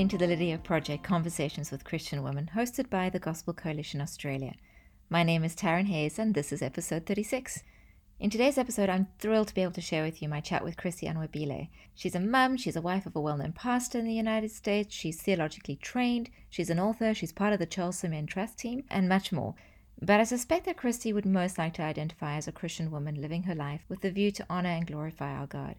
Listening 0.00 0.18
to 0.18 0.26
the 0.26 0.28
Lydia 0.28 0.56
Project 0.56 1.04
Conversations 1.04 1.70
with 1.70 1.84
Christian 1.84 2.22
Women, 2.22 2.52
hosted 2.54 2.88
by 2.88 3.10
the 3.10 3.18
Gospel 3.18 3.52
Coalition 3.52 4.00
Australia. 4.00 4.54
My 5.10 5.22
name 5.22 5.44
is 5.44 5.54
Taryn 5.54 5.88
Hayes, 5.88 6.18
and 6.18 6.32
this 6.34 6.52
is 6.52 6.62
episode 6.62 7.04
36. 7.04 7.62
In 8.18 8.30
today's 8.30 8.56
episode, 8.56 8.88
I'm 8.88 9.08
thrilled 9.18 9.48
to 9.48 9.54
be 9.54 9.60
able 9.60 9.74
to 9.74 9.82
share 9.82 10.02
with 10.02 10.22
you 10.22 10.28
my 10.30 10.40
chat 10.40 10.64
with 10.64 10.78
Kristie 10.78 11.06
Anyabwile. 11.06 11.68
She's 11.94 12.14
a 12.14 12.18
mum, 12.18 12.56
she's 12.56 12.76
a 12.76 12.80
wife 12.80 13.04
of 13.04 13.14
a 13.14 13.20
well 13.20 13.36
known 13.36 13.52
pastor 13.52 13.98
in 13.98 14.06
the 14.06 14.14
United 14.14 14.50
States, 14.52 14.94
she's 14.94 15.20
theologically 15.20 15.76
trained, 15.76 16.30
she's 16.48 16.70
an 16.70 16.80
author, 16.80 17.12
she's 17.12 17.30
part 17.30 17.52
of 17.52 17.58
the 17.58 17.66
Charles 17.66 17.98
Simeon 17.98 18.24
Trust 18.24 18.56
team, 18.56 18.84
and 18.88 19.06
much 19.06 19.32
more. 19.32 19.54
But 20.00 20.18
I 20.18 20.24
suspect 20.24 20.64
that 20.64 20.78
Kristie 20.78 21.12
would 21.12 21.26
most 21.26 21.58
like 21.58 21.74
to 21.74 21.82
identify 21.82 22.36
as 22.36 22.48
a 22.48 22.52
Christian 22.52 22.90
woman 22.90 23.20
living 23.20 23.42
her 23.42 23.54
life 23.54 23.82
with 23.90 24.00
the 24.00 24.10
view 24.10 24.30
to 24.30 24.46
honor 24.48 24.70
and 24.70 24.86
glorify 24.86 25.30
our 25.34 25.46
God. 25.46 25.74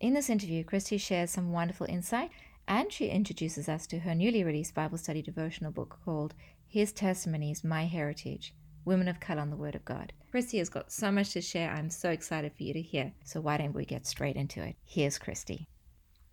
In 0.00 0.14
this 0.14 0.30
interview, 0.30 0.64
Kristie 0.64 0.98
shares 0.98 1.30
some 1.30 1.52
wonderful 1.52 1.86
insight 1.86 2.30
and 2.66 2.92
she 2.92 3.08
introduces 3.08 3.68
us 3.68 3.86
to 3.88 4.00
her 4.00 4.14
newly 4.14 4.44
released 4.44 4.74
Bible 4.74 4.98
study 4.98 5.22
devotional 5.22 5.72
book 5.72 5.98
called 6.04 6.34
His 6.66 6.92
Testimonies, 6.92 7.64
My 7.64 7.86
Heritage 7.86 8.54
Women 8.84 9.08
of 9.08 9.20
Color 9.20 9.42
on 9.42 9.50
the 9.50 9.56
Word 9.56 9.74
of 9.74 9.84
God. 9.84 10.12
Kristie 10.32 10.58
has 10.58 10.68
got 10.68 10.90
so 10.90 11.12
much 11.12 11.32
to 11.32 11.40
share. 11.40 11.70
I'm 11.70 11.90
so 11.90 12.10
excited 12.10 12.52
for 12.56 12.62
you 12.62 12.72
to 12.72 12.82
hear. 12.82 13.12
So, 13.24 13.40
why 13.40 13.58
don't 13.58 13.74
we 13.74 13.84
get 13.84 14.06
straight 14.06 14.36
into 14.36 14.62
it? 14.62 14.76
Here's 14.84 15.18
Kristie. 15.18 15.66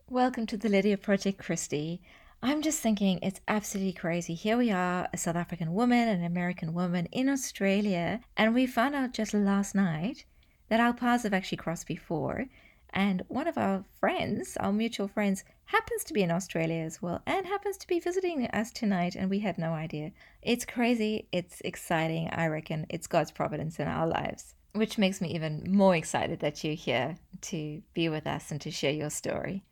Welcome 0.10 0.48
to 0.48 0.58
the 0.58 0.70
Lydia 0.70 0.98
Project, 0.98 1.42
Kristie. 1.42 2.00
I'm 2.42 2.62
just 2.62 2.80
thinking 2.80 3.20
it's 3.22 3.42
absolutely 3.48 3.94
crazy. 3.94 4.34
Here 4.34 4.58
we 4.58 4.72
are, 4.72 5.10
a 5.12 5.18
South 5.18 5.36
African 5.36 5.74
woman, 5.74 6.08
an 6.08 6.24
American 6.24 6.74
woman 6.74 7.08
in 7.12 7.28
Australia, 7.28 8.22
and 8.38 8.56
we 8.56 8.66
found 8.66 8.96
out 8.96 9.14
just 9.14 9.34
last 9.34 9.76
night 9.76 10.24
that 10.70 10.80
our 10.80 10.94
paths 10.94 11.24
have 11.24 11.34
actually 11.34 11.58
crossed 11.58 11.86
before. 11.86 12.46
And 12.94 13.24
one 13.28 13.48
of 13.48 13.58
our 13.58 13.84
friends, 14.00 14.58
our 14.60 14.72
mutual 14.72 15.08
friends, 15.08 15.44
happens 15.66 16.04
to 16.06 16.14
be 16.14 16.24
in 16.24 16.32
Australia 16.32 16.84
as 16.84 17.02
well 17.02 17.22
and 17.28 17.46
happens 17.46 17.78
to 17.78 17.88
be 17.88 18.00
visiting 18.00 18.48
us 18.48 18.72
tonight, 18.72 19.16
and 19.16 19.30
we 19.30 19.40
had 19.40 19.58
no 19.58 19.74
idea. 19.74 20.12
It's 20.42 20.66
crazy, 20.66 21.28
it's 21.32 21.62
exciting. 21.62 22.30
I 22.32 22.48
reckon 22.48 22.88
it's 22.90 23.08
God's 23.08 23.32
providence 23.32 23.80
in 23.80 23.88
our 23.88 24.08
lives, 24.08 24.56
which 24.74 24.98
makes 24.98 25.22
me 25.22 25.34
even 25.36 25.66
more 25.68 25.96
excited 25.96 26.40
that 26.40 26.64
you're 26.64 26.74
here 26.74 27.18
to 27.42 27.82
be 27.94 28.10
with 28.10 28.26
us 28.26 28.52
and 28.52 28.60
to 28.62 28.72
share 28.72 28.92
your 28.92 29.12
story. 29.12 29.64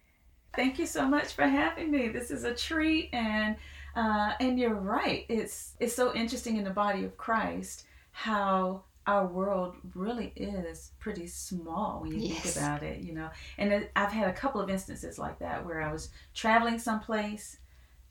Thank 0.55 0.79
you 0.79 0.85
so 0.85 1.07
much 1.07 1.33
for 1.33 1.43
having 1.43 1.91
me. 1.91 2.09
This 2.09 2.31
is 2.31 2.43
a 2.43 2.53
treat, 2.53 3.09
and 3.13 3.55
uh, 3.95 4.33
and 4.39 4.59
you're 4.59 4.75
right. 4.75 5.25
It's 5.29 5.75
it's 5.79 5.95
so 5.95 6.13
interesting 6.13 6.57
in 6.57 6.63
the 6.63 6.69
body 6.69 7.03
of 7.03 7.17
Christ 7.17 7.85
how 8.11 8.83
our 9.07 9.25
world 9.25 9.77
really 9.95 10.33
is 10.35 10.91
pretty 10.99 11.27
small 11.27 12.01
when 12.01 12.11
you 12.11 12.27
yes. 12.27 12.41
think 12.41 12.55
about 12.57 12.83
it, 12.83 12.99
you 12.99 13.13
know. 13.13 13.29
And 13.57 13.71
it, 13.71 13.91
I've 13.95 14.11
had 14.11 14.29
a 14.29 14.33
couple 14.33 14.59
of 14.59 14.69
instances 14.69 15.17
like 15.17 15.39
that 15.39 15.65
where 15.65 15.81
I 15.81 15.91
was 15.91 16.09
traveling 16.33 16.77
someplace, 16.77 17.57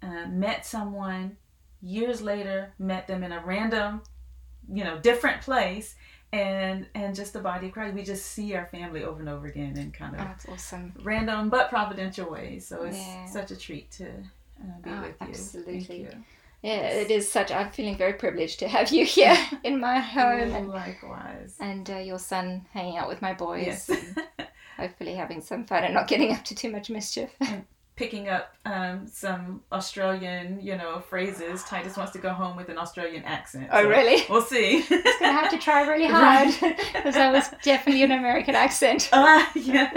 uh, 0.03 0.27
met 0.29 0.65
someone, 0.65 1.37
years 1.83 2.23
later 2.23 2.73
met 2.79 3.07
them 3.07 3.23
in 3.23 3.31
a 3.31 3.45
random, 3.45 4.01
you 4.73 4.85
know, 4.85 4.99
different 4.99 5.43
place, 5.43 5.95
and 6.33 6.87
and 6.95 7.15
just 7.15 7.35
the 7.35 7.41
body 7.41 7.67
of 7.67 7.73
Christ. 7.73 7.95
We 7.95 8.03
just 8.03 8.27
see 8.27 8.55
our 8.55 8.67
family 8.67 9.05
over 9.05 9.21
and 9.21 9.29
over 9.29 9.47
again 9.47 9.77
in 9.77 9.93
kind 9.93 10.17
of 10.17 10.27
awesome. 10.49 10.95
random 11.03 11.51
but 11.51 11.69
providential 11.69 12.31
ways. 12.31 12.67
So 12.67 12.85
it's 12.85 12.97
yeah. 12.97 13.27
such 13.27 13.51
a 13.51 13.57
treat 13.57 13.91
to 13.93 14.09
uh, 14.09 14.81
be 14.83 14.91
oh, 14.91 15.03
with 15.03 15.17
you. 15.21 15.29
Absolutely. 15.29 16.09
Yeah, 16.67 16.89
it 16.89 17.13
is 17.13 17.31
such. 17.31 17.53
I'm 17.53 17.71
feeling 17.71 17.97
very 17.97 18.15
privileged 18.15 18.59
to 18.59 18.67
have 18.67 18.91
you 18.91 19.05
here 19.19 19.37
in 19.63 19.79
my 19.79 20.01
home, 20.01 20.53
and 20.53 20.69
likewise, 20.69 21.55
and 21.61 21.89
uh, 21.89 21.99
your 21.99 22.19
son 22.19 22.67
hanging 22.73 22.97
out 22.97 23.07
with 23.07 23.23
my 23.23 23.35
boys, 23.35 23.89
yes. 23.89 23.91
hopefully 24.77 25.15
having 25.15 25.41
some 25.41 25.65
fun 25.65 25.85
and 25.85 25.95
not 25.95 26.09
getting 26.09 26.33
up 26.33 26.43
to 26.43 26.57
too 26.57 26.69
much 26.69 26.91
mischief. 26.91 27.31
Picking 27.97 28.29
up 28.29 28.55
um, 28.67 29.07
some 29.07 29.63
Australian, 29.73 30.61
you 30.61 30.77
know, 30.77 31.01
phrases. 31.01 31.65
Titus 31.65 31.97
wants 31.97 32.13
to 32.13 32.19
go 32.19 32.29
home 32.31 32.55
with 32.55 32.69
an 32.69 32.77
Australian 32.77 33.25
accent. 33.25 33.69
Oh, 33.73 33.83
so 33.83 33.89
really? 33.89 34.25
We'll 34.29 34.43
see. 34.43 34.81
He's 34.83 35.19
gonna 35.19 35.33
have 35.33 35.51
to 35.51 35.59
try 35.59 35.83
really 35.89 36.07
hard 36.13 36.49
because 36.61 37.15
that 37.15 37.33
was 37.33 37.49
definitely 37.63 38.03
an 38.03 38.13
American 38.13 38.55
accent. 38.55 39.09
Uh, 39.17 39.45
yeah. 39.55 39.91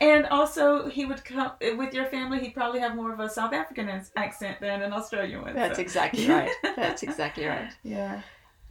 and 0.00 0.24
also, 0.26 0.88
he 0.88 1.04
would 1.04 1.24
come 1.24 1.50
with 1.60 1.92
your 1.92 2.06
family. 2.06 2.38
He'd 2.38 2.54
probably 2.54 2.80
have 2.80 2.94
more 2.94 3.12
of 3.12 3.20
a 3.20 3.28
South 3.28 3.52
African 3.52 3.88
accent 4.16 4.60
than 4.60 4.82
an 4.82 4.92
Australian 4.92 5.42
one. 5.42 5.54
That's 5.54 5.76
so. 5.76 5.82
exactly 5.82 6.28
right. 6.28 6.50
That's 6.62 7.02
exactly 7.02 7.44
right. 7.44 7.72
Yeah. 7.82 8.22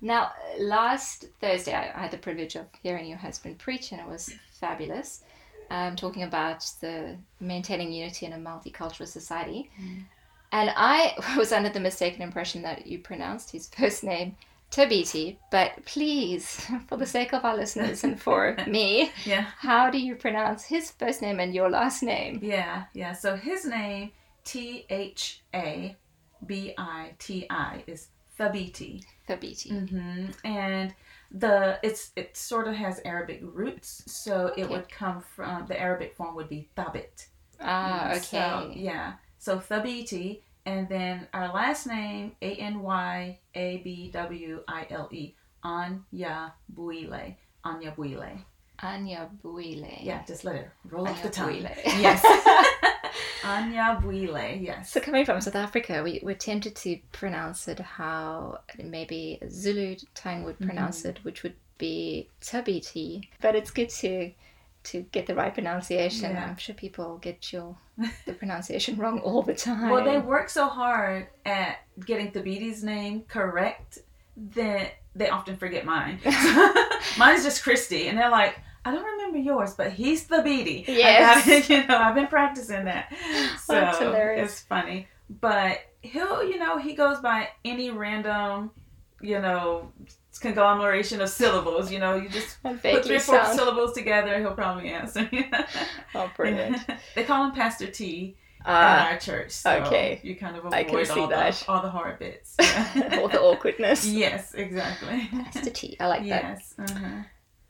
Now, 0.01 0.31
last 0.59 1.25
Thursday, 1.41 1.73
I 1.73 1.99
had 1.99 2.11
the 2.11 2.17
privilege 2.17 2.55
of 2.55 2.67
hearing 2.81 3.05
your 3.05 3.17
husband 3.17 3.59
preach, 3.59 3.91
and 3.91 3.99
it 3.99 4.07
was 4.07 4.33
fabulous 4.59 5.23
um, 5.69 5.95
talking 5.95 6.23
about 6.23 6.65
the 6.81 7.15
maintaining 7.39 7.91
unity 7.91 8.25
in 8.25 8.33
a 8.33 8.37
multicultural 8.37 9.07
society. 9.07 9.69
Mm. 9.81 10.03
And 10.51 10.71
I 10.75 11.13
was 11.37 11.51
under 11.51 11.69
the 11.69 11.79
mistaken 11.79 12.21
impression 12.21 12.61
that 12.63 12.87
you 12.87 12.99
pronounced 12.99 13.51
his 13.51 13.67
first 13.67 14.03
name 14.03 14.35
Tabiti, 14.71 15.37
but 15.49 15.83
please, 15.85 16.67
for 16.87 16.97
the 16.97 17.05
sake 17.05 17.33
of 17.33 17.43
our 17.43 17.55
listeners 17.55 18.03
and 18.03 18.21
for 18.21 18.55
me, 18.67 19.11
yeah. 19.25 19.47
how 19.57 19.89
do 19.89 19.99
you 19.99 20.15
pronounce 20.15 20.63
his 20.63 20.91
first 20.91 21.21
name 21.21 21.39
and 21.39 21.53
your 21.53 21.69
last 21.69 22.03
name? 22.03 22.39
Yeah, 22.41 22.83
yeah. 22.93 23.13
So 23.13 23.35
his 23.35 23.65
name, 23.65 24.11
T 24.43 24.85
H 24.89 25.41
A 25.53 25.95
B 26.45 26.73
I 26.77 27.13
T 27.17 27.47
I, 27.49 27.83
is 27.87 28.09
Thabiti. 28.39 29.03
Thabiti. 29.27 29.71
Mm-hmm. 29.71 30.47
And 30.47 30.93
the 31.31 31.79
it's 31.83 32.11
it 32.15 32.35
sort 32.35 32.67
of 32.67 32.75
has 32.75 32.99
Arabic 33.05 33.41
roots, 33.43 34.03
so 34.07 34.49
okay. 34.49 34.61
it 34.63 34.69
would 34.69 34.89
come 34.89 35.21
from 35.21 35.65
the 35.67 35.79
Arabic 35.79 36.15
form 36.15 36.35
would 36.35 36.49
be 36.49 36.69
Thabit. 36.75 37.27
Ah, 37.61 38.11
okay. 38.11 38.19
So, 38.19 38.71
yeah. 38.73 39.13
So 39.37 39.59
Thabiti, 39.59 40.41
and 40.65 40.89
then 40.89 41.27
our 41.33 41.53
last 41.53 41.87
name 41.87 42.33
A 42.41 42.55
N 42.55 42.81
Y 42.81 43.39
A 43.53 43.77
B 43.77 44.09
W 44.11 44.63
I 44.67 44.87
L 44.89 45.09
E 45.11 45.33
Anya 45.63 46.53
Buile. 46.73 47.35
Anya 47.63 47.93
Buile. 47.97 48.45
Anya 48.81 49.29
Buile. 49.43 49.99
Yeah, 50.01 50.23
just 50.25 50.43
let 50.43 50.55
it 50.55 50.69
roll 50.85 51.07
Anya 51.07 51.17
off 51.17 51.23
the 51.23 51.29
tongue. 51.29 51.53
Buile. 51.53 51.75
Yes. 51.85 52.23
Buile, 54.01 54.61
yes. 54.61 54.91
So 54.91 54.99
coming 54.99 55.25
from 55.25 55.41
South 55.41 55.55
Africa, 55.55 56.01
we, 56.03 56.19
we're 56.23 56.35
tempted 56.35 56.75
to 56.77 56.99
pronounce 57.11 57.67
it 57.67 57.79
how 57.79 58.59
maybe 58.81 59.39
Zulu 59.49 59.95
tongue 60.15 60.43
would 60.43 60.59
pronounce 60.59 60.99
mm-hmm. 60.99 61.09
it, 61.09 61.23
which 61.23 61.43
would 61.43 61.55
be 61.77 62.29
Tabiti. 62.41 63.27
But 63.41 63.55
it's 63.55 63.71
good 63.71 63.89
to 63.89 64.31
to 64.81 65.01
get 65.11 65.27
the 65.27 65.35
right 65.35 65.53
pronunciation. 65.53 66.31
Yeah. 66.31 66.45
I'm 66.45 66.57
sure 66.57 66.73
people 66.73 67.17
get 67.17 67.51
your 67.51 67.75
the 68.25 68.33
pronunciation 68.33 68.97
wrong 68.97 69.19
all 69.19 69.41
the 69.41 69.53
time. 69.53 69.89
Well, 69.89 70.05
they 70.05 70.19
work 70.19 70.49
so 70.49 70.67
hard 70.67 71.27
at 71.45 71.79
getting 72.05 72.31
Thabiti's 72.31 72.83
name 72.83 73.23
correct 73.27 73.99
that 74.53 74.93
they 75.15 75.29
often 75.29 75.57
forget 75.57 75.85
mine. 75.85 76.19
Mine's 77.17 77.43
just 77.43 77.63
Kristie, 77.63 78.05
and 78.05 78.17
they're 78.17 78.29
like, 78.29 78.59
I 78.85 78.91
don't 78.91 79.03
remember 79.03 79.18
yours, 79.37 79.73
but 79.73 79.91
he's 79.91 80.27
Thabiti. 80.27 80.87
Yes. 80.87 81.69
you 81.69 81.85
know, 81.87 81.97
I've 81.97 82.15
been 82.15 82.27
practicing 82.27 82.85
that. 82.85 83.13
So 83.63 83.73
That's 83.73 83.99
hilarious. 83.99 84.51
It's 84.51 84.61
funny. 84.61 85.07
But 85.41 85.79
he'll, 86.01 86.43
you 86.43 86.57
know, 86.57 86.77
he 86.77 86.93
goes 86.93 87.19
by 87.19 87.49
any 87.63 87.91
random, 87.91 88.71
you 89.21 89.39
know, 89.39 89.91
conglomeration 90.39 91.21
of 91.21 91.29
syllables. 91.29 91.91
You 91.91 91.99
know, 91.99 92.15
you 92.15 92.29
just 92.29 92.61
put 92.63 92.81
three 92.81 93.15
or 93.15 93.19
four 93.19 93.45
syllables 93.45 93.93
together, 93.93 94.39
he'll 94.39 94.53
probably 94.53 94.89
answer. 94.89 95.29
oh, 96.15 96.31
brilliant. 96.35 96.77
they 97.15 97.23
call 97.23 97.45
him 97.45 97.51
Pastor 97.51 97.87
T. 97.87 98.35
Uh, 98.65 98.71
at 98.71 99.11
our 99.13 99.17
church. 99.17 99.51
So 99.51 99.71
okay. 99.85 100.19
You 100.21 100.35
kind 100.35 100.57
of 100.57 100.65
avoid 100.65 101.09
all, 101.11 101.27
The, 101.27 101.65
all 101.69 101.81
the 101.81 101.89
hard 101.89 102.19
bits. 102.19 102.57
all 102.59 103.29
the 103.29 103.39
awkwardness. 103.39 104.05
Yes, 104.05 104.53
exactly. 104.53 105.29
Pastor 105.31 105.69
T. 105.69 105.95
I 105.97 106.07
like 106.07 106.25
yes, 106.25 106.73
that. 106.75 106.89
Yes. 106.89 106.91
Uh-huh 106.91 107.23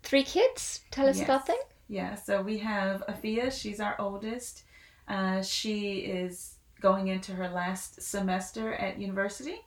three 0.03 0.23
kids. 0.23 0.81
Tell 0.91 1.07
us 1.07 1.17
yes. 1.17 1.25
about 1.25 1.45
them. 1.45 1.57
Yeah, 1.87 2.15
so 2.15 2.41
we 2.41 2.59
have 2.59 3.03
Afia. 3.07 3.51
She's 3.51 3.79
our 3.79 3.95
oldest. 3.99 4.63
Uh, 5.07 5.41
she 5.41 5.97
is 5.99 6.55
going 6.81 7.07
into 7.07 7.33
her 7.33 7.49
last 7.49 8.01
semester 8.01 8.73
at 8.75 8.99
university, 8.99 9.61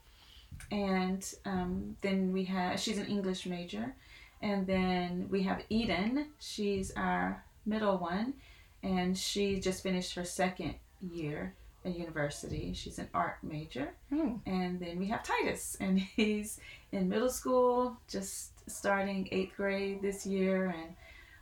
and 0.70 1.34
um, 1.44 1.96
then 2.00 2.32
we 2.32 2.44
have 2.44 2.79
she's 2.79 2.99
an 2.99 3.06
English 3.06 3.44
major, 3.44 3.94
and 4.40 4.67
then 4.67 5.26
we 5.31 5.43
have 5.43 5.62
Eden. 5.69 6.29
She's 6.38 6.93
our 6.96 7.44
middle 7.67 7.99
one, 7.99 8.34
and 8.82 9.19
she 9.19 9.58
just 9.58 9.82
finished 9.82 10.14
her 10.14 10.25
second 10.25 10.75
year 11.00 11.55
at 11.84 11.99
university. 11.99 12.73
She's 12.75 12.99
an 12.99 13.08
art 13.12 13.38
major, 13.43 13.93
mm. 14.12 14.38
and 14.46 14.79
then 14.79 14.99
we 14.99 15.06
have 15.06 15.23
Titus, 15.23 15.76
and 15.81 15.99
he's 16.17 16.61
in 16.93 17.08
middle 17.08 17.31
school, 17.31 17.96
just 18.08 18.52
starting 18.67 19.29
eighth 19.32 19.56
grade 19.56 20.03
this 20.03 20.26
year 20.26 20.75
and 20.76 20.94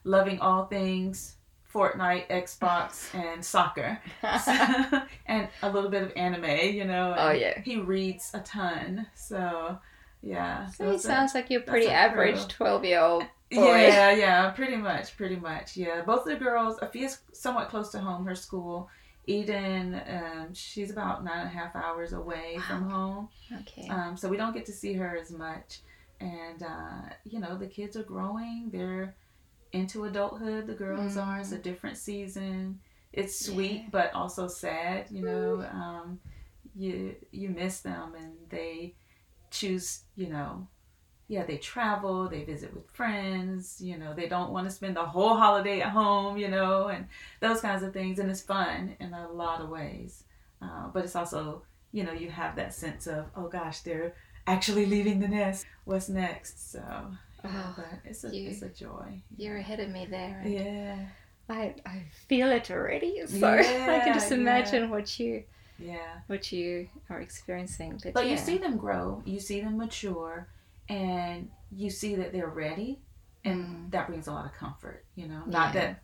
loving 0.04 0.40
all 0.40 0.66
things 0.66 1.36
Fortnite, 1.72 2.28
Xbox, 2.28 3.14
and 3.14 3.44
soccer, 3.44 3.98
and 5.26 5.48
a 5.62 5.70
little 5.70 5.90
bit 5.90 6.02
of 6.02 6.12
anime. 6.16 6.74
You 6.74 6.84
know. 6.84 7.14
oh 7.16 7.30
yeah. 7.30 7.60
He 7.60 7.78
reads 7.78 8.32
a 8.34 8.40
ton, 8.40 9.06
so 9.14 9.78
yeah. 10.22 10.66
So 10.66 10.90
he 10.90 10.98
sounds 10.98 11.32
a, 11.34 11.38
like 11.38 11.50
you're 11.50 11.60
pretty 11.60 11.88
average 11.88 12.48
twelve-year-old. 12.48 13.24
Yeah, 13.52 14.12
yeah, 14.12 14.48
pretty 14.50 14.76
much, 14.76 15.16
pretty 15.16 15.34
much. 15.34 15.76
Yeah, 15.76 16.02
both 16.02 16.20
of 16.20 16.26
the 16.26 16.36
girls. 16.36 16.78
Afia's 16.78 17.18
somewhat 17.32 17.68
close 17.68 17.90
to 17.90 17.98
home. 17.98 18.24
Her 18.24 18.36
school 18.36 18.88
Eden, 19.26 20.00
um, 20.08 20.54
she's 20.54 20.90
about 20.90 21.24
nine 21.24 21.40
and 21.40 21.48
a 21.48 21.52
half 21.52 21.74
hours 21.76 22.12
away 22.12 22.54
Wow. 22.56 22.62
from 22.62 22.90
home. 22.90 23.28
Okay. 23.60 23.88
Um, 23.88 24.16
so 24.16 24.28
we 24.28 24.36
don't 24.36 24.54
get 24.54 24.66
to 24.66 24.72
see 24.72 24.92
her 24.94 25.16
as 25.16 25.30
much. 25.30 25.80
And, 26.20 26.62
uh, 26.62 27.02
you 27.24 27.40
know, 27.40 27.56
the 27.56 27.66
kids 27.66 27.96
are 27.96 28.02
growing. 28.02 28.70
They're 28.72 29.14
into 29.72 30.04
adulthood. 30.04 30.66
The 30.66 30.74
girls 30.74 31.16
are. 31.16 31.40
It's 31.40 31.52
a 31.52 31.58
different 31.58 31.96
season. 31.96 32.80
It's 33.12 33.46
sweet, 33.46 33.82
Yeah. 33.82 33.88
but 33.90 34.14
also 34.14 34.46
sad, 34.48 35.10
you 35.10 35.22
know. 35.22 35.62
Um, 35.62 36.20
you, 36.76 37.16
you 37.32 37.48
miss 37.48 37.80
them 37.80 38.14
and 38.14 38.34
they 38.48 38.94
choose, 39.50 40.02
you 40.14 40.28
know, 40.28 40.68
yeah, 41.26 41.44
they 41.44 41.58
travel, 41.58 42.28
they 42.28 42.42
visit 42.44 42.74
with 42.74 42.90
friends, 42.90 43.80
you 43.80 43.96
know, 43.96 44.14
they 44.14 44.28
don't 44.28 44.50
want 44.52 44.66
to 44.68 44.74
spend 44.74 44.96
the 44.96 45.04
whole 45.04 45.36
holiday 45.36 45.80
at 45.80 45.90
home, 45.90 46.36
you 46.36 46.48
know, 46.48 46.88
and 46.88 47.06
those 47.40 47.60
kinds 47.60 47.82
of 47.82 47.92
things. 47.92 48.18
And 48.18 48.30
it's 48.30 48.42
fun 48.42 48.96
in 49.00 49.12
a 49.14 49.30
lot 49.30 49.60
of 49.60 49.68
ways. 49.68 50.24
Uh, 50.60 50.88
but 50.92 51.04
it's 51.04 51.16
also, 51.16 51.62
you 51.92 52.04
know, 52.04 52.12
you 52.12 52.30
have 52.30 52.56
that 52.56 52.74
sense 52.74 53.06
of, 53.06 53.26
oh 53.36 53.48
gosh, 53.48 53.80
they're 53.80 54.14
actually 54.46 54.86
leaving 54.86 55.20
the 55.20 55.28
nest. 55.28 55.66
What's 55.84 56.08
next? 56.08 56.72
So, 56.72 56.78
yeah, 57.44 57.50
Oh, 57.52 57.74
but 57.76 57.86
it's 58.04 58.24
a, 58.24 58.34
you- 58.34 58.50
it's 58.50 58.62
a 58.62 58.68
joy. 58.68 59.22
You're 59.36 59.56
ahead 59.58 59.80
of 59.80 59.88
me 59.90 60.06
there. 60.06 60.42
Yeah, 60.46 61.06
I, 61.48 61.74
I 61.86 62.02
feel 62.28 62.50
it 62.50 62.70
already. 62.70 63.22
So 63.26 63.46
I 63.48 64.00
can 64.04 64.14
just 64.14 64.30
yeah. 64.30 64.36
imagine 64.36 64.90
what 64.90 65.18
you 65.18 65.44
yeah. 65.78 66.20
what 66.26 66.52
you 66.52 66.88
are 67.08 67.20
experiencing. 67.20 67.98
But, 68.02 68.12
But 68.12 68.24
yeah. 68.26 68.32
you 68.32 68.36
see 68.36 68.58
them 68.58 68.76
grow, 68.76 69.22
you 69.24 69.40
see 69.40 69.60
them 69.62 69.78
mature, 69.78 70.46
and 70.90 71.48
you 71.72 71.88
see 71.88 72.14
that 72.16 72.32
they're 72.32 72.48
ready, 72.48 73.00
and 73.44 73.64
Mm. 73.64 73.90
that 73.92 74.06
brings 74.06 74.26
a 74.26 74.32
lot 74.32 74.44
of 74.44 74.52
comfort. 74.52 75.04
You 75.14 75.28
know, 75.28 75.42
not 75.46 75.74
Yeah. 75.74 75.80
that 75.80 76.02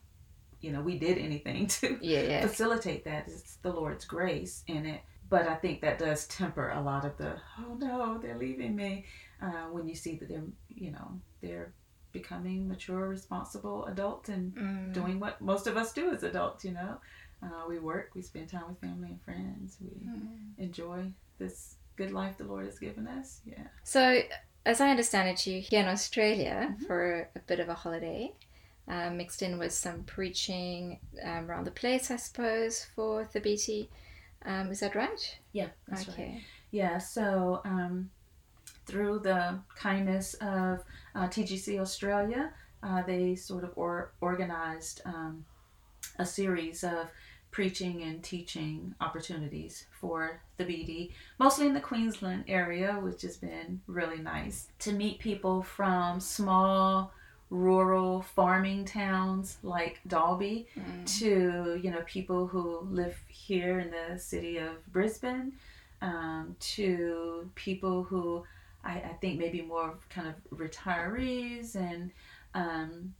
you 0.62 0.72
know 0.72 0.80
we 0.80 0.98
did 0.98 1.18
anything 1.18 1.66
to 1.78 1.98
Yeah, 2.00 2.22
yeah. 2.22 2.40
facilitate 2.46 3.04
that. 3.04 3.28
It's 3.28 3.56
the 3.56 3.70
Lord's 3.72 4.06
grace 4.06 4.62
in 4.66 4.86
it. 4.86 5.02
But 5.28 5.48
I 5.48 5.54
think 5.56 5.80
that 5.80 5.98
does 5.98 6.26
temper 6.28 6.70
a 6.70 6.80
lot 6.80 7.04
of 7.04 7.16
the 7.16 7.36
oh 7.58 7.74
no, 7.74 8.18
they're 8.18 8.38
leaving 8.38 8.76
me. 8.76 9.04
Uh, 9.42 9.66
when 9.72 9.86
you 9.88 9.94
see 9.94 10.16
that 10.18 10.28
they're 10.28 10.44
you 10.68 10.92
know 10.92 11.20
they're 11.40 11.72
becoming 12.12 12.66
mature, 12.68 13.08
responsible 13.08 13.84
adults 13.86 14.28
and 14.28 14.54
Mm. 14.54 14.92
doing 14.94 15.20
what 15.20 15.40
most 15.40 15.66
of 15.66 15.76
us 15.76 15.92
do 15.92 16.10
as 16.12 16.22
adults. 16.22 16.64
You 16.64 16.72
know, 16.72 16.98
uh, 17.42 17.64
we 17.68 17.78
work, 17.78 18.12
we 18.14 18.22
spend 18.22 18.48
time 18.48 18.68
with 18.68 18.80
family 18.80 19.10
and 19.10 19.22
friends, 19.22 19.76
we 19.80 19.88
Mm. 20.08 20.58
enjoy 20.58 21.12
this 21.38 21.76
good 21.96 22.10
life 22.12 22.38
the 22.38 22.44
Lord 22.44 22.64
has 22.66 22.78
given 22.78 23.06
us. 23.06 23.40
Yeah. 23.44 23.66
So, 23.84 24.22
as 24.64 24.80
I 24.80 24.90
understand 24.90 25.28
it, 25.28 25.46
you're 25.46 25.60
here 25.60 25.80
in 25.80 25.88
Australia 25.88 26.74
Mhm. 26.74 26.86
for 26.86 27.28
a 27.34 27.40
bit 27.40 27.60
of 27.60 27.68
a 27.68 27.74
holiday, 27.74 28.34
uh, 28.88 29.10
mixed 29.10 29.42
in 29.42 29.58
with 29.58 29.72
some 29.72 30.04
preaching 30.04 31.00
um, 31.22 31.50
around 31.50 31.64
the 31.64 31.70
place, 31.82 32.10
I 32.10 32.16
suppose, 32.16 32.84
for 32.94 33.26
Thabiti. 33.26 33.88
Um, 34.44 34.70
is 34.70 34.80
that 34.80 34.94
right? 34.94 35.38
Yeah, 35.52 35.68
that's 35.88 36.08
right. 36.08 36.14
okay. 36.14 36.44
Yeah, 36.70 36.98
so 36.98 37.60
um, 37.64 38.10
through 38.86 39.20
the 39.20 39.58
kindness 39.76 40.34
of 40.34 40.84
uh, 41.14 41.26
TGC 41.28 41.80
Australia, 41.80 42.52
uh, 42.82 43.02
they 43.02 43.34
sort 43.34 43.64
of 43.64 43.72
or- 43.76 44.12
organized 44.20 45.00
um, 45.04 45.44
a 46.18 46.26
series 46.26 46.84
of 46.84 47.10
preaching 47.50 48.02
and 48.02 48.22
teaching 48.22 48.94
opportunities 49.00 49.86
for 49.98 50.42
Thabiti, 50.58 51.12
mostly 51.38 51.66
in 51.66 51.74
the 51.74 51.80
Queensland 51.80 52.44
area, 52.48 52.98
which 53.00 53.22
has 53.22 53.38
been 53.38 53.80
really 53.86 54.18
nice 54.18 54.68
to 54.80 54.92
meet 54.92 55.18
people 55.18 55.62
from 55.62 56.20
small 56.20 57.12
rural 57.50 58.22
farming 58.22 58.84
towns 58.84 59.58
like 59.62 60.00
Dalby 60.06 60.66
Mm. 60.76 61.18
to 61.20 61.80
you 61.82 61.90
know 61.90 62.02
people 62.06 62.46
who 62.48 62.80
live 62.90 63.16
here 63.28 63.78
in 63.78 63.90
the 63.90 64.18
city 64.18 64.56
of 64.58 64.84
Brisbane, 64.92 65.52
um, 66.02 66.56
to 66.60 67.48
people 67.54 68.02
who 68.02 68.44
I, 68.84 68.94
I 68.98 69.12
think 69.20 69.38
maybe 69.38 69.62
more 69.62 69.94
kind 70.10 70.28
of 70.28 70.34
retirees 70.58 71.74
and 71.76 72.10
um, 72.54 73.14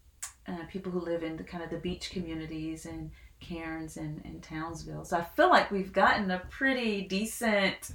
uh, 0.48 0.64
people 0.70 0.92
who 0.92 1.00
live 1.00 1.22
in 1.22 1.36
the 1.36 1.44
kind 1.44 1.62
of 1.64 1.70
the 1.70 1.78
beach 1.78 2.10
communities 2.10 2.86
and 2.86 3.10
Cairns 3.40 3.96
and, 3.96 4.22
and 4.24 4.42
Townsville. 4.42 5.04
So 5.04 5.18
I 5.18 5.24
feel 5.24 5.50
like 5.50 5.70
we've 5.70 5.92
gotten 5.92 6.30
a 6.30 6.38
pretty 6.50 7.02
decent, 7.02 7.92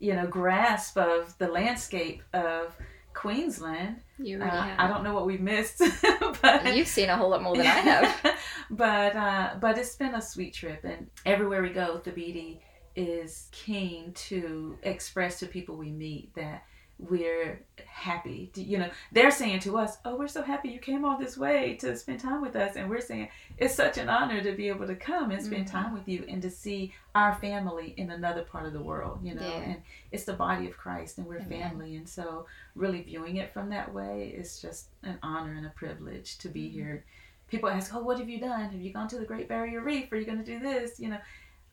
you 0.00 0.14
know, 0.14 0.26
grasp 0.26 0.96
of 0.96 1.36
the 1.38 1.46
landscape 1.48 2.22
of 2.32 2.74
Queensland. 3.14 3.96
You 4.18 4.36
Uh, 4.40 4.44
really 4.44 4.56
have. 4.56 4.80
I 4.80 4.88
don't 4.88 5.04
know 5.04 5.14
what 5.14 5.26
we've 5.26 5.40
missed, 5.40 5.82
but 6.42 6.74
You've 6.76 6.88
seen 6.88 7.08
a 7.08 7.16
whole 7.16 7.30
lot 7.30 7.42
more 7.42 7.56
than 7.56 7.66
I 7.66 7.70
have. 7.70 8.36
but 8.70 9.16
uh, 9.16 9.50
but 9.60 9.78
it's 9.78 9.96
been 9.96 10.14
a 10.14 10.22
sweet 10.22 10.54
trip, 10.54 10.84
and 10.84 11.08
everywhere 11.26 11.62
we 11.62 11.70
go, 11.70 12.00
the 12.02 12.10
Thabiti 12.10 12.58
is 12.94 13.48
keen 13.52 14.12
to 14.12 14.76
express 14.82 15.38
to 15.40 15.46
people 15.46 15.76
we 15.76 15.90
meet 15.90 16.34
that 16.34 16.64
we're 17.08 17.64
happy. 17.84 18.50
You 18.54 18.78
know, 18.78 18.90
they're 19.10 19.30
saying 19.30 19.60
to 19.60 19.76
us, 19.76 19.98
"Oh, 20.04 20.16
we're 20.16 20.28
so 20.28 20.42
happy 20.42 20.68
you 20.70 20.78
came 20.78 21.04
all 21.04 21.18
this 21.18 21.36
way 21.36 21.74
to 21.76 21.96
spend 21.96 22.20
time 22.20 22.40
with 22.40 22.56
us," 22.56 22.76
and 22.76 22.88
we're 22.88 23.00
saying 23.00 23.28
it's 23.58 23.74
such 23.74 23.98
an 23.98 24.08
honor 24.08 24.40
to 24.42 24.52
be 24.52 24.68
able 24.68 24.86
to 24.86 24.94
come 24.96 25.30
and 25.30 25.42
spend 25.42 25.66
Mhm. 25.66 25.70
time 25.70 25.92
with 25.92 26.08
you 26.08 26.24
and 26.28 26.40
to 26.42 26.50
see 26.50 26.94
our 27.14 27.34
family 27.34 27.94
in 27.96 28.10
another 28.10 28.42
part 28.42 28.66
of 28.66 28.72
the 28.72 28.82
world. 28.82 29.20
You 29.22 29.34
know, 29.34 29.46
Yeah. 29.46 29.62
and 29.62 29.82
it's 30.10 30.24
the 30.24 30.32
body 30.34 30.68
of 30.68 30.76
Christ, 30.76 31.18
and 31.18 31.26
we're 31.26 31.40
Amen. 31.40 31.70
family, 31.70 31.96
and 31.96 32.08
so 32.08 32.46
really 32.74 33.02
viewing 33.02 33.36
it 33.36 33.52
from 33.52 33.68
that 33.70 33.92
way 33.92 34.28
is 34.28 34.60
just 34.60 34.90
an 35.02 35.18
honor 35.22 35.52
and 35.52 35.66
a 35.66 35.70
privilege 35.70 36.38
to 36.38 36.48
be 36.48 36.68
Mhm. 36.68 36.72
here 36.72 37.04
people 37.48 37.68
ask, 37.68 37.94
"Oh, 37.94 38.00
what 38.02 38.18
have 38.18 38.30
you 38.30 38.40
done? 38.40 38.70
Have 38.70 38.80
you 38.80 38.94
gone 38.94 39.08
to 39.08 39.18
the 39.18 39.26
Great 39.26 39.46
Barrier 39.46 39.82
Reef? 39.82 40.10
Are 40.10 40.16
you 40.16 40.24
going 40.24 40.38
to 40.38 40.44
do 40.44 40.58
this?" 40.58 40.98
You 40.98 41.10
know, 41.10 41.18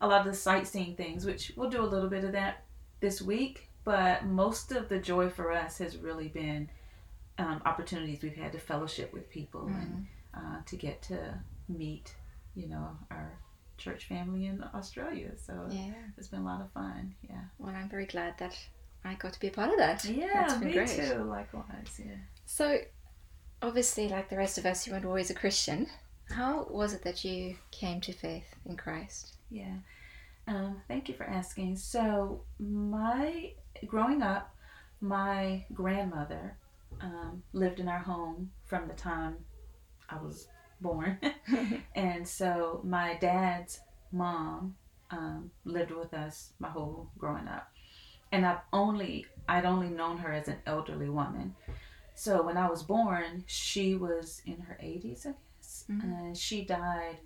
a 0.02 0.06
lot 0.06 0.20
of 0.20 0.26
the 0.26 0.34
sightseeing 0.34 0.94
things, 0.94 1.24
which 1.24 1.54
we'll 1.56 1.70
do 1.70 1.80
a 1.82 1.86
little 1.88 2.10
bit 2.10 2.22
of 2.22 2.32
that 2.32 2.64
this 3.00 3.22
week. 3.22 3.69
But 3.90 4.24
most 4.26 4.70
of 4.72 4.88
the 4.88 4.98
joy 4.98 5.28
for 5.30 5.50
us 5.50 5.78
has 5.78 5.96
really 5.96 6.28
been 6.28 6.70
um, 7.38 7.60
opportunities 7.66 8.22
we've 8.22 8.36
had 8.36 8.52
to 8.52 8.58
fellowship 8.58 9.12
with 9.12 9.28
people 9.30 9.66
and 9.66 9.90
Mm. 9.90 10.06
uh, 10.38 10.58
to 10.66 10.76
get 10.76 11.02
to 11.10 11.18
meet, 11.68 12.14
you 12.54 12.68
know, 12.68 12.88
our 13.10 13.28
church 13.78 14.04
family 14.04 14.46
in 14.46 14.62
Australia. 14.78 15.30
So 15.46 15.54
Yeah. 15.70 15.94
it's 16.16 16.28
been 16.28 16.42
a 16.42 16.44
lot 16.52 16.60
of 16.60 16.70
fun. 16.70 17.14
Yeah. 17.28 17.44
Well, 17.58 17.74
I'm 17.74 17.88
very 17.88 18.06
glad 18.06 18.38
that 18.38 18.54
I 19.04 19.14
got 19.14 19.32
to 19.32 19.40
be 19.40 19.48
a 19.48 19.50
part 19.60 19.70
of 19.72 19.78
that. 19.78 20.04
Yeah, 20.04 20.28
That's 20.34 20.54
been 20.54 20.68
me 20.68 20.74
great. 20.74 20.88
too. 20.88 21.24
Likewise. 21.24 22.00
Yeah. 22.04 22.18
So, 22.46 22.64
obviously, 23.62 24.08
like 24.08 24.28
the 24.28 24.36
rest 24.36 24.56
of 24.58 24.66
us, 24.66 24.86
you 24.86 24.92
weren't 24.92 25.04
always 25.06 25.30
a 25.30 25.34
Christian. 25.34 25.88
How 26.30 26.64
was 26.70 26.92
it 26.92 27.02
that 27.02 27.24
you 27.24 27.56
came 27.72 28.00
to 28.02 28.12
faith 28.12 28.54
in 28.66 28.76
Christ? 28.76 29.34
Yeah. 29.50 29.76
Um, 30.46 30.82
thank 30.88 31.08
you 31.08 31.14
for 31.14 31.24
asking. 31.24 31.76
So, 31.76 32.44
my 32.58 33.54
growing 33.86 34.22
up, 34.22 34.54
my 35.00 35.64
grandmother 35.72 36.56
um, 37.00 37.42
lived 37.52 37.80
in 37.80 37.88
our 37.88 37.98
home 37.98 38.50
from 38.66 38.86
the 38.88 38.94
time 38.94 39.36
I 40.08 40.16
was 40.22 40.48
born, 40.80 41.18
and 41.94 42.26
so 42.26 42.80
my 42.84 43.14
dad's 43.20 43.80
mom 44.12 44.76
um, 45.10 45.50
lived 45.64 45.90
with 45.92 46.12
us 46.14 46.52
my 46.58 46.68
whole 46.68 47.10
growing 47.18 47.48
up, 47.48 47.70
and 48.32 48.44
I've 48.46 48.60
only 48.72 49.26
I'd 49.48 49.64
only 49.64 49.88
known 49.88 50.18
her 50.18 50.32
as 50.32 50.48
an 50.48 50.58
elderly 50.66 51.08
woman. 51.08 51.54
So 52.14 52.42
when 52.42 52.56
I 52.56 52.68
was 52.68 52.82
born, 52.82 53.44
she 53.46 53.94
was 53.94 54.42
in 54.46 54.60
her 54.60 54.78
80s, 54.82 55.26
I 55.26 55.30
guess, 55.30 55.84
Mhm. 55.90 56.02
and 56.02 56.36
she 56.36 56.64
died 56.64 57.16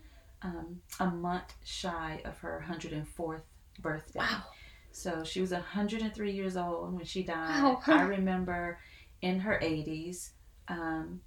um, 0.42 0.80
a 1.00 1.06
month 1.10 1.54
shy 1.64 2.20
of 2.24 2.38
her 2.38 2.60
104th 2.68 3.42
birthday. 3.80 4.20
So 4.94 5.24
she 5.24 5.40
was 5.40 5.50
103 5.50 6.30
years 6.32 6.56
old 6.56 6.94
when 6.94 7.04
she 7.04 7.22
died. 7.22 7.62
Wow. 7.62 7.80
I 7.86 8.02
remember 8.02 8.78
in 9.22 9.40
her 9.40 9.58
80s, 9.60 10.30
um, 10.68 11.20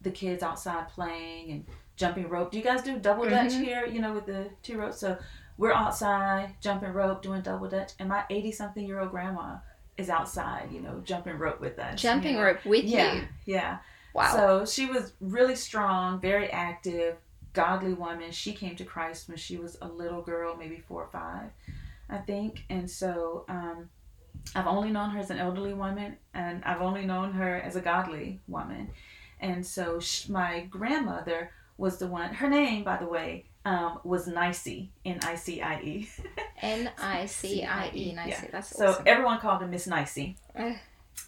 the 0.00 0.10
kids 0.10 0.42
outside 0.42 0.88
playing 0.88 1.50
and 1.50 1.66
jumping 1.96 2.28
rope. 2.28 2.52
Do 2.52 2.58
you 2.58 2.64
guys 2.64 2.82
do 2.82 2.98
double 2.98 3.28
dutch 3.28 3.52
Mhm. 3.52 3.64
here? 3.64 3.86
You 3.86 4.00
know, 4.00 4.12
with 4.12 4.26
the 4.26 4.50
two 4.62 4.78
ropes. 4.78 4.98
So 4.98 5.18
we're 5.56 5.72
outside 5.72 6.54
jumping 6.60 6.92
rope, 6.92 7.20
doing 7.22 7.42
double 7.42 7.68
dutch, 7.68 7.92
and 7.98 8.08
my 8.08 8.24
80 8.30 8.52
something 8.52 8.86
year 8.86 9.00
old 9.00 9.10
grandma 9.10 9.56
is 9.96 10.08
outside, 10.08 10.70
you 10.70 10.80
know, 10.80 11.00
jumping 11.04 11.36
rope 11.36 11.60
with 11.60 11.76
us. 11.80 11.92
you 11.94 12.08
Jumping 12.08 12.36
know. 12.36 12.42
rope 12.44 12.64
with 12.64 12.84
Yeah, 12.84 13.14
you. 13.14 13.22
yeah. 13.46 13.78
Wow. 14.14 14.32
So 14.36 14.64
she 14.64 14.86
was 14.86 15.12
really 15.20 15.56
strong, 15.56 16.20
very 16.20 16.48
active, 16.50 17.16
godly 17.52 17.94
woman. 17.94 18.30
She 18.30 18.52
came 18.52 18.76
to 18.76 18.84
Christ 18.84 19.26
when 19.28 19.36
she 19.36 19.56
was 19.56 19.76
a 19.82 19.88
little 19.88 20.22
girl, 20.22 20.56
maybe 20.56 20.78
four 20.78 21.02
or 21.02 21.08
five, 21.08 21.50
I 22.10 22.18
think. 22.18 22.64
And 22.70 22.90
so 22.90 23.44
um, 23.48 23.88
I've 24.54 24.66
only 24.66 24.90
known 24.90 25.10
her 25.10 25.20
as 25.20 25.30
an 25.30 25.38
elderly 25.38 25.74
woman, 25.74 26.16
and 26.34 26.64
I've 26.64 26.80
only 26.82 27.04
known 27.06 27.32
her 27.32 27.56
as 27.56 27.76
a 27.76 27.80
godly 27.80 28.40
woman. 28.48 28.90
And 29.40 29.64
so 29.64 30.00
sh- 30.00 30.28
my 30.28 30.60
grandmother 30.70 31.50
was 31.76 31.98
the 31.98 32.06
one. 32.08 32.34
Her 32.34 32.48
name, 32.48 32.82
by 32.84 32.96
the 32.96 33.06
way, 33.06 33.46
um, 33.64 34.00
was 34.04 34.26
Nicey, 34.26 34.90
N 35.04 35.20
I 35.22 35.34
C 35.36 35.60
I 35.60 35.80
E. 35.80 36.08
N 36.62 36.90
I 36.98 37.26
C 37.26 37.64
I 37.64 37.90
E. 37.94 38.14
That's 38.50 38.76
So 38.76 38.88
awesome. 38.88 39.04
everyone 39.06 39.38
called 39.40 39.60
her 39.62 39.68
Miss 39.68 39.86
Nicey. 39.86 40.36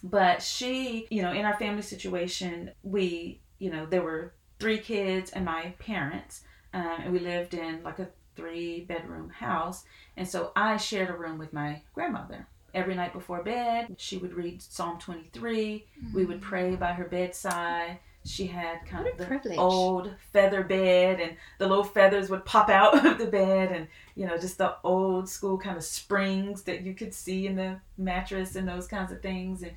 But 0.03 0.41
she, 0.41 1.07
you 1.09 1.21
know, 1.21 1.31
in 1.31 1.45
our 1.45 1.57
family 1.57 1.81
situation, 1.83 2.71
we, 2.81 3.41
you 3.59 3.69
know, 3.69 3.85
there 3.85 4.01
were 4.01 4.33
three 4.59 4.79
kids 4.79 5.31
and 5.31 5.45
my 5.45 5.73
parents, 5.79 6.41
um, 6.73 6.97
and 7.03 7.13
we 7.13 7.19
lived 7.19 7.53
in 7.53 7.83
like 7.83 7.99
a 7.99 8.07
three 8.35 8.81
bedroom 8.81 9.29
house. 9.29 9.83
And 10.17 10.27
so 10.27 10.51
I 10.55 10.77
shared 10.77 11.09
a 11.09 11.17
room 11.17 11.37
with 11.37 11.53
my 11.53 11.81
grandmother. 11.93 12.47
Every 12.73 12.95
night 12.95 13.13
before 13.13 13.43
bed, 13.43 13.95
she 13.97 14.17
would 14.17 14.33
read 14.33 14.61
Psalm 14.61 14.97
23. 14.97 15.85
Mm-hmm. 16.05 16.15
We 16.15 16.25
would 16.25 16.39
mm. 16.39 16.41
pray 16.41 16.75
by 16.75 16.93
her 16.93 17.03
bedside. 17.05 17.99
She 18.23 18.45
had 18.45 18.85
kind 18.85 19.07
of 19.07 19.17
the 19.17 19.25
privilege. 19.25 19.57
old 19.57 20.13
feather 20.31 20.63
bed, 20.63 21.19
and 21.19 21.35
the 21.57 21.67
little 21.67 21.83
feathers 21.83 22.29
would 22.29 22.45
pop 22.45 22.69
out 22.69 23.05
of 23.05 23.17
the 23.17 23.25
bed, 23.25 23.71
and 23.71 23.87
you 24.15 24.27
know, 24.27 24.37
just 24.37 24.59
the 24.59 24.75
old 24.83 25.27
school 25.27 25.57
kind 25.57 25.75
of 25.75 25.83
springs 25.83 26.61
that 26.63 26.81
you 26.81 26.93
could 26.93 27.13
see 27.13 27.47
in 27.47 27.55
the 27.55 27.79
mattress 27.97 28.55
and 28.55 28.67
those 28.67 28.87
kinds 28.87 29.11
of 29.11 29.21
things. 29.21 29.63
And 29.63 29.71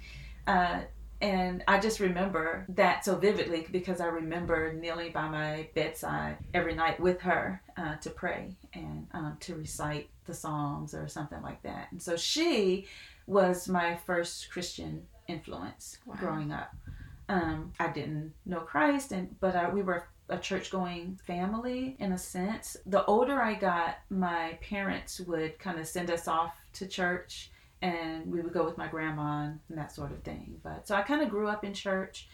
uh, 0.46 0.80
and 1.25 1.64
I 1.66 1.81
just 1.81 2.00
remember 2.00 2.66
that 2.69 3.02
so 3.02 3.16
vividly 3.16 3.66
because 3.73 4.02
I 4.02 4.09
remember 4.09 4.75
kneeling 4.75 5.11
by 5.11 5.26
my 5.26 5.69
bedside 5.75 6.37
every 6.52 6.75
night 6.75 7.00
with 7.00 7.19
her 7.23 7.62
uh, 7.78 7.97
to 7.97 8.11
pray 8.11 8.54
and 8.75 9.07
um, 9.12 9.38
to 9.40 9.54
recite 9.54 10.11
the 10.26 10.35
Psalms 10.35 10.93
or 10.93 11.09
something 11.09 11.40
like 11.40 11.62
that. 11.62 11.88
And 11.93 12.02
so 12.02 12.14
she 12.14 12.88
was 13.26 13.71
my 13.71 13.97
first 14.04 14.50
Christian 14.50 15.07
influence 15.26 15.97
wow. 16.04 16.16
growing 16.16 16.52
up. 16.52 16.76
Um, 17.31 17.73
I 17.81 17.88
didn't 17.88 18.35
know 18.45 18.61
Christ, 18.61 19.12
and 19.12 19.35
but 19.40 19.57
I, 19.57 19.71
we 19.71 19.81
were 19.81 20.07
a 20.28 20.37
church 20.37 20.71
going 20.71 21.19
family 21.26 21.97
in 22.00 22.12
a 22.12 22.19
sense. 22.19 22.76
The 22.85 23.02
older 23.07 23.40
I 23.40 23.54
got, 23.54 23.97
my 24.11 24.59
parents 24.61 25.21
would 25.21 25.59
kind 25.59 25.78
of 25.78 25.87
send 25.87 26.11
us 26.11 26.28
off 26.28 26.54
to 26.75 26.87
church 26.87 27.50
and 27.84 28.32
we 28.32 28.40
would 28.40 28.54
go 28.54 28.64
with 28.64 28.78
my 28.78 28.88
grandma 28.88 29.50
and 29.68 29.78
that 29.78 29.92
sort 29.92 30.10
of 30.10 30.22
thing. 30.22 30.58
But 30.62 30.88
so 30.88 30.94
I 30.94 31.02
kind 31.02 31.22
of 31.22 31.28
grew 31.28 31.48
up 31.48 31.64
in 31.64 31.74
church, 31.74 32.28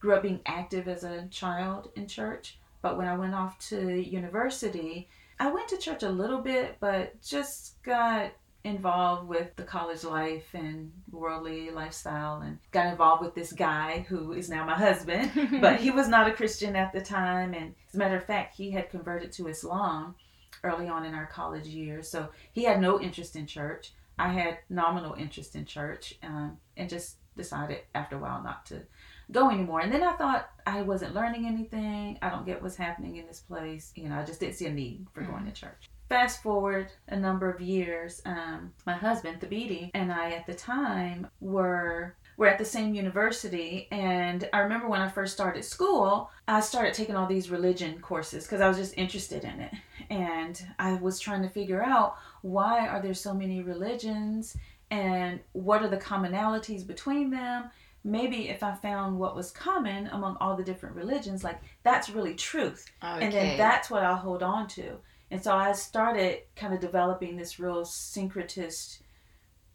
grew 0.00 0.14
up 0.14 0.22
being 0.22 0.40
active 0.46 0.88
as 0.88 1.04
a 1.04 1.26
child 1.30 1.90
in 1.94 2.08
church. 2.08 2.58
But 2.80 2.96
when 2.96 3.06
I 3.06 3.14
went 3.14 3.34
off 3.34 3.58
to 3.68 4.00
university, 4.00 5.08
I 5.38 5.52
went 5.52 5.68
to 5.68 5.76
church 5.76 6.02
a 6.02 6.08
little 6.08 6.40
bit, 6.40 6.76
but 6.80 7.20
just 7.20 7.82
got 7.82 8.32
involved 8.64 9.28
with 9.28 9.54
the 9.56 9.62
college 9.62 10.04
life 10.04 10.54
and 10.54 10.90
worldly 11.10 11.70
lifestyle 11.70 12.40
and 12.40 12.58
got 12.72 12.86
involved 12.86 13.22
with 13.22 13.34
this 13.34 13.52
guy 13.52 14.06
who 14.08 14.32
is 14.32 14.48
now 14.48 14.64
my 14.64 14.74
husband. 14.74 15.30
but 15.60 15.80
he 15.80 15.90
was 15.90 16.08
not 16.08 16.28
a 16.28 16.32
Christian 16.32 16.76
at 16.76 16.94
the 16.94 17.02
time. 17.02 17.52
And 17.52 17.74
as 17.88 17.94
a 17.94 17.98
matter 17.98 18.16
of 18.16 18.24
fact, 18.24 18.56
he 18.56 18.70
had 18.70 18.88
converted 18.88 19.32
to 19.32 19.48
Islam 19.48 20.14
early 20.62 20.88
on 20.88 21.04
in 21.04 21.14
our 21.14 21.26
college 21.26 21.66
years. 21.66 22.08
So 22.08 22.30
he 22.54 22.64
had 22.64 22.80
no 22.80 22.98
interest 22.98 23.36
in 23.36 23.46
church. 23.46 23.92
I 24.18 24.32
had 24.32 24.58
nominal 24.68 25.14
interest 25.14 25.56
in 25.56 25.64
church 25.64 26.14
um, 26.22 26.58
and 26.76 26.88
just 26.88 27.16
decided 27.36 27.80
after 27.94 28.16
a 28.16 28.18
while 28.18 28.42
not 28.42 28.66
to 28.66 28.82
go 29.30 29.50
anymore. 29.50 29.80
And 29.80 29.92
then 29.92 30.02
I 30.02 30.12
thought 30.12 30.50
I 30.66 30.82
wasn't 30.82 31.14
learning 31.14 31.46
anything. 31.46 32.18
I 32.22 32.30
don't 32.30 32.46
get 32.46 32.62
what's 32.62 32.76
happening 32.76 33.16
in 33.16 33.26
this 33.26 33.40
place. 33.40 33.92
You 33.96 34.08
know, 34.08 34.16
I 34.16 34.24
just 34.24 34.40
didn't 34.40 34.54
see 34.54 34.66
a 34.66 34.72
need 34.72 35.06
for 35.12 35.22
mm-hmm. 35.22 35.32
going 35.32 35.46
to 35.46 35.52
church. 35.52 35.88
Fast 36.08 36.42
forward 36.42 36.88
a 37.08 37.16
number 37.16 37.50
of 37.50 37.60
years, 37.60 38.20
um, 38.26 38.72
my 38.86 38.92
husband, 38.92 39.40
Thabiti, 39.40 39.90
and 39.94 40.12
I 40.12 40.32
at 40.32 40.46
the 40.46 40.54
time 40.54 41.26
were 41.40 42.14
were 42.36 42.46
at 42.46 42.58
the 42.58 42.64
same 42.64 42.94
university 42.94 43.86
and 43.92 44.48
i 44.52 44.58
remember 44.58 44.88
when 44.88 45.00
i 45.00 45.08
first 45.08 45.32
started 45.32 45.64
school 45.64 46.30
i 46.48 46.58
started 46.60 46.92
taking 46.92 47.14
all 47.14 47.26
these 47.26 47.50
religion 47.50 47.98
courses 48.00 48.44
because 48.44 48.60
i 48.60 48.66
was 48.66 48.76
just 48.76 48.96
interested 48.96 49.44
in 49.44 49.60
it 49.60 49.72
and 50.10 50.66
i 50.78 50.94
was 50.94 51.20
trying 51.20 51.42
to 51.42 51.48
figure 51.48 51.82
out 51.82 52.16
why 52.44 52.86
are 52.86 53.00
there 53.00 53.14
so 53.14 53.32
many 53.32 53.62
religions 53.62 54.54
and 54.90 55.40
what 55.52 55.82
are 55.82 55.88
the 55.88 55.96
commonalities 55.96 56.86
between 56.86 57.30
them 57.30 57.70
maybe 58.04 58.50
if 58.50 58.62
i 58.62 58.74
found 58.74 59.18
what 59.18 59.34
was 59.34 59.50
common 59.50 60.08
among 60.08 60.36
all 60.42 60.54
the 60.54 60.62
different 60.62 60.94
religions 60.94 61.42
like 61.42 61.58
that's 61.84 62.10
really 62.10 62.34
truth 62.34 62.92
okay. 63.02 63.24
and 63.24 63.32
then 63.32 63.56
that's 63.56 63.88
what 63.88 64.02
i'll 64.02 64.14
hold 64.14 64.42
on 64.42 64.68
to 64.68 64.98
and 65.30 65.42
so 65.42 65.54
i 65.54 65.72
started 65.72 66.40
kind 66.54 66.74
of 66.74 66.80
developing 66.80 67.34
this 67.34 67.58
real 67.58 67.80
syncretist 67.82 68.98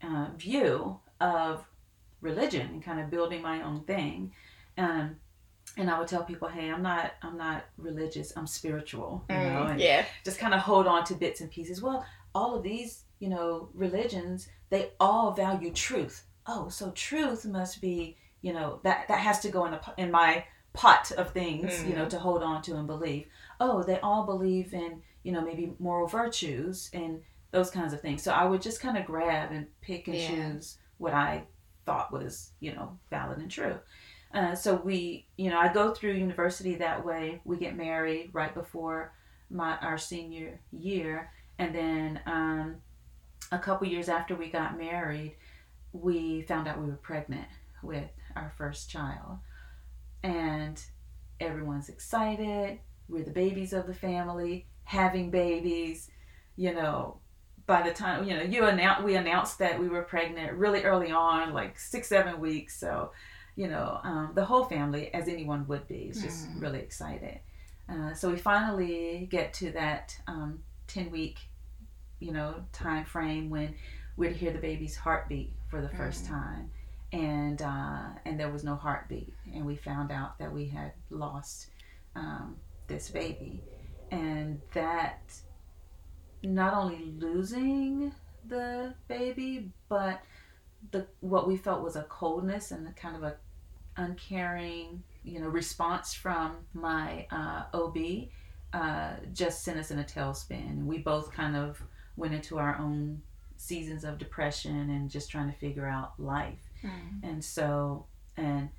uh, 0.04 0.26
view 0.36 0.96
of 1.20 1.64
religion 2.20 2.68
and 2.68 2.84
kind 2.84 3.00
of 3.00 3.10
building 3.10 3.42
my 3.42 3.62
own 3.62 3.82
thing 3.82 4.32
um, 4.78 5.16
and 5.76 5.88
I 5.88 5.98
would 5.98 6.08
tell 6.08 6.24
people, 6.24 6.48
"Hey, 6.48 6.70
I'm 6.70 6.82
not, 6.82 7.12
I'm 7.22 7.36
not 7.36 7.64
religious. 7.78 8.32
I'm 8.36 8.46
spiritual." 8.46 9.24
You 9.30 9.36
know, 9.36 9.42
mm, 9.42 9.70
and 9.70 9.80
yeah. 9.80 10.04
just 10.24 10.38
kind 10.38 10.52
of 10.52 10.60
hold 10.60 10.86
on 10.86 11.04
to 11.04 11.14
bits 11.14 11.40
and 11.40 11.50
pieces. 11.50 11.80
Well, 11.80 12.04
all 12.34 12.54
of 12.54 12.62
these, 12.62 13.04
you 13.18 13.28
know, 13.28 13.68
religions, 13.74 14.48
they 14.70 14.90
all 15.00 15.32
value 15.32 15.72
truth. 15.72 16.24
Oh, 16.46 16.68
so 16.68 16.90
truth 16.92 17.44
must 17.44 17.80
be, 17.80 18.16
you 18.42 18.52
know, 18.52 18.80
that 18.84 19.08
that 19.08 19.20
has 19.20 19.40
to 19.40 19.50
go 19.50 19.66
in 19.66 19.74
a, 19.74 19.80
in 19.98 20.10
my 20.10 20.44
pot 20.72 21.10
of 21.12 21.30
things, 21.30 21.72
mm-hmm. 21.72 21.90
you 21.90 21.94
know, 21.94 22.02
mm-hmm. 22.02 22.10
to 22.10 22.18
hold 22.18 22.42
on 22.42 22.62
to 22.62 22.76
and 22.76 22.86
believe. 22.86 23.26
Oh, 23.58 23.82
they 23.82 24.00
all 24.00 24.24
believe 24.24 24.72
in, 24.72 25.02
you 25.22 25.32
know, 25.32 25.42
maybe 25.42 25.74
moral 25.78 26.06
virtues 26.06 26.90
and 26.92 27.20
those 27.50 27.70
kinds 27.70 27.92
of 27.92 28.00
things. 28.00 28.22
So 28.22 28.32
I 28.32 28.44
would 28.44 28.62
just 28.62 28.80
kind 28.80 28.96
of 28.96 29.04
grab 29.04 29.50
and 29.52 29.66
pick 29.80 30.06
and 30.08 30.16
yeah. 30.16 30.28
choose 30.28 30.78
what 30.98 31.12
I 31.12 31.44
thought 31.84 32.12
was, 32.12 32.52
you 32.60 32.72
know, 32.72 32.98
valid 33.10 33.38
and 33.38 33.50
true. 33.50 33.78
Uh, 34.32 34.54
so 34.54 34.76
we, 34.76 35.26
you 35.36 35.50
know, 35.50 35.58
I 35.58 35.72
go 35.72 35.92
through 35.92 36.12
university 36.12 36.76
that 36.76 37.04
way. 37.04 37.40
We 37.44 37.56
get 37.56 37.76
married 37.76 38.30
right 38.32 38.54
before 38.54 39.12
my 39.50 39.76
our 39.78 39.98
senior 39.98 40.60
year, 40.70 41.32
and 41.60 41.74
then 41.74 42.20
um, 42.24 42.76
a 43.52 43.58
couple 43.58 43.86
years 43.86 44.08
after 44.08 44.34
we 44.34 44.48
got 44.48 44.78
married, 44.78 45.36
we 45.92 46.40
found 46.42 46.66
out 46.66 46.80
we 46.80 46.86
were 46.86 46.96
pregnant 46.96 47.48
with 47.82 48.08
our 48.34 48.50
first 48.56 48.88
child. 48.88 49.38
And 50.22 50.82
everyone's 51.38 51.90
excited. 51.90 52.78
We're 53.10 53.24
the 53.24 53.30
babies 53.30 53.74
of 53.74 53.86
the 53.86 53.92
family, 53.92 54.68
having 54.84 55.30
babies. 55.30 56.10
You 56.56 56.74
know, 56.74 57.18
by 57.66 57.82
the 57.82 57.92
time 57.92 58.26
you 58.26 58.36
know 58.36 58.42
you 58.42 58.64
announced 58.64 59.04
we 59.04 59.16
announced 59.16 59.58
that 59.58 59.78
we 59.78 59.88
were 59.88 60.02
pregnant 60.02 60.54
really 60.54 60.84
early 60.84 61.10
on, 61.10 61.52
like 61.52 61.78
six 61.78 62.08
seven 62.08 62.40
weeks. 62.40 62.80
So, 62.80 63.12
you 63.54 63.68
know, 63.68 64.00
um, 64.02 64.32
the 64.34 64.46
whole 64.46 64.64
family, 64.64 65.12
as 65.12 65.28
anyone 65.28 65.66
would 65.68 65.86
be, 65.88 66.08
is 66.10 66.22
just 66.22 66.48
mm. 66.48 66.62
really 66.62 66.78
excited. 66.78 67.40
Uh, 67.86 68.14
so 68.14 68.30
we 68.30 68.38
finally 68.38 69.28
get 69.30 69.52
to 69.54 69.72
that 69.72 70.16
um, 70.26 70.60
ten 70.86 71.10
week 71.10 71.38
you 72.20 72.32
know 72.32 72.54
time 72.72 73.04
frame 73.04 73.50
when 73.50 73.74
we'd 74.16 74.36
hear 74.36 74.52
the 74.52 74.58
baby's 74.58 74.96
heartbeat 74.96 75.52
for 75.68 75.80
the 75.80 75.88
first 75.88 76.24
mm-hmm. 76.24 76.34
time. 76.34 76.70
And 77.12 77.60
uh, 77.62 78.02
and 78.24 78.38
there 78.38 78.50
was 78.50 78.62
no 78.62 78.76
heartbeat. 78.76 79.32
And 79.52 79.66
we 79.66 79.76
found 79.76 80.12
out 80.12 80.38
that 80.38 80.52
we 80.52 80.66
had 80.66 80.92
lost 81.10 81.68
um, 82.14 82.56
this 82.86 83.10
baby. 83.10 83.62
And 84.12 84.60
that 84.74 85.32
not 86.42 86.74
only 86.74 87.12
losing 87.18 88.12
the 88.48 88.94
baby 89.06 89.70
but 89.90 90.22
the 90.92 91.06
what 91.20 91.46
we 91.46 91.58
felt 91.58 91.82
was 91.82 91.94
a 91.94 92.02
coldness 92.04 92.70
and 92.70 92.88
a 92.88 92.92
kind 92.92 93.14
of 93.14 93.22
a 93.22 93.36
uncaring 93.98 95.02
you 95.22 95.38
know 95.38 95.46
response 95.46 96.14
from 96.14 96.56
my 96.72 97.26
uh, 97.30 97.64
OB 97.74 97.98
uh, 98.72 99.12
just 99.32 99.62
sent 99.62 99.78
us 99.78 99.90
in 99.90 99.98
a 99.98 100.04
tailspin. 100.04 100.84
We 100.84 100.98
both 100.98 101.32
kind 101.32 101.56
of 101.56 101.82
went 102.16 102.34
into 102.34 102.58
our 102.58 102.76
own 102.78 103.22
seasons 103.56 104.04
of 104.04 104.18
depression 104.18 104.90
and 104.90 105.10
just 105.10 105.30
trying 105.30 105.50
to 105.50 105.58
figure 105.58 105.86
out 105.86 106.18
life. 106.18 106.70
Mm. 106.82 107.22
And 107.22 107.44
so 107.44 108.06
and 108.36 108.70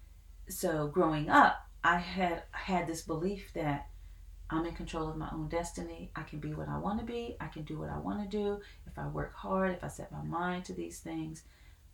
so 0.50 0.88
growing 0.88 1.30
up, 1.30 1.68
I 1.84 1.98
had 1.98 2.44
had 2.52 2.88
this 2.88 3.02
belief 3.02 3.52
that 3.54 3.88
I'm 4.50 4.66
in 4.66 4.74
control 4.74 5.10
of 5.10 5.18
my 5.18 5.30
own 5.32 5.48
destiny. 5.48 6.12
I 6.16 6.24
can 6.24 6.40
be 6.40 6.54
what 6.54 6.68
I 6.68 6.78
want 6.78 7.00
to 7.00 7.06
be. 7.06 7.38
I 7.40 7.48
can 7.48 7.64
do 7.64 7.80
what 7.80 7.90
I 7.90 7.98
want 7.98 8.22
to 8.22 8.38
do. 8.38 8.60
If 8.86 8.98
I 8.98 9.08
work 9.08 9.34
hard, 9.34 9.72
if 9.72 9.84
I 9.84 9.88
set 9.88 10.12
my 10.12 10.24
mind 10.24 10.66
to 10.66 10.74
these 10.74 11.00
things, 11.00 11.44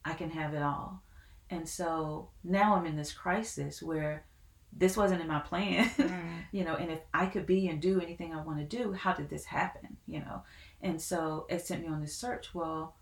I 0.03 0.13
can 0.13 0.31
have 0.31 0.53
it 0.53 0.63
all. 0.63 1.03
And 1.49 1.67
so 1.67 2.29
now 2.43 2.75
I'm 2.75 2.85
in 2.85 2.97
this 2.97 3.13
crisis 3.13 3.81
where 3.81 4.25
this 4.73 4.97
wasn't 4.97 5.21
in 5.21 5.27
my 5.27 5.39
plan, 5.39 5.89
mm. 5.97 6.39
you 6.51 6.63
know, 6.63 6.75
and 6.75 6.91
if 6.91 6.99
I 7.13 7.27
could 7.27 7.45
be 7.45 7.67
and 7.67 7.81
do 7.81 8.01
anything 8.01 8.33
I 8.33 8.41
want 8.41 8.59
to 8.59 8.77
do, 8.77 8.91
how 8.93 9.13
did 9.13 9.29
this 9.29 9.45
happen, 9.45 9.97
you 10.07 10.19
know? 10.19 10.43
And 10.81 11.01
so 11.01 11.45
it 11.49 11.65
sent 11.65 11.81
me 11.83 11.87
on 11.87 12.01
this 12.01 12.15
search. 12.15 12.53
Well, 12.53 12.95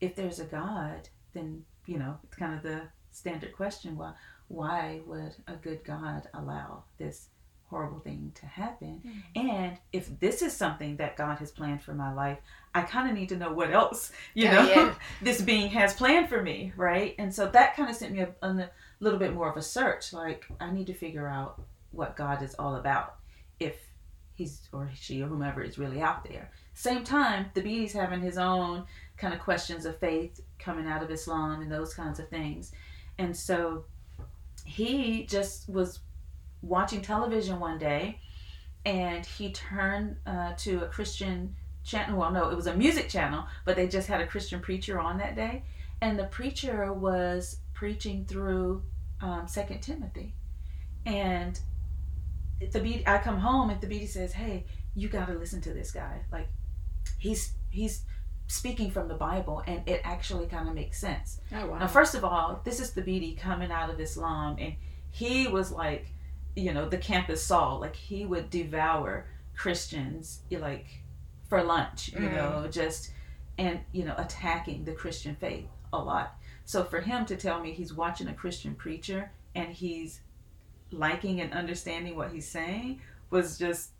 if 0.00 0.14
there's 0.14 0.40
a 0.40 0.44
God, 0.44 1.08
then, 1.32 1.64
you 1.86 1.98
know, 1.98 2.18
it's 2.24 2.36
kind 2.36 2.54
of 2.54 2.62
the 2.62 2.82
standard 3.10 3.52
question. 3.54 3.96
Why, 3.96 4.12
why 4.48 5.00
would 5.06 5.34
a 5.46 5.54
good 5.54 5.84
God 5.84 6.28
allow 6.34 6.84
this 6.98 7.28
horrible 7.70 8.00
thing 8.00 8.32
to 8.34 8.46
happen? 8.46 9.02
Mm-hmm. 9.06 9.48
And 9.48 9.78
if 9.92 10.18
this 10.20 10.42
is 10.42 10.52
something 10.52 10.96
that 10.96 11.16
God 11.16 11.38
has 11.38 11.50
planned 11.50 11.82
for 11.82 11.94
my 11.94 12.12
life, 12.12 12.38
I 12.74 12.82
kind 12.82 13.08
of 13.08 13.16
need 13.16 13.30
to 13.30 13.36
know 13.36 13.52
what 13.52 13.72
else, 13.72 14.12
you 14.34 14.46
know, 14.46 14.68
yeah. 14.68 14.94
this 15.22 15.40
being 15.40 15.70
has 15.70 15.94
planned 15.94 16.28
for 16.28 16.42
me, 16.42 16.72
right? 16.76 17.14
And 17.18 17.34
so 17.34 17.46
that 17.48 17.76
kind 17.76 17.88
of 17.88 17.96
sent 17.96 18.12
me 18.12 18.20
a, 18.20 18.28
a 18.42 18.70
little 19.00 19.18
bit 19.18 19.32
more 19.32 19.50
of 19.50 19.56
a 19.56 19.62
search. 19.62 20.12
Like, 20.12 20.44
I 20.60 20.70
need 20.70 20.88
to 20.88 20.94
figure 20.94 21.28
out 21.28 21.62
what 21.92 22.16
God 22.16 22.42
is 22.42 22.54
all 22.58 22.76
about. 22.76 23.16
If 23.58 23.76
he's 24.34 24.68
or 24.72 24.90
she 24.94 25.22
or 25.22 25.26
whomever 25.26 25.62
is 25.62 25.78
really 25.78 26.00
out 26.00 26.24
there. 26.24 26.50
Same 26.74 27.04
time, 27.04 27.46
Thabiti's 27.54 27.92
having 27.92 28.20
his 28.20 28.38
own 28.38 28.84
kind 29.16 29.34
of 29.34 29.40
questions 29.40 29.86
of 29.86 29.98
faith 29.98 30.40
coming 30.58 30.86
out 30.86 31.02
of 31.02 31.10
Islam 31.10 31.60
and 31.60 31.70
those 31.70 31.94
kinds 31.94 32.18
of 32.18 32.28
things. 32.28 32.72
And 33.18 33.36
so 33.36 33.84
he 34.64 35.24
just 35.26 35.68
was 35.68 36.00
watching 36.62 37.02
television 37.02 37.60
one 37.60 37.78
day 37.78 38.18
and 38.84 39.24
he 39.24 39.52
turned 39.52 40.16
uh, 40.26 40.52
to 40.58 40.84
a 40.84 40.88
Christian 40.88 41.54
channel. 41.84 42.18
Well, 42.18 42.32
no, 42.32 42.48
it 42.50 42.56
was 42.56 42.66
a 42.66 42.74
music 42.74 43.08
channel, 43.08 43.44
but 43.64 43.76
they 43.76 43.88
just 43.88 44.08
had 44.08 44.20
a 44.20 44.26
Christian 44.26 44.60
preacher 44.60 44.98
on 44.98 45.18
that 45.18 45.36
day, 45.36 45.62
and 46.00 46.18
the 46.18 46.24
preacher 46.24 46.92
was 46.92 47.58
preaching 47.74 48.24
through 48.24 48.82
um, 49.20 49.46
Second 49.46 49.80
Timothy, 49.80 50.34
and 51.06 51.58
the 52.72 52.80
beat. 52.80 53.08
I 53.08 53.18
come 53.18 53.38
home 53.38 53.70
and 53.70 53.80
Thabiti 53.80 54.08
says, 54.08 54.32
"Hey, 54.32 54.64
you 54.94 55.08
got 55.08 55.26
to 55.28 55.34
listen 55.34 55.60
to 55.62 55.72
this 55.72 55.90
guy. 55.90 56.20
Like, 56.30 56.48
he's 57.18 57.52
he's." 57.70 58.04
speaking 58.48 58.90
from 58.90 59.08
the 59.08 59.14
Bible, 59.14 59.62
and 59.66 59.80
it 59.88 60.02
actually 60.04 60.44
kind 60.46 60.68
of 60.68 60.74
makes 60.74 61.00
sense. 61.00 61.40
Oh 61.54 61.68
wow! 61.68 61.78
Now, 61.78 61.86
first 61.86 62.14
of 62.14 62.22
all, 62.22 62.60
this 62.64 62.80
is 62.80 62.90
Thabiti 62.90 63.38
coming 63.38 63.70
out 63.72 63.88
of 63.88 63.98
Islam, 63.98 64.56
and 64.58 64.74
he 65.10 65.48
was 65.48 65.70
like, 65.72 66.08
you 66.54 66.74
know, 66.74 66.86
the 66.86 66.98
campus 66.98 67.42
Saul. 67.42 67.80
Like 67.80 67.96
he 67.96 68.26
would 68.26 68.50
devour 68.50 69.26
Christians, 69.56 70.40
like 70.50 70.86
for 71.48 71.62
lunch, 71.62 72.12
you 72.12 72.18
Mm. 72.18 72.34
know, 72.34 72.68
just 72.70 73.12
and 73.56 73.80
you 73.92 74.04
know 74.04 74.14
attacking 74.18 74.84
the 74.84 74.92
Christian 74.92 75.34
faith 75.36 75.68
a 75.92 75.98
lot. 75.98 76.36
So 76.66 76.84
for 76.84 77.00
him 77.00 77.24
to 77.26 77.36
tell 77.36 77.58
me 77.60 77.72
he's 77.72 77.94
watching 77.94 78.28
a 78.28 78.34
Christian 78.34 78.74
preacher 78.74 79.30
and 79.54 79.72
he's 79.72 80.20
liking 80.90 81.40
and 81.40 81.52
understanding 81.54 82.16
what 82.16 82.32
he's 82.32 82.48
saying 82.48 83.00
was 83.30 83.56
just 83.58 83.90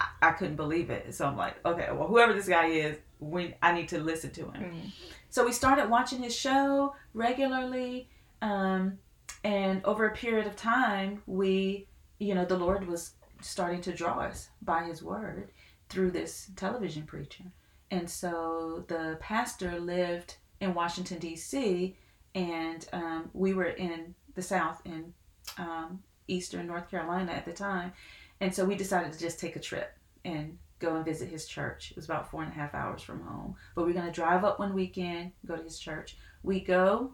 I, 0.00 0.06
I 0.22 0.30
couldn't 0.32 0.56
believe 0.56 0.90
it. 0.90 1.14
So 1.14 1.26
I'm 1.26 1.36
like, 1.36 1.56
okay, 1.64 1.88
well 1.92 2.08
whoever 2.08 2.32
this 2.32 2.48
guy 2.48 2.66
is, 2.66 2.96
we 3.20 3.54
I 3.62 3.72
need 3.72 3.88
to 3.88 3.98
listen 3.98 4.30
to 4.32 4.50
him. 4.50 4.64
Mm. 4.64 4.92
So 5.30 5.44
we 5.44 5.52
started 5.52 5.90
watching 5.90 6.22
his 6.22 6.34
show 6.34 6.94
regularly, 7.12 8.08
um, 8.40 8.98
and 9.44 9.84
over 9.84 10.06
a 10.06 10.14
period 10.14 10.46
of 10.46 10.56
time, 10.56 11.22
we, 11.26 11.86
you 12.18 12.34
know, 12.34 12.44
the 12.44 12.56
Lord 12.56 12.86
was 12.86 13.12
starting 13.40 13.80
to 13.82 13.92
draw 13.92 14.20
us 14.20 14.48
by 14.62 14.84
His 14.84 15.02
Word 15.02 15.50
through 15.88 16.10
this 16.10 16.50
television 16.56 17.04
preacher. 17.04 17.44
And 17.90 18.08
so 18.08 18.84
the 18.88 19.16
pastor 19.20 19.78
lived 19.78 20.36
in 20.60 20.74
Washington 20.74 21.18
D.C., 21.18 21.96
and 22.34 22.86
um, 22.92 23.30
we 23.32 23.54
were 23.54 23.70
in 23.70 24.14
the 24.34 24.42
South 24.42 24.82
in 24.84 25.14
um, 25.56 26.00
Eastern 26.26 26.66
North 26.66 26.90
Carolina 26.90 27.32
at 27.32 27.46
the 27.46 27.52
time, 27.52 27.92
and 28.40 28.54
so 28.54 28.64
we 28.64 28.76
decided 28.76 29.12
to 29.12 29.18
just 29.18 29.40
take 29.40 29.56
a 29.56 29.60
trip 29.60 29.96
and 30.24 30.58
go 30.78 30.96
and 30.96 31.04
visit 31.04 31.28
his 31.28 31.46
church. 31.46 31.90
It 31.90 31.96
was 31.96 32.04
about 32.04 32.30
four 32.30 32.42
and 32.42 32.52
a 32.52 32.54
half 32.54 32.74
hours 32.74 33.02
from 33.02 33.20
home. 33.22 33.56
But 33.74 33.84
we're 33.84 33.92
going 33.92 34.06
to 34.06 34.12
drive 34.12 34.44
up 34.44 34.58
one 34.58 34.74
weekend, 34.74 35.32
go 35.44 35.56
to 35.56 35.62
his 35.62 35.78
church. 35.78 36.16
We 36.42 36.60
go, 36.60 37.12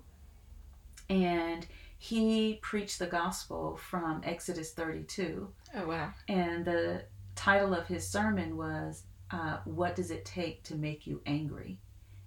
and 1.09 1.67
he 1.99 2.59
preached 2.63 2.99
the 2.99 3.07
gospel 3.07 3.77
from 3.77 4.21
Exodus 4.25 4.73
32. 4.73 5.49
Oh 5.77 5.87
wow! 5.87 6.13
And 6.29 6.65
the 6.65 7.05
title 7.35 7.75
of 7.75 7.87
his 7.87 8.07
sermon 8.07 8.57
was, 8.57 9.05
uh, 9.31 9.59
What 9.65 9.97
Does 9.97 10.11
It 10.11 10.25
Take 10.25 10.63
to 10.65 10.75
Make 10.75 11.07
You 11.07 11.23
Angry? 11.25 11.81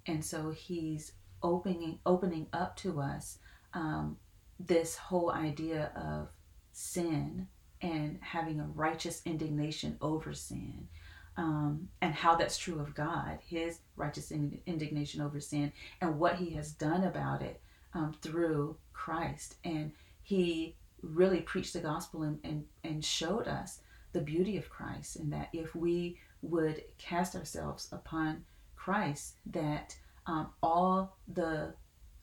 And 0.08 0.24
so 0.24 0.50
he's 0.52 1.12
opening, 1.44 2.00
opening 2.06 2.48
up 2.54 2.76
to 2.78 3.00
us 3.00 3.38
um, 3.74 4.18
this 4.60 4.96
whole 4.96 5.32
idea 5.32 5.92
of 5.96 6.30
sin 6.72 7.48
and 7.82 8.18
having 8.22 8.60
a 8.60 8.68
righteous 8.76 9.22
indignation 9.26 9.98
over 10.02 10.34
sin. 10.34 10.88
Um, 11.36 11.90
and 12.02 12.16
how 12.16 12.36
that's 12.36 12.58
true 12.58 12.80
of 12.80 12.96
God, 12.96 13.38
His 13.46 13.80
righteous 13.96 14.32
indignation 14.32 15.22
over 15.22 15.40
sin, 15.40 15.72
and 16.02 16.18
what 16.18 16.36
He 16.36 16.50
has 16.52 16.72
done 16.72 17.04
about 17.04 17.44
it 17.44 17.62
um, 17.94 18.16
through 18.22 18.76
Christ. 18.92 19.56
And 19.64 19.92
He 20.24 20.76
really 21.04 21.42
preached 21.42 21.74
the 21.74 21.80
gospel 21.80 22.24
and, 22.24 22.40
and, 22.44 22.66
and 22.84 23.06
showed 23.06 23.48
us 23.48 23.82
the 24.14 24.22
beauty 24.22 24.58
of 24.58 24.70
Christ, 24.70 25.18
and 25.18 25.32
that 25.32 25.50
if 25.54 25.76
we 25.76 26.18
would 26.42 26.84
cast 26.98 27.36
ourselves 27.36 27.88
upon 27.92 28.44
Christ, 28.76 29.36
that 29.48 29.96
um, 30.26 30.48
all 30.64 31.18
the 31.28 31.74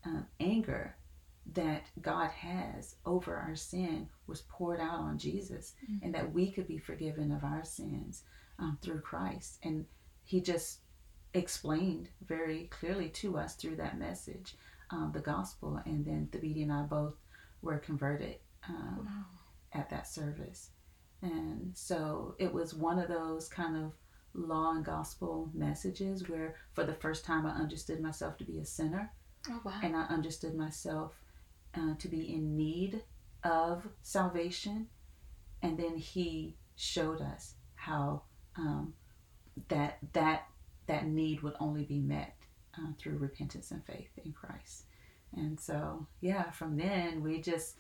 um, 0.04 0.26
anger 0.40 0.96
that 1.52 1.82
God 2.00 2.30
has 2.30 2.96
over 3.04 3.36
our 3.36 3.54
sin 3.54 4.08
was 4.26 4.42
poured 4.48 4.80
out 4.80 4.98
on 5.00 5.18
Jesus, 5.18 5.74
and 6.02 6.14
that 6.14 6.32
we 6.32 6.50
could 6.50 6.66
be 6.66 6.78
forgiven 6.78 7.30
of 7.32 7.44
our 7.44 7.64
sins 7.64 8.22
um, 8.58 8.78
through 8.80 9.00
Christ. 9.00 9.58
And 9.62 9.84
He 10.24 10.40
just 10.40 10.80
explained 11.34 12.08
very 12.26 12.64
clearly 12.70 13.08
to 13.10 13.36
us 13.38 13.56
through 13.56 13.76
that 13.76 13.98
message 13.98 14.56
um, 14.90 15.10
the 15.12 15.20
gospel. 15.20 15.80
And 15.84 16.04
then 16.04 16.28
Thabiti 16.30 16.62
and 16.62 16.72
I 16.72 16.82
both 16.82 17.14
were 17.62 17.78
converted 17.78 18.36
um, 18.68 19.00
Wow. 19.06 19.24
at 19.80 19.90
that 19.90 20.06
service. 20.06 20.70
And 21.22 21.72
so 21.76 22.34
it 22.38 22.52
was 22.52 22.74
one 22.74 22.98
of 22.98 23.08
those 23.08 23.48
kind 23.48 23.76
of 23.76 23.92
law 24.34 24.72
and 24.72 24.84
gospel 24.84 25.50
messages 25.54 26.28
where, 26.28 26.56
for 26.74 26.84
the 26.84 26.92
first 26.94 27.24
time, 27.24 27.46
I 27.46 27.50
understood 27.50 28.00
myself 28.00 28.36
to 28.38 28.44
be 28.44 28.58
a 28.58 28.64
sinner 28.64 29.12
Oh 29.48 29.60
wow! 29.64 29.80
and 29.82 29.94
I 29.96 30.02
understood 30.04 30.54
myself 30.54 31.12
uh, 31.76 31.94
to 31.98 32.08
be 32.08 32.32
in 32.34 32.56
need 32.56 33.02
of 33.42 33.86
salvation. 34.02 34.88
And 35.62 35.78
then 35.78 35.96
He 35.96 36.56
showed 36.76 37.20
us 37.20 37.54
how 37.74 38.22
um, 38.56 38.94
that 39.68 39.98
that 40.12 40.46
that 40.86 41.06
need 41.06 41.42
would 41.42 41.54
only 41.60 41.84
be 41.84 42.00
met 42.00 42.36
uh, 42.78 42.92
through 42.98 43.18
repentance 43.18 43.70
and 43.70 43.84
faith 43.84 44.10
in 44.24 44.32
Christ. 44.32 44.84
And 45.36 45.58
so, 45.58 46.06
yeah, 46.20 46.50
from 46.50 46.76
then 46.76 47.22
we 47.22 47.40
just 47.40 47.76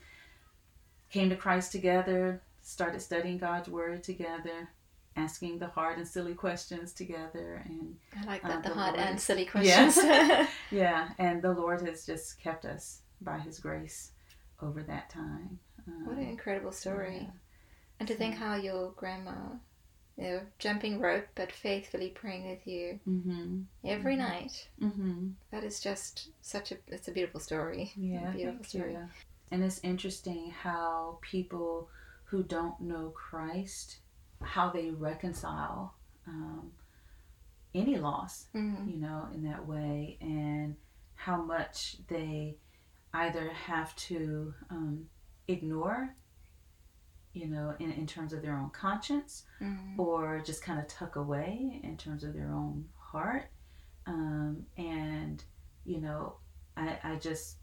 came 1.10 1.28
to 1.30 1.36
Christ 1.36 1.72
together, 1.72 2.42
started 2.62 3.00
studying 3.00 3.38
God's 3.38 3.68
Word 3.68 4.02
together, 4.02 4.70
asking 5.16 5.58
the 5.58 5.68
hard 5.68 5.98
and 5.98 6.08
silly 6.08 6.34
questions 6.34 6.92
together, 6.92 7.62
and 7.66 7.96
I 8.20 8.24
like 8.24 8.44
uh, 8.44 8.48
that 8.48 8.62
the 8.64 8.70
the 8.70 8.74
hard 8.74 8.96
Lord 8.96 9.08
and 9.08 9.20
silly 9.20 9.44
questions. 9.54 9.98
yeah, 10.70 11.10
and 11.18 11.40
the 11.42 11.52
Lord 11.52 11.82
has 11.82 12.04
just 12.04 12.40
kept 12.40 12.64
us 12.64 13.00
by 13.20 13.38
His 13.38 13.58
grace 13.58 14.10
over 14.62 14.82
that 14.82 15.10
time. 15.10 15.58
Um, 15.86 16.06
what 16.06 16.16
an 16.16 16.28
incredible 16.28 16.72
story! 16.72 17.20
yeah. 17.22 17.30
And 18.00 18.08
to 18.08 18.14
think 18.14 18.34
how 18.36 18.56
your 18.56 18.90
grandma, 18.96 19.32
you 20.16 20.24
know, 20.24 20.40
jumping 20.58 21.00
rope 21.00 21.26
but 21.34 21.52
faithfully 21.52 22.08
praying 22.10 22.48
with 22.50 22.66
you 22.66 22.98
Mm-hmm. 23.08 23.62
every 23.84 24.14
Mhm. 24.16 24.18
night. 24.18 24.68
Mm-hmm. 24.80 25.28
That 25.50 25.64
is 25.64 25.80
just 25.80 26.28
such 26.42 26.72
a. 26.72 26.76
It's 26.88 27.08
a 27.08 27.12
beautiful 27.12 27.40
story. 27.40 27.92
Yeah, 27.96 28.30
a 28.30 28.32
beautiful 28.34 28.64
story. 28.64 28.92
you. 28.92 29.08
And 29.50 29.62
it's 29.62 29.80
interesting 29.84 30.50
how 30.50 31.18
people 31.20 31.88
who 32.24 32.42
don't 32.42 32.80
know 32.80 33.10
Christ, 33.14 33.98
how 34.42 34.70
they 34.70 34.90
reconcile 34.90 35.94
um, 36.26 36.72
any 37.74 37.96
loss, 37.96 38.46
Mm. 38.54 38.90
you 38.90 38.96
know, 38.96 39.28
in 39.34 39.44
that 39.44 39.66
way, 39.66 40.16
and 40.20 40.74
how 41.14 41.36
much 41.42 41.96
they 42.08 42.56
either 43.14 43.48
have 43.50 43.94
to 43.96 44.52
um, 44.70 45.06
ignore, 45.48 46.14
you 47.32 47.46
know, 47.46 47.74
in, 47.78 47.90
in 47.92 48.06
terms 48.06 48.32
of 48.32 48.42
their 48.42 48.56
own 48.56 48.70
conscience, 48.70 49.44
Mm. 49.62 49.98
or 49.98 50.40
just 50.44 50.62
kind 50.62 50.78
of 50.78 50.86
tuck 50.88 51.16
away 51.16 51.80
in 51.82 51.96
terms 51.96 52.22
of 52.24 52.34
their 52.34 52.52
own 52.52 52.84
heart. 52.98 53.46
Um, 54.06 54.66
and, 54.76 55.42
you 55.86 56.00
know, 56.00 56.34
I, 56.76 56.98
I 57.02 57.14
just 57.16 57.56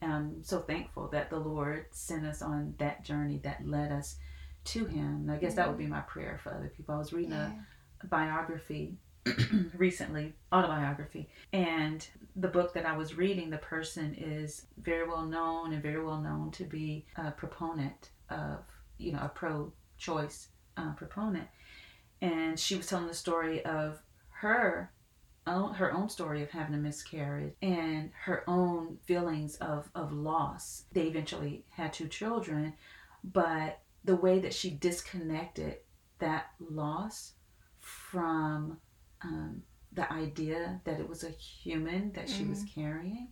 am 0.00 0.42
so 0.42 0.60
thankful 0.60 1.08
that 1.08 1.28
the 1.30 1.38
Lord 1.38 1.86
sent 1.90 2.24
us 2.24 2.40
on 2.40 2.74
that 2.78 3.04
journey 3.04 3.38
that 3.44 3.66
led 3.66 3.92
us 3.92 4.16
to 4.64 4.84
Him. 4.86 5.22
And 5.22 5.30
I 5.32 5.36
guess 5.36 5.54
that 5.54 5.68
would 5.68 5.78
be 5.78 5.86
my 5.86 6.00
prayer 6.00 6.40
for 6.42 6.54
other 6.54 6.72
people. 6.74 6.94
I 6.94 6.98
was 6.98 7.12
reading 7.12 7.32
Yeah. 7.32 7.50
a 8.02 8.06
biography 8.06 8.96
recently, 9.76 10.34
autobiography, 10.52 11.28
and 11.52 12.06
the 12.36 12.48
book 12.48 12.74
that 12.74 12.86
I 12.86 12.96
was 12.96 13.16
reading, 13.16 13.50
the 13.50 13.58
person 13.58 14.14
is 14.14 14.66
very 14.78 15.06
well 15.06 15.24
known 15.24 15.72
and 15.72 15.82
very 15.82 16.02
well 16.02 16.20
known 16.20 16.50
to 16.52 16.64
be 16.64 17.06
a 17.16 17.30
proponent 17.30 18.10
of, 18.30 18.60
you 18.98 19.12
know, 19.12 19.20
a 19.20 19.28
pro-choice 19.28 20.48
uh, 20.76 20.92
proponent, 20.94 21.48
and 22.20 22.58
she 22.58 22.74
was 22.74 22.86
telling 22.86 23.06
the 23.06 23.14
story 23.14 23.64
of 23.64 24.02
her 24.30 24.90
own, 25.46 25.74
her 25.74 25.92
own 25.92 26.08
story 26.08 26.42
of 26.42 26.50
having 26.50 26.74
a 26.74 26.78
miscarriage 26.78 27.54
and 27.62 28.10
her 28.24 28.44
own 28.48 28.98
feelings 29.04 29.56
of, 29.56 29.90
of 29.94 30.12
loss. 30.12 30.84
They 30.92 31.02
eventually 31.02 31.64
had 31.70 31.92
two 31.92 32.08
children, 32.08 32.74
but 33.24 33.80
the 34.04 34.16
way 34.16 34.38
that 34.40 34.54
she 34.54 34.70
disconnected 34.70 35.76
that 36.18 36.46
loss 36.60 37.32
from 37.78 38.78
um, 39.24 39.62
the 39.92 40.10
idea 40.12 40.80
that 40.84 40.98
it 41.00 41.08
was 41.08 41.22
a 41.24 41.30
human 41.30 42.12
that 42.12 42.28
she 42.28 42.44
was 42.44 42.64
carrying, 42.74 43.28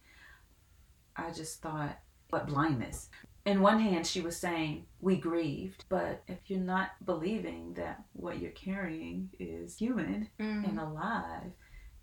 I 1.17 1.31
just 1.33 1.61
thought, 1.63 1.99
what 2.31 2.47
blindness. 2.47 3.09
In 3.47 3.61
one 3.63 3.81
hand, 3.81 4.07
she 4.07 4.21
was 4.21 4.37
saying, 4.37 4.87
We 5.01 5.17
grieved, 5.17 5.85
but 5.89 6.23
if 6.29 6.39
you're 6.47 6.61
not 6.61 6.91
believing 7.05 7.75
that 7.75 8.03
what 8.13 8.39
you're 8.39 8.51
carrying 8.53 9.31
is 9.39 9.77
human 9.79 10.29
Mm. 10.39 10.69
and 10.69 10.79
alive, 10.79 11.51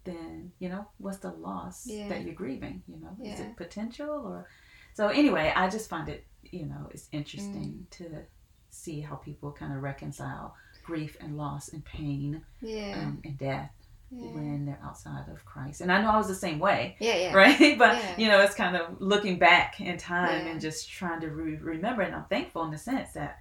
then, 0.03 0.51
you 0.59 0.69
know, 0.69 0.87
what's 0.97 1.19
the 1.19 1.31
loss 1.31 1.85
Yeah. 1.85 2.07
that 2.09 2.23
you're 2.23 2.33
grieving? 2.33 2.81
You 2.87 2.97
know, 2.97 3.15
is 3.23 3.39
it 3.39 3.55
potential 3.55 4.09
or. 4.09 4.47
So, 4.95 5.09
anyway, 5.09 5.53
I 5.55 5.69
just 5.69 5.89
find 5.89 6.09
it, 6.09 6.25
you 6.41 6.65
know, 6.65 6.87
it's 6.91 7.07
interesting 7.11 7.85
Mm. 7.85 7.89
to 7.97 8.25
see 8.71 9.01
how 9.01 9.15
people 9.15 9.51
kind 9.51 9.73
of 9.73 9.83
reconcile 9.83 10.55
grief 10.83 11.17
and 11.19 11.37
loss 11.37 11.69
and 11.69 11.83
pain 11.85 12.43
Yeah. 12.61 12.99
um, 13.05 13.21
and 13.23 13.37
death 13.37 13.71
Yeah. 14.09 14.31
when 14.31 14.65
they're 14.65 14.79
outside 14.83 15.25
of 15.29 15.43
Christ. 15.45 15.81
And 15.81 15.91
I 15.91 16.01
know 16.01 16.09
I 16.11 16.17
was 16.17 16.27
the 16.27 16.35
same 16.35 16.59
way, 16.59 16.95
Yeah, 16.99 17.15
yeah. 17.17 17.33
right? 17.43 17.77
But 17.77 17.97
Yeah. 17.97 18.15
you 18.17 18.27
know, 18.29 18.39
it's 18.41 18.55
kind 18.55 18.75
of 18.75 19.01
looking 19.01 19.37
back 19.39 19.81
in 19.81 19.97
time 19.97 20.45
Yeah. 20.45 20.51
and 20.53 20.61
just 20.61 20.89
trying 20.89 21.19
to 21.21 21.27
re- 21.29 21.57
remember. 21.57 22.01
And 22.03 22.15
I'm 22.15 22.25
thankful 22.25 22.63
in 22.63 22.71
the 22.71 22.77
sense 22.77 23.13
that 23.13 23.39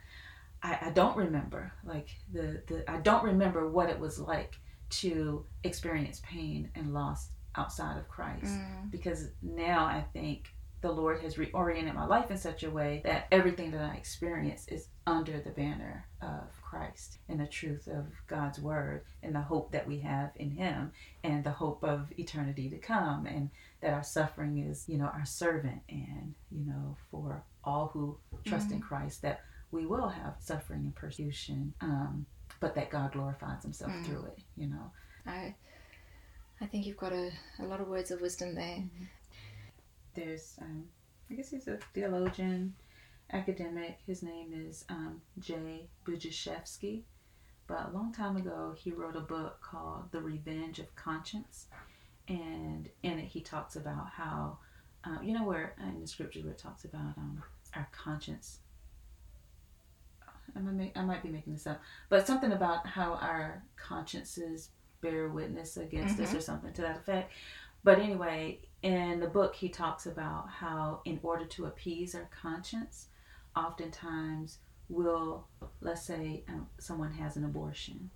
I, 0.63 0.79
I 0.87 0.91
don't 0.91 1.17
remember, 1.17 1.73
like 1.85 2.09
the 2.33 2.63
the 2.67 2.91
I 2.91 2.97
don't 2.99 3.23
remember 3.23 3.69
what 3.69 3.91
it 3.91 3.99
was 4.01 4.19
like 4.19 4.59
to 4.89 5.45
experience 5.65 6.21
pain 6.25 6.71
and 6.75 6.93
loss 6.95 7.31
outside 7.57 7.99
of 7.99 8.09
Christ 8.09 8.45
Mm. 8.47 8.91
because 8.91 9.31
now 9.43 9.85
I 9.85 10.05
think 10.13 10.49
the 10.81 10.91
Lord 10.93 11.21
has 11.21 11.37
reoriented 11.37 11.95
my 11.95 12.07
life 12.07 12.31
in 12.31 12.37
such 12.37 12.63
a 12.65 12.71
way 12.71 13.01
that 13.05 13.27
everything 13.33 13.71
that 13.73 13.81
I 13.81 13.95
experience 13.95 14.69
is 14.69 14.89
under 15.07 15.41
the 15.41 15.51
banner 15.51 16.07
of 16.21 16.45
Christ 16.77 17.19
and 17.29 17.41
the 17.41 17.47
truth 17.47 17.87
of 17.87 18.07
God's 18.27 18.59
word 18.59 19.03
and 19.23 19.35
the 19.35 19.41
hope 19.41 19.73
that 19.73 19.87
we 19.87 19.99
have 20.01 20.31
in 20.37 20.51
Him 20.51 20.93
and 21.25 21.43
the 21.45 21.51
hope 21.51 21.83
of 21.83 22.09
eternity 22.19 22.69
to 22.71 22.79
come 22.79 23.27
and 23.27 23.51
that 23.81 23.93
our 23.95 24.03
suffering 24.03 24.59
is, 24.59 24.85
you 24.89 24.99
know, 24.99 25.07
our 25.07 25.25
servant 25.25 25.81
and, 25.89 26.35
you 26.51 26.65
know, 26.67 26.97
for 27.11 27.43
all 27.65 27.91
who 27.93 28.19
trust 28.45 28.71
in 28.73 28.81
Christ 28.81 29.23
that 29.23 29.41
we 29.71 29.87
will 29.87 30.09
have 30.09 30.35
suffering 30.39 30.81
and 30.81 30.95
persecution, 30.95 31.73
um, 31.81 32.27
but 32.61 32.75
that 32.75 32.91
God 32.91 33.13
glorifies 33.13 33.63
Himself 33.63 33.93
Mm. 33.93 34.05
through 34.05 34.25
it, 34.27 34.39
you 34.57 34.69
know. 34.69 34.91
I, 35.27 35.55
I 36.61 36.67
think 36.67 36.87
you've 36.87 36.97
got 36.97 37.13
a, 37.13 37.31
a 37.59 37.65
lot 37.65 37.81
of 37.81 37.89
words 37.89 38.11
of 38.11 38.21
wisdom 38.21 38.55
there. 38.55 38.83
there's 40.15 40.57
um, 40.63 40.85
I 41.31 41.35
guess 41.35 41.51
he's 41.51 41.69
a 41.69 41.79
theologian, 41.95 42.75
academic. 43.33 43.99
His 44.07 44.23
name 44.23 44.53
is 44.55 44.85
um, 44.89 45.21
Jay 45.39 45.87
Budziszewski. 46.05 47.03
But 47.67 47.89
a 47.89 47.91
long 47.97 48.13
time 48.13 48.37
ago, 48.37 48.75
he 48.77 48.93
wrote 48.93 49.17
a 49.17 49.21
book 49.21 49.61
called 49.61 50.13
The 50.13 50.21
Revenge 50.21 50.79
of 50.79 50.95
Conscience, 50.95 51.67
and 52.29 52.89
in 53.03 53.19
it 53.19 53.27
he 53.27 53.41
talks 53.41 53.75
about 53.75 54.07
how, 54.11 54.59
uh, 55.05 55.19
you 55.21 55.33
know, 55.35 55.45
where 55.45 55.75
in 55.83 56.01
the 56.01 56.07
scriptures 56.07 56.45
where 56.45 56.53
it 56.53 56.59
talks 56.59 56.85
about 56.85 57.17
um, 57.19 57.43
our 57.75 57.89
conscience. 57.91 58.61
I 60.55 60.61
might, 60.61 60.75
make, 60.75 60.97
I 60.97 61.05
might 61.05 61.23
be 61.25 61.29
making 61.29 61.55
this 61.55 61.67
up, 61.67 61.83
but 62.09 62.27
something 62.27 62.53
about 62.53 62.87
how 62.87 63.15
our 63.15 63.65
consciences 63.77 64.71
bear 65.01 65.29
witness 65.29 65.77
against 65.77 66.19
us 66.21 66.33
Mhm. 66.33 66.39
or 66.39 66.41
something 66.41 66.73
to 66.73 66.83
that 66.83 66.97
effect. 66.99 67.33
But 67.83 67.99
anyway, 67.99 68.61
in 68.83 69.21
the 69.21 69.27
book, 69.27 69.55
he 69.57 69.69
talks 69.69 70.07
about 70.07 70.49
how, 70.49 71.03
in 71.05 71.19
order 71.23 71.45
to 71.47 71.67
appease 71.67 72.15
our 72.15 72.29
conscience, 72.31 73.09
oftentimes 73.57 74.59
we'll, 74.89 75.47
let's 75.81 76.03
say, 76.03 76.45
um, 76.49 76.69
someone 76.79 77.13
has 77.13 77.37
an 77.37 77.45
abortion, 77.45 78.11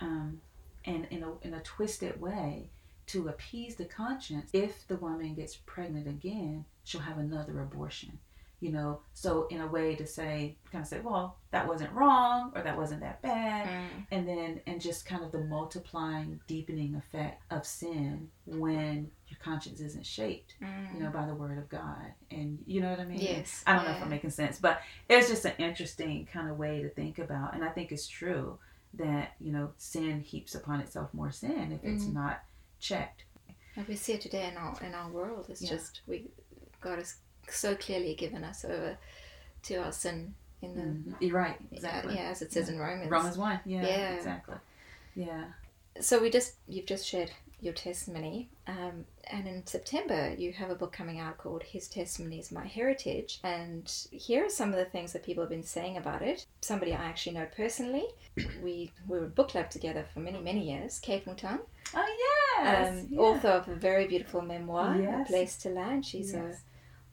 um, 0.00 0.40
and 0.84 1.06
in 1.10 1.22
a, 1.22 1.32
in 1.42 1.54
a 1.54 1.60
twisted 1.60 2.20
way, 2.20 2.70
to 3.06 3.28
appease 3.28 3.76
the 3.76 3.84
conscience, 3.84 4.50
if 4.52 4.86
the 4.88 4.96
woman 4.96 5.34
gets 5.34 5.56
pregnant 5.56 6.08
again, 6.08 6.64
she'll 6.84 7.00
have 7.00 7.18
another 7.18 7.60
abortion. 7.60 8.18
You 8.60 8.72
know, 8.72 9.00
so 9.12 9.46
in 9.50 9.60
a 9.60 9.66
way 9.66 9.94
to 9.96 10.06
say, 10.06 10.56
kind 10.72 10.82
of 10.82 10.88
say, 10.88 11.00
well, 11.00 11.36
that 11.50 11.68
wasn't 11.68 11.92
wrong 11.92 12.52
or 12.54 12.62
that 12.62 12.76
wasn't 12.76 13.00
that 13.00 13.20
bad 13.22 13.68
Mm. 13.68 14.06
and 14.10 14.28
then 14.28 14.60
and 14.66 14.80
just 14.80 15.04
kind 15.06 15.22
of 15.24 15.32
the 15.32 15.40
multiplying 15.44 16.40
deepening 16.46 16.94
effect 16.94 17.42
of 17.50 17.66
sin 17.66 18.30
when 18.46 19.10
your 19.28 19.38
conscience 19.42 19.80
isn't 19.80 20.06
shaped 20.06 20.54
Mm. 20.62 20.94
you 20.94 21.00
know 21.00 21.10
by 21.10 21.26
the 21.26 21.34
word 21.34 21.58
of 21.58 21.68
god 21.68 22.12
and 22.30 22.58
you 22.66 22.80
know 22.80 22.90
what 22.90 23.00
i 23.00 23.04
mean 23.04 23.18
Yes, 23.20 23.62
i 23.66 23.74
don't 23.74 23.84
know 23.84 23.92
if 23.92 24.02
i'm 24.02 24.08
making 24.10 24.30
sense 24.30 24.58
but 24.58 24.80
it's 25.08 25.28
just 25.28 25.44
an 25.46 25.52
interesting 25.58 26.26
kind 26.32 26.48
of 26.50 26.58
way 26.58 26.82
to 26.82 26.88
think 26.90 27.18
about 27.18 27.54
and 27.54 27.64
i 27.64 27.68
think 27.68 27.90
it's 27.92 28.06
true 28.06 28.58
that 28.94 29.32
you 29.40 29.52
know 29.52 29.70
sin 29.78 30.20
heaps 30.20 30.54
upon 30.54 30.80
itself 30.80 31.12
more 31.14 31.30
sin 31.30 31.72
if 31.72 31.82
it's 31.84 32.04
Mhm. 32.04 32.14
not 32.14 32.42
checked 32.80 33.24
And 33.76 33.86
we 33.88 33.96
see 33.96 34.12
it 34.14 34.20
today 34.22 34.48
in 34.48 34.56
our 34.56 34.74
in 34.82 34.94
our 34.94 35.10
world. 35.10 35.46
It's 35.50 35.62
Yeah. 35.62 35.70
just 35.70 36.00
we 36.06 36.30
God 36.80 36.98
has 36.98 37.16
so 37.50 37.74
clearly 37.74 38.14
given 38.14 38.44
us 38.44 38.64
over 38.64 38.96
to 39.64 39.76
our 39.76 39.92
sin 39.92 40.34
in 40.62 40.74
the 40.74 40.82
Mhm. 40.82 41.14
you're 41.20 41.36
right 41.36 41.58
exactly 41.72 42.14
yeah, 42.14 42.30
as 42.30 42.42
it 42.42 42.52
says 42.52 42.68
in 42.68 42.78
Romans. 42.78 43.10
romans 43.10 43.36
1 43.38 43.60
yeah, 43.66 43.82
Yeah. 43.86 44.10
exactly 44.14 44.56
yeah 45.14 45.44
So 46.00 46.20
we 46.20 46.28
just 46.30 46.54
you've 46.68 46.86
just 46.86 47.06
shared 47.06 47.30
your 47.58 47.72
testimony, 47.72 48.50
um, 48.66 49.06
and 49.30 49.48
in 49.48 49.66
September 49.66 50.34
you 50.36 50.52
have 50.52 50.68
a 50.70 50.74
book 50.74 50.92
coming 50.92 51.18
out 51.18 51.38
called 51.38 51.62
His 51.62 51.88
Testimonies 51.88 52.52
My 52.52 52.66
Heritage, 52.66 53.40
and 53.42 53.90
here 54.10 54.44
are 54.44 54.50
some 54.50 54.68
of 54.74 54.76
the 54.76 54.84
things 54.84 55.14
that 55.14 55.22
people 55.24 55.42
have 55.42 55.48
been 55.48 55.62
saying 55.62 55.96
about 55.96 56.20
it. 56.20 56.44
Somebody 56.60 56.92
I 56.92 57.02
actually 57.02 57.32
know 57.38 57.46
personally, 57.56 58.04
we 58.62 58.92
we 59.08 59.18
were 59.18 59.24
in 59.24 59.30
book 59.30 59.48
club 59.48 59.70
together 59.70 60.04
for 60.12 60.20
many 60.20 60.38
many 60.38 60.70
years. 60.70 60.98
Kate 60.98 61.24
Motaung, 61.24 61.60
oh 61.94 62.08
yes 62.58 62.88
um, 62.90 63.06
yeah. 63.10 63.18
author 63.20 63.48
of 63.48 63.68
a 63.68 63.74
very 63.74 64.06
beautiful 64.06 64.42
memoir, 64.42 64.94
A 65.00 65.24
Place 65.24 65.56
to 65.62 65.70
Land. 65.70 66.04
She's 66.04 66.34
Yes. 66.34 66.42
a 66.44 66.65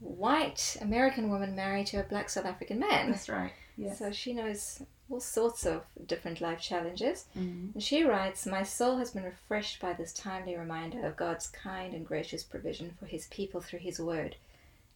white 0.03 0.77
American 0.81 1.29
woman 1.29 1.55
married 1.55 1.87
to 1.87 1.97
a 1.99 2.03
black 2.03 2.29
South 2.29 2.45
African 2.45 2.79
man. 2.79 3.11
that's 3.11 3.29
right 3.29 3.53
yes 3.77 3.97
So 3.99 4.11
she 4.11 4.33
knows 4.33 4.81
all 5.09 5.19
sorts 5.19 5.65
of 5.65 5.83
different 6.07 6.41
life 6.41 6.59
challenges. 6.61 7.25
Mhm. 7.35 7.73
And 7.73 7.83
she 7.83 8.03
writes, 8.03 8.45
My 8.45 8.63
soul 8.63 8.97
has 8.97 9.11
been 9.11 9.23
refreshed 9.23 9.79
by 9.79 9.93
this 9.93 10.13
timely 10.13 10.55
reminder 10.55 11.05
of 11.05 11.15
God's 11.17 11.47
kind 11.47 11.93
and 11.93 12.05
gracious 12.05 12.43
provision 12.43 12.95
for 12.99 13.05
his 13.05 13.27
people 13.27 13.61
through 13.61 13.79
his 13.79 13.99
word. 13.99 14.35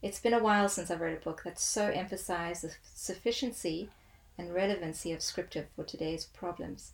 It's 0.02 0.20
been 0.20 0.34
a 0.34 0.44
while 0.44 0.70
since 0.70 0.90
I've 0.92 1.02
read 1.02 1.18
a 1.18 1.24
book 1.24 1.42
that 1.44 1.60
so 1.60 1.88
emphasized 1.88 2.64
the 2.64 2.72
sufficiency 2.96 3.90
and 4.38 4.54
relevancy 4.54 5.12
of 5.12 5.22
scripture 5.22 5.68
for 5.76 5.84
today's 5.84 6.26
problems. 6.26 6.94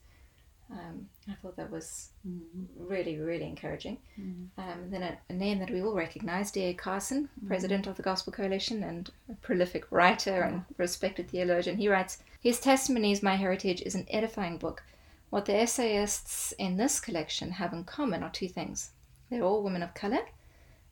Um, 0.74 1.08
I 1.30 1.34
thought 1.36 1.56
that 1.58 1.70
was 1.70 2.10
Mhm. 2.28 2.66
really, 2.78 3.18
really 3.20 3.46
encouraging. 3.46 4.00
Mhm. 4.20 4.50
Um, 4.58 4.90
then 4.90 5.04
a, 5.04 5.18
a 5.30 5.34
name 5.34 5.60
that 5.60 5.70
we 5.70 5.82
all 5.82 5.94
recognize, 5.94 6.52
D.A. 6.52 6.74
Carson, 6.74 7.30
president 7.48 7.86
of 7.86 7.96
the 7.96 8.02
Gospel 8.04 8.34
Coalition 8.34 8.84
and 8.84 9.10
a 9.30 9.36
prolific 9.36 9.92
writer 9.92 10.42
and 10.42 10.66
respected 10.78 11.30
theologian. 11.30 11.78
He 11.78 11.88
writes, 11.90 12.24
His 12.42 12.60
Testimonies, 12.60 13.22
My 13.22 13.36
Heritage 13.36 13.82
is 13.84 13.94
an 13.96 14.08
edifying 14.10 14.58
book. 14.58 14.84
What 15.30 15.46
the 15.46 15.56
essayists 15.56 16.54
in 16.54 16.78
this 16.78 17.00
collection 17.00 17.52
have 17.52 17.74
in 17.74 17.84
common 17.84 18.24
are 18.24 18.32
two 18.32 18.48
things. 18.48 18.92
They're 19.30 19.44
all 19.44 19.64
women 19.64 19.84
of 19.84 19.94
color, 19.94 20.26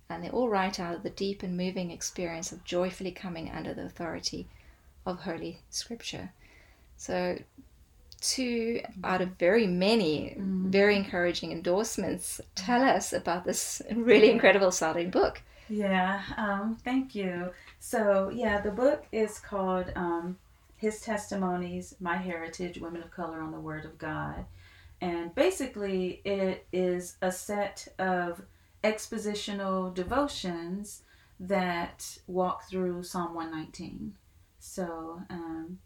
and 0.10 0.24
they 0.24 0.30
all 0.30 0.50
write 0.50 0.80
out 0.80 0.96
of 0.96 1.04
the 1.04 1.10
deep 1.10 1.42
and 1.44 1.58
moving 1.58 1.90
experience 1.92 2.52
of 2.52 2.64
joyfully 2.64 3.12
coming 3.12 3.50
under 3.50 3.74
the 3.74 3.86
authority 3.86 4.48
of 5.06 5.22
Holy 5.22 5.62
Scripture. 5.70 6.32
So, 6.98 7.40
two 8.22 8.82
out 9.04 9.22
of 9.22 9.30
very 9.38 9.68
many 9.68 10.36
very 10.38 10.96
encouraging 10.96 11.52
endorsements 11.52 12.40
tell 12.56 12.82
us 12.82 13.12
about 13.12 13.44
this 13.44 13.82
really 13.94 14.30
incredible 14.30 14.72
sounding 14.72 15.10
book. 15.10 15.42
Yeah, 15.70 16.22
um, 16.38 16.78
thank 16.84 17.16
you. 17.16 17.52
So, 17.80 18.30
yeah, 18.30 18.62
the 18.62 18.72
book 18.72 19.06
is 19.12 19.40
called 19.40 19.92
um, 19.96 20.38
His 20.76 21.02
Testimonies 21.02 21.96
My 22.00 22.18
Heritage 22.18 22.80
Women 22.80 23.02
of 23.02 23.12
Color 23.12 23.42
on 23.42 23.52
the 23.52 23.60
Word 23.60 23.86
of 23.86 23.98
God. 23.98 24.46
And 25.00 25.34
basically, 25.34 26.22
it 26.26 26.68
is 26.72 27.16
a 27.22 27.32
set 27.32 27.88
of 28.00 28.42
expositional 28.84 29.94
devotions 29.94 31.04
that 31.40 32.18
walk 32.28 32.70
through 32.70 33.04
Psalm 33.04 33.34
119. 33.34 34.14
So, 34.60 35.22
um, 35.30 35.80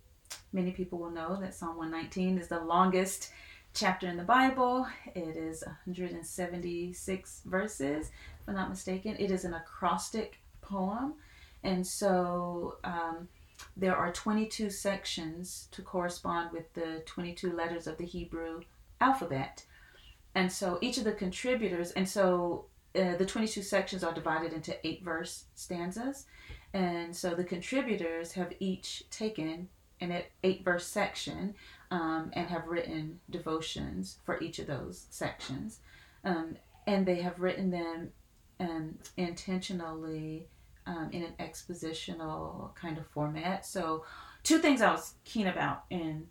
many 0.56 0.72
people 0.72 0.98
will 0.98 1.12
know 1.12 1.38
that 1.42 1.54
Psalm 1.54 1.78
119 1.78 2.38
is 2.40 2.48
the 2.48 2.62
longest 2.62 3.32
chapter 3.74 4.08
in 4.08 4.16
the 4.16 4.24
Bible. 4.24 4.88
It 5.14 5.36
is 5.36 5.62
176 5.66 7.42
verses 7.46 8.08
if 8.08 8.48
I'm 8.48 8.56
not 8.56 8.70
mistaken. 8.70 9.18
It 9.20 9.32
is 9.32 9.44
an 9.44 9.54
acrostic 9.54 10.40
poem. 10.62 11.16
And 11.64 11.86
so 11.86 12.78
um, 12.86 13.28
there 13.76 13.98
are 13.98 14.14
22 14.14 14.70
sections 14.70 15.68
to 15.72 15.82
correspond 15.82 16.54
with 16.54 16.74
the 16.74 17.04
22 17.06 17.52
letters 17.52 17.86
of 17.86 17.98
the 17.98 18.06
Hebrew 18.06 18.62
alphabet. 19.02 19.66
And 20.36 20.50
so 20.50 20.78
each 20.82 20.98
of 20.98 21.04
the 21.04 21.12
contributors, 21.12 21.92
and 21.92 22.08
so 22.08 22.66
uh, 22.96 23.18
the 23.18 23.26
22 23.26 23.62
sections 23.62 24.06
are 24.06 24.14
divided 24.14 24.54
into 24.54 24.76
eight 24.88 25.04
verse 25.04 25.46
stanzas. 25.56 26.28
And 26.74 27.14
so 27.14 27.36
the 27.36 27.44
contributors 27.44 28.32
have 28.34 28.54
each 28.60 29.04
taken 29.10 29.68
an 30.02 30.24
eight 30.44 30.64
verse 30.64 30.86
section 30.86 31.56
um, 31.92 32.32
and 32.34 32.48
have 32.48 32.68
written 32.68 33.20
devotions 33.30 34.20
for 34.26 34.42
each 34.42 34.60
of 34.60 34.68
those 34.68 35.08
sections. 35.10 35.80
Um, 36.24 36.58
and 36.88 37.06
they 37.06 37.22
have 37.22 37.40
written 37.40 37.72
them 37.72 38.12
um, 38.60 38.96
intentionally 39.18 40.48
um, 40.88 41.10
in 41.12 41.24
an 41.24 41.34
expositional 41.40 42.76
kind 42.76 42.98
of 42.98 43.08
format. 43.08 43.66
So, 43.66 44.06
two 44.44 44.60
things 44.60 44.82
I 44.82 44.92
was 44.92 45.16
keen 45.24 45.48
about 45.48 45.86
in 45.90 46.28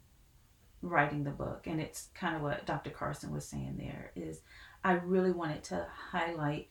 writing 0.83 1.25
the 1.25 1.31
book, 1.31 1.67
and 1.67 1.81
it's 1.81 2.09
kind 2.15 2.37
of 2.37 2.43
what 2.43 2.67
Dr. 2.67 2.91
Carson 2.91 3.33
was 3.33 3.45
saying 3.45 3.77
there, 3.79 4.13
is 4.15 4.43
I 4.85 4.93
really 4.93 5.33
wanted 5.33 5.65
to 5.65 5.87
highlight 6.11 6.69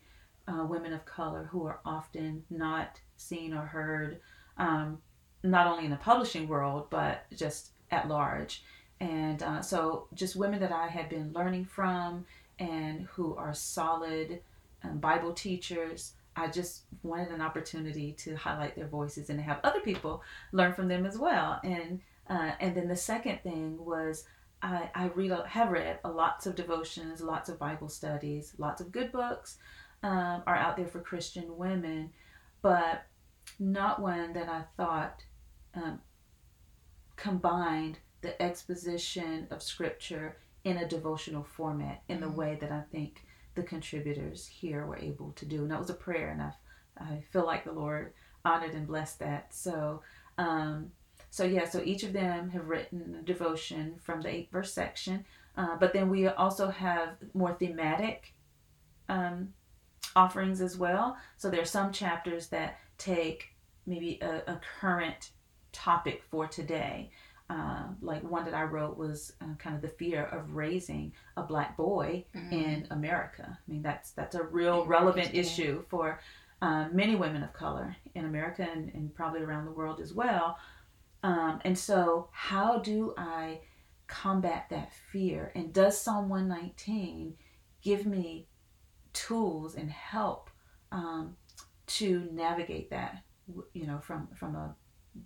uh, 0.48 0.66
women 0.66 0.94
of 0.94 1.06
color 1.06 1.50
who 1.52 1.66
are 1.66 1.80
often 1.86 2.44
not 2.50 3.00
seen 3.18 3.54
or 3.54 3.66
heard, 3.66 4.20
um, 4.58 5.00
not 5.44 5.68
only 5.68 5.86
in 5.86 5.92
the 5.92 5.98
publishing 5.98 6.48
world, 6.48 6.88
but 6.90 7.26
just 7.36 7.72
at 7.92 8.08
large. 8.08 8.64
And 9.00 9.44
uh, 9.44 9.62
so, 9.62 10.08
just 10.14 10.36
women 10.36 10.60
that 10.62 10.72
I 10.72 10.88
had 10.88 11.10
been 11.10 11.34
learning 11.34 11.66
from 11.66 12.26
and 12.60 13.08
who 13.14 13.36
are 13.36 13.54
solid 13.54 14.40
um, 14.84 15.00
Bible 15.00 15.34
teachers. 15.34 16.14
I 16.36 16.48
just 16.48 16.84
wanted 17.04 17.30
an 17.30 17.42
opportunity 17.42 18.14
to 18.14 18.36
highlight 18.36 18.76
their 18.76 18.88
voices 18.88 19.30
and 19.30 19.40
have 19.40 19.60
other 19.64 19.82
people 19.82 20.24
learn 20.52 20.74
from 20.74 20.88
them 20.88 21.06
as 21.06 21.18
well. 21.18 21.60
And 21.64 22.00
uh, 22.30 22.52
and 22.60 22.76
then 22.76 22.88
the 22.88 22.96
second 22.96 23.42
thing 23.44 23.84
was 23.84 24.26
I, 24.62 24.90
I 24.96 25.08
read 25.08 25.38
have 25.48 25.72
read 25.72 26.00
lots 26.06 26.46
of 26.46 26.56
devotions, 26.56 27.22
lots 27.22 27.50
of 27.50 27.60
Bible 27.60 27.90
studies, 27.90 28.54
lots 28.58 28.82
of 28.82 28.92
good 28.92 29.12
books 29.12 29.58
um, 30.04 30.44
are 30.46 30.56
out 30.56 30.78
there 30.78 30.88
for 30.88 31.00
Christian 31.00 31.58
women, 31.58 32.12
but 32.62 33.06
not 33.60 34.02
one 34.02 34.34
that 34.34 34.50
I 34.50 34.64
thought 34.78 35.24
um, 35.76 36.00
combined 37.16 38.00
the 38.22 38.42
exposition 38.42 39.48
of 39.52 39.62
Scripture 39.62 40.38
in 40.64 40.78
a 40.78 40.88
devotional 40.88 41.44
format 41.44 42.02
in 42.08 42.20
the 42.20 42.28
mm-hmm. 42.28 42.36
way 42.36 42.58
that 42.62 42.72
I 42.72 42.82
think 42.92 43.24
the 43.56 43.64
contributors 43.64 44.48
here 44.48 44.86
were 44.86 44.98
able 44.98 45.32
to 45.34 45.46
do. 45.46 45.62
And 45.62 45.72
that 45.72 45.80
was 45.80 45.90
a 45.90 45.96
prayer, 45.96 46.30
and 46.30 46.42
I, 46.42 46.52
I 46.98 47.24
feel 47.32 47.46
like 47.46 47.66
the 47.66 47.72
Lord 47.72 48.14
honored 48.46 48.74
and 48.74 48.88
blessed 48.88 49.20
that. 49.20 49.54
So, 49.54 50.02
um, 50.38 50.92
so 51.30 51.44
yeah, 51.44 51.68
so 51.68 51.82
each 51.84 52.04
of 52.04 52.14
them 52.14 52.50
have 52.50 52.68
written 52.68 53.18
a 53.20 53.24
devotion 53.24 53.96
from 54.02 54.22
the 54.22 54.30
eight 54.30 54.50
verse 54.52 54.74
section, 54.74 55.26
uh, 55.58 55.76
but 55.80 55.94
then 55.94 56.10
we 56.10 56.28
also 56.28 56.70
have 56.70 57.10
more 57.34 57.54
thematic 57.54 58.34
um, 59.10 59.54
offerings 60.16 60.62
as 60.62 60.78
well. 60.78 61.18
So 61.38 61.50
there 61.50 61.62
are 61.62 61.66
some 61.66 61.92
chapters 61.92 62.48
that 62.48 62.80
take 62.98 63.50
maybe 63.86 64.20
a, 64.22 64.44
a 64.48 64.62
current 64.80 65.32
topic 65.74 66.24
for 66.30 66.48
today. 66.48 67.12
Uh, 67.50 67.84
like 68.02 68.24
one 68.24 68.46
that 68.46 68.54
I 68.54 68.64
wrote 68.64 68.98
was 68.98 69.34
uh, 69.42 69.54
kind 69.60 69.76
of 69.76 69.82
the 69.82 69.90
fear 69.90 70.24
of 70.24 70.56
raising 70.56 71.12
a 71.36 71.44
black 71.44 71.76
boy 71.76 72.26
mm-hmm. 72.34 72.54
in 72.54 72.88
America. 72.90 73.46
I 73.46 73.72
mean, 73.72 73.82
that's 73.82 74.12
that's 74.12 74.36
a 74.36 74.44
real 74.44 74.86
relevant 74.86 75.34
issue 75.34 75.84
for 75.90 76.20
uh, 76.62 76.88
many 76.94 77.16
women 77.16 77.44
of 77.44 77.52
color 77.52 77.96
in 78.16 78.24
America 78.24 78.66
and, 78.74 78.90
and 78.94 79.14
probably 79.14 79.42
around 79.42 79.66
the 79.66 79.72
world 79.72 80.00
as 80.00 80.14
well. 80.14 80.58
Um, 81.22 81.60
and 81.66 81.78
so, 81.78 82.30
how 82.32 82.80
do 82.80 83.14
I 83.18 83.60
combat 84.08 84.68
that 84.70 84.94
fear? 85.12 85.52
And 85.56 85.74
does 85.74 86.00
Psalm 86.00 86.30
119 86.30 87.36
give 87.82 88.06
me 88.06 88.48
tools 89.12 89.76
and 89.76 89.92
help 89.92 90.50
um, 90.92 91.36
to 91.88 92.30
navigate 92.32 92.90
that? 92.92 93.24
You 93.74 93.86
know, 93.86 94.00
from 94.00 94.30
from 94.34 94.56
a 94.56 94.76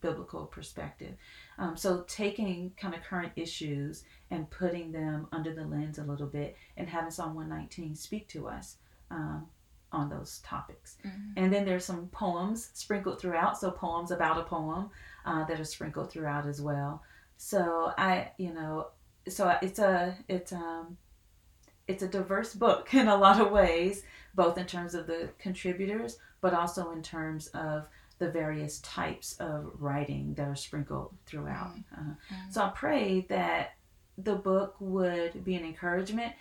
biblical 0.02 0.46
perspective. 0.46 1.14
Um, 1.58 1.78
so 1.78 2.04
taking 2.08 2.72
kind 2.78 2.94
of 2.94 3.04
current 3.04 3.32
issues 3.36 4.04
and 4.32 4.50
putting 4.50 4.92
them 4.92 5.28
under 5.32 5.54
the 5.54 5.66
lens 5.66 5.98
a 5.98 6.04
little 6.04 6.28
bit 6.28 6.56
and 6.76 6.88
having 6.90 7.12
Psalm 7.12 7.36
119 7.36 7.96
speak 7.96 8.28
to 8.30 8.48
us 8.48 8.78
um, 9.12 9.48
on 9.92 10.10
those 10.10 10.40
topics. 10.40 10.98
Mm-hmm. 11.06 11.32
And 11.38 11.54
then 11.54 11.66
there's 11.66 11.86
some 11.86 12.08
poems 12.08 12.70
sprinkled 12.74 13.20
throughout. 13.20 13.58
So 13.58 13.72
poems 13.72 14.12
about 14.12 14.40
a 14.40 14.44
poem 14.44 14.90
uh, 15.26 15.46
that 15.46 15.60
are 15.60 15.66
sprinkled 15.66 16.12
throughout 16.12 16.48
as 16.48 16.62
well. 16.62 17.02
So 17.38 17.94
I, 17.98 18.32
you 18.38 18.54
know, 18.54 18.88
so 19.28 19.58
it's 19.62 19.80
a, 19.80 20.18
it's, 20.28 20.52
um, 20.54 20.98
it's 21.88 22.04
a 22.04 22.08
diverse 22.08 22.54
book 22.54 22.90
in 22.94 23.08
a 23.08 23.16
lot 23.16 23.40
of 23.40 23.52
ways, 23.52 24.04
both 24.36 24.58
in 24.58 24.66
terms 24.66 24.94
of 24.94 25.08
the 25.08 25.30
contributors, 25.40 26.18
but 26.42 26.54
also 26.54 26.92
in 26.92 27.02
terms 27.02 27.48
of 27.48 27.88
the 28.20 28.30
various 28.30 28.80
types 28.80 29.36
of 29.40 29.72
writing 29.80 30.34
that 30.36 30.48
are 30.48 30.56
sprinkled 30.56 31.14
throughout. 31.26 31.74
Uh, 31.94 32.02
mm-hmm. 32.02 32.52
So 32.52 32.62
I 32.62 32.70
pray 32.70 33.26
that 33.30 33.76
the 34.18 34.36
book 34.36 34.76
would 34.80 35.44
be 35.44 35.56
an 35.56 35.64
encouragement 35.64 36.34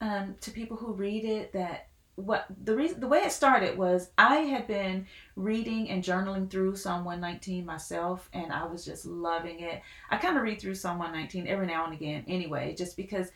um, 0.00 0.36
to 0.40 0.50
people 0.50 0.76
who 0.76 0.92
read 0.92 1.24
it. 1.24 1.52
That 1.52 1.88
what 2.16 2.46
the 2.62 2.76
reason 2.76 3.00
the 3.00 3.08
way 3.08 3.18
it 3.20 3.32
started 3.32 3.76
was 3.76 4.10
I 4.16 4.36
had 4.36 4.68
been 4.68 5.06
reading 5.34 5.90
and 5.90 6.04
journaling 6.04 6.48
through 6.48 6.76
Psalm 6.76 7.04
119 7.04 7.66
myself, 7.66 8.28
and 8.32 8.52
I 8.52 8.64
was 8.66 8.84
just 8.84 9.04
loving 9.04 9.60
it. 9.60 9.82
I 10.10 10.16
kind 10.16 10.36
of 10.36 10.42
read 10.44 10.60
through 10.60 10.76
Psalm 10.76 10.98
119 10.98 11.48
every 11.48 11.66
now 11.66 11.84
and 11.84 11.94
again, 11.94 12.24
anyway, 12.28 12.74
just 12.76 12.96
because 12.96 13.32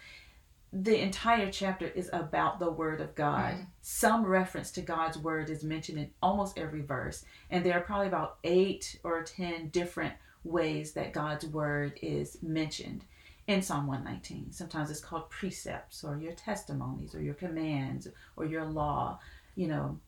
the 0.72 1.00
entire 1.00 1.50
chapter 1.50 1.87
is 1.87 2.11
about 2.12 2.59
the 2.59 2.70
word 2.70 3.00
of 3.00 3.14
God. 3.14 3.54
Mm-hmm. 3.54 3.62
Some 3.81 4.26
reference 4.26 4.70
to 4.72 4.83
God's 4.83 5.16
word 5.16 5.48
is 5.48 5.64
mentioned 5.64 5.98
in 5.98 6.11
almost 6.22 6.59
every 6.59 6.83
verse, 6.83 7.24
and 7.50 7.64
there 7.64 7.74
are 7.74 7.83
probably 7.83 8.09
about 8.09 8.38
eight 8.44 8.98
or 9.02 9.22
ten 9.22 9.68
different 9.68 10.14
ways 10.44 10.92
that 10.92 11.12
God's 11.12 11.46
word 11.46 11.98
is 12.02 12.38
mentioned 12.42 13.04
in 13.46 13.62
Psalm 13.62 13.87
119. 13.87 14.52
Sometimes 14.52 14.90
it's 14.90 15.00
called 15.00 15.31
precepts 15.31 16.04
or 16.04 16.18
your 16.18 16.33
testimonies 16.33 17.14
or 17.14 17.22
your 17.22 17.35
commands 17.35 18.07
or 18.37 18.44
your 18.44 18.64
law. 18.64 19.18
You 19.57 19.68
know, 19.68 19.98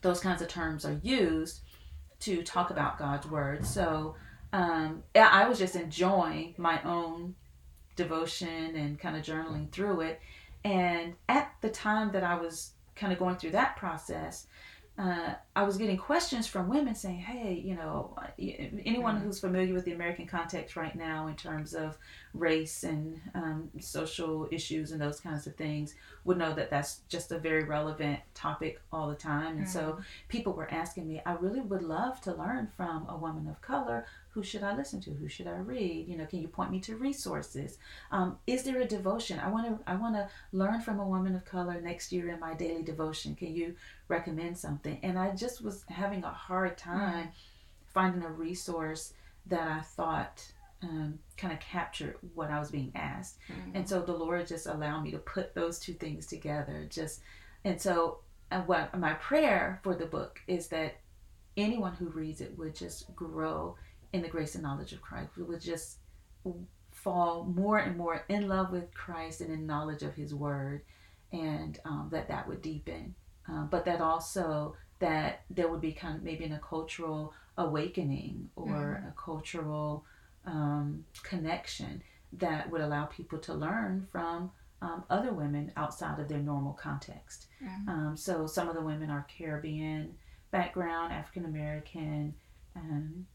those 0.00 0.20
kinds 0.20 0.42
of 0.42 0.48
terms 0.48 0.84
are 0.84 1.00
used 1.02 1.60
to 2.20 2.42
talk 2.42 2.70
about 2.70 2.98
God's 2.98 3.26
word. 3.26 3.66
So 3.66 4.14
um, 4.52 5.02
I 5.14 5.48
was 5.48 5.58
just 5.58 5.76
enjoying 5.76 6.54
my 6.56 6.80
own 6.82 7.34
devotion 7.98 8.76
and 8.76 8.98
kind 8.98 9.16
of 9.16 9.22
journaling 9.22 9.70
through 9.70 10.00
it. 10.00 10.20
And 10.64 11.14
at 11.28 11.52
the 11.60 11.68
time 11.68 12.12
that 12.12 12.24
I 12.24 12.36
was 12.40 12.72
kind 12.96 13.12
of 13.12 13.18
going 13.18 13.36
through 13.36 13.50
that 13.50 13.76
process, 13.76 14.46
uh, 14.98 15.34
I 15.54 15.62
was 15.62 15.76
getting 15.76 15.96
questions 15.96 16.48
from 16.48 16.68
women 16.68 16.96
saying, 16.96 17.20
"Hey, 17.20 17.54
you 17.54 17.76
know, 17.76 18.16
anyone 18.36 19.14
mm-hmm. 19.14 19.26
who's 19.26 19.38
familiar 19.38 19.72
with 19.72 19.84
the 19.84 19.92
American 19.92 20.26
context 20.26 20.74
right 20.74 20.96
now 20.96 21.28
in 21.28 21.36
terms 21.36 21.72
of 21.72 21.96
race 22.34 22.82
and 22.82 23.20
um, 23.32 23.70
social 23.78 24.48
issues 24.50 24.90
and 24.90 25.00
those 25.00 25.20
kinds 25.20 25.46
of 25.46 25.54
things 25.54 25.94
would 26.24 26.36
know 26.36 26.52
that 26.52 26.68
that's 26.68 27.02
just 27.08 27.30
a 27.30 27.38
very 27.38 27.62
relevant 27.62 28.18
topic 28.34 28.80
all 28.92 29.08
the 29.08 29.14
time." 29.14 29.58
And 29.58 29.66
mm-hmm. 29.66 29.78
so 29.78 30.00
people 30.28 30.52
were 30.52 30.68
asking 30.68 31.06
me, 31.06 31.22
"I 31.24 31.34
really 31.34 31.60
would 31.60 31.82
love 31.82 32.20
to 32.22 32.34
learn 32.34 32.68
from 32.76 33.06
a 33.08 33.16
woman 33.16 33.46
of 33.46 33.60
color 33.60 34.04
who 34.38 34.44
should 34.44 34.62
I 34.62 34.76
listen 34.76 35.00
to? 35.00 35.10
Who 35.10 35.28
should 35.28 35.48
I 35.48 35.56
read? 35.56 36.06
You 36.06 36.16
know, 36.16 36.24
can 36.24 36.40
you 36.40 36.46
point 36.46 36.70
me 36.70 36.78
to 36.82 36.94
resources? 36.94 37.76
Um, 38.12 38.38
is 38.46 38.62
there 38.62 38.80
a 38.80 38.84
devotion? 38.84 39.40
I 39.40 39.50
want 39.50 39.66
to 39.66 39.90
I 39.90 39.96
want 39.96 40.14
to 40.14 40.28
learn 40.52 40.80
from 40.80 41.00
a 41.00 41.08
woman 41.08 41.34
of 41.34 41.44
color 41.44 41.80
next 41.80 42.12
year 42.12 42.28
in 42.28 42.38
my 42.38 42.54
daily 42.54 42.84
devotion. 42.84 43.34
Can 43.34 43.52
you 43.52 43.74
recommend 44.06 44.56
something? 44.56 45.00
And 45.02 45.18
I 45.18 45.34
just 45.34 45.60
was 45.60 45.84
having 45.88 46.22
a 46.22 46.30
hard 46.30 46.78
time 46.78 47.24
mm-hmm. 47.24 47.88
finding 47.88 48.22
a 48.22 48.30
resource 48.30 49.12
that 49.46 49.66
I 49.66 49.80
thought 49.80 50.46
um, 50.84 51.18
kind 51.36 51.52
of 51.52 51.58
captured 51.58 52.18
what 52.36 52.52
I 52.52 52.60
was 52.60 52.70
being 52.70 52.92
asked. 52.94 53.38
Mm-hmm. 53.50 53.74
And 53.74 53.88
so 53.88 54.02
the 54.02 54.12
Lord 54.12 54.46
just 54.46 54.68
allowed 54.68 55.02
me 55.02 55.10
to 55.10 55.18
put 55.18 55.52
those 55.52 55.80
two 55.80 55.94
things 55.94 56.26
together. 56.26 56.86
Just 56.88 57.22
and 57.64 57.82
so 57.82 58.18
uh, 58.52 58.60
what 58.60 58.96
my 58.96 59.14
prayer 59.14 59.80
for 59.82 59.96
the 59.96 60.06
book 60.06 60.40
is 60.46 60.68
that 60.68 61.00
anyone 61.56 61.94
who 61.94 62.08
reads 62.10 62.40
it 62.40 62.56
would 62.56 62.76
just 62.76 63.12
grow 63.16 63.74
in 64.12 64.22
the 64.22 64.28
grace 64.28 64.54
and 64.54 64.62
knowledge 64.62 64.92
of 64.92 65.02
Christ. 65.02 65.30
We 65.36 65.42
would 65.42 65.60
just 65.60 65.98
fall 66.90 67.44
more 67.44 67.78
and 67.78 67.96
more 67.96 68.24
in 68.28 68.48
love 68.48 68.70
with 68.72 68.92
Christ 68.94 69.40
and 69.40 69.52
in 69.52 69.66
knowledge 69.66 70.02
of 70.02 70.14
His 70.14 70.34
Word, 70.34 70.82
and 71.32 71.78
um, 71.84 72.08
that 72.10 72.28
that 72.28 72.48
would 72.48 72.62
deepen. 72.62 73.14
Uh, 73.50 73.64
but 73.64 73.84
that 73.84 74.00
also 74.00 74.76
that 74.98 75.42
there 75.50 75.68
would 75.68 75.80
be 75.80 75.92
kind 75.92 76.16
of 76.16 76.22
maybe 76.22 76.44
in 76.44 76.52
a 76.52 76.58
cultural 76.58 77.32
awakening 77.56 78.50
or 78.56 78.66
mm-hmm. 78.66 79.08
a 79.08 79.14
cultural 79.16 80.04
um, 80.44 81.04
connection 81.22 82.02
that 82.32 82.70
would 82.70 82.80
allow 82.80 83.04
people 83.06 83.38
to 83.38 83.54
learn 83.54 84.06
from 84.10 84.50
um, 84.82 85.02
other 85.10 85.32
women 85.32 85.72
outside 85.76 86.18
of 86.18 86.28
their 86.28 86.38
normal 86.38 86.72
context. 86.72 87.46
Mm-hmm. 87.62 87.88
Um, 87.88 88.16
so 88.16 88.46
some 88.46 88.68
of 88.68 88.74
the 88.74 88.82
women 88.82 89.10
are 89.10 89.26
Caribbean 89.36 90.14
background, 90.50 91.12
African 91.12 91.44
American, 91.44 92.34
um, 92.76 93.26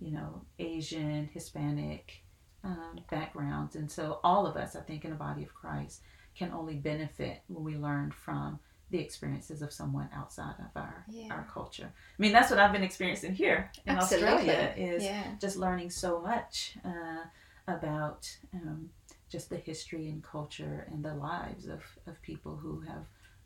you 0.00 0.12
know, 0.12 0.42
Asian, 0.58 1.28
Hispanic 1.32 2.22
um, 2.64 3.00
backgrounds. 3.10 3.76
And 3.76 3.90
so 3.90 4.20
all 4.22 4.46
of 4.46 4.56
us, 4.56 4.76
I 4.76 4.80
think, 4.80 5.04
in 5.04 5.10
the 5.10 5.16
body 5.16 5.42
of 5.42 5.54
Christ 5.54 6.02
can 6.36 6.52
only 6.52 6.74
benefit 6.74 7.42
when 7.48 7.64
we 7.64 7.76
learn 7.76 8.10
from 8.10 8.58
the 8.90 8.98
experiences 8.98 9.62
of 9.62 9.72
someone 9.72 10.08
outside 10.14 10.54
of 10.58 10.76
our 10.76 11.04
yeah. 11.08 11.28
our 11.30 11.46
culture. 11.52 11.88
I 11.92 12.22
mean, 12.22 12.32
that's 12.32 12.50
what 12.50 12.58
I've 12.58 12.72
been 12.72 12.82
experiencing 12.82 13.34
here 13.34 13.70
in 13.86 13.96
Absolutely. 13.96 14.28
Australia 14.28 14.74
is 14.76 15.04
yeah. 15.04 15.22
just 15.40 15.56
learning 15.56 15.90
so 15.90 16.20
much 16.20 16.76
uh, 16.84 17.24
about 17.68 18.28
um, 18.52 18.90
just 19.28 19.48
the 19.48 19.58
history 19.58 20.08
and 20.08 20.24
culture 20.24 20.88
and 20.90 21.04
the 21.04 21.14
lives 21.14 21.68
of, 21.68 21.82
of 22.08 22.20
people 22.22 22.56
who 22.56 22.80
have 22.80 23.04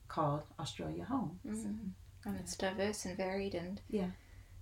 called 0.08 0.42
Australia 0.58 1.04
home. 1.04 1.38
Mm-hmm. 1.46 1.62
So, 1.62 1.68
and 2.30 2.40
it's 2.40 2.56
diverse 2.56 3.04
and 3.04 3.16
varied 3.16 3.54
and 3.54 3.82
yeah, 3.90 4.08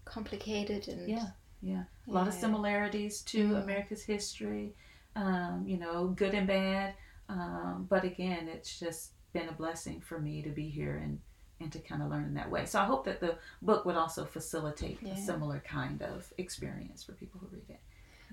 complicated 0.04 0.88
and 0.88 1.08
yeah 1.08 1.26
yeah. 1.62 1.84
A 2.08 2.10
lot 2.10 2.26
of 2.28 2.34
similarities 2.34 3.22
to 3.22 3.44
mm-hmm. 3.44 3.54
America's 3.56 4.02
history, 4.02 4.74
um, 5.16 5.64
you 5.66 5.78
know, 5.78 6.08
good 6.08 6.34
and 6.34 6.46
bad. 6.46 6.94
Um, 7.28 7.86
but 7.88 8.04
again, 8.04 8.48
it's 8.48 8.78
just 8.78 9.12
been 9.32 9.48
a 9.48 9.52
blessing 9.52 10.00
for 10.00 10.18
me 10.18 10.42
to 10.42 10.50
be 10.50 10.68
here 10.68 11.00
and, 11.02 11.20
and 11.60 11.72
to 11.72 11.78
kind 11.78 12.02
of 12.02 12.10
learn 12.10 12.24
in 12.24 12.34
that 12.34 12.50
way. 12.50 12.66
So 12.66 12.80
I 12.80 12.84
hope 12.84 13.04
that 13.04 13.20
the 13.20 13.36
book 13.62 13.86
would 13.86 13.96
also 13.96 14.24
facilitate 14.24 14.98
yeah. 15.00 15.14
a 15.14 15.16
similar 15.16 15.62
kind 15.66 16.02
of 16.02 16.30
experience 16.36 17.02
for 17.04 17.12
people 17.12 17.40
who 17.40 17.46
read 17.56 17.70
it. 17.70 17.80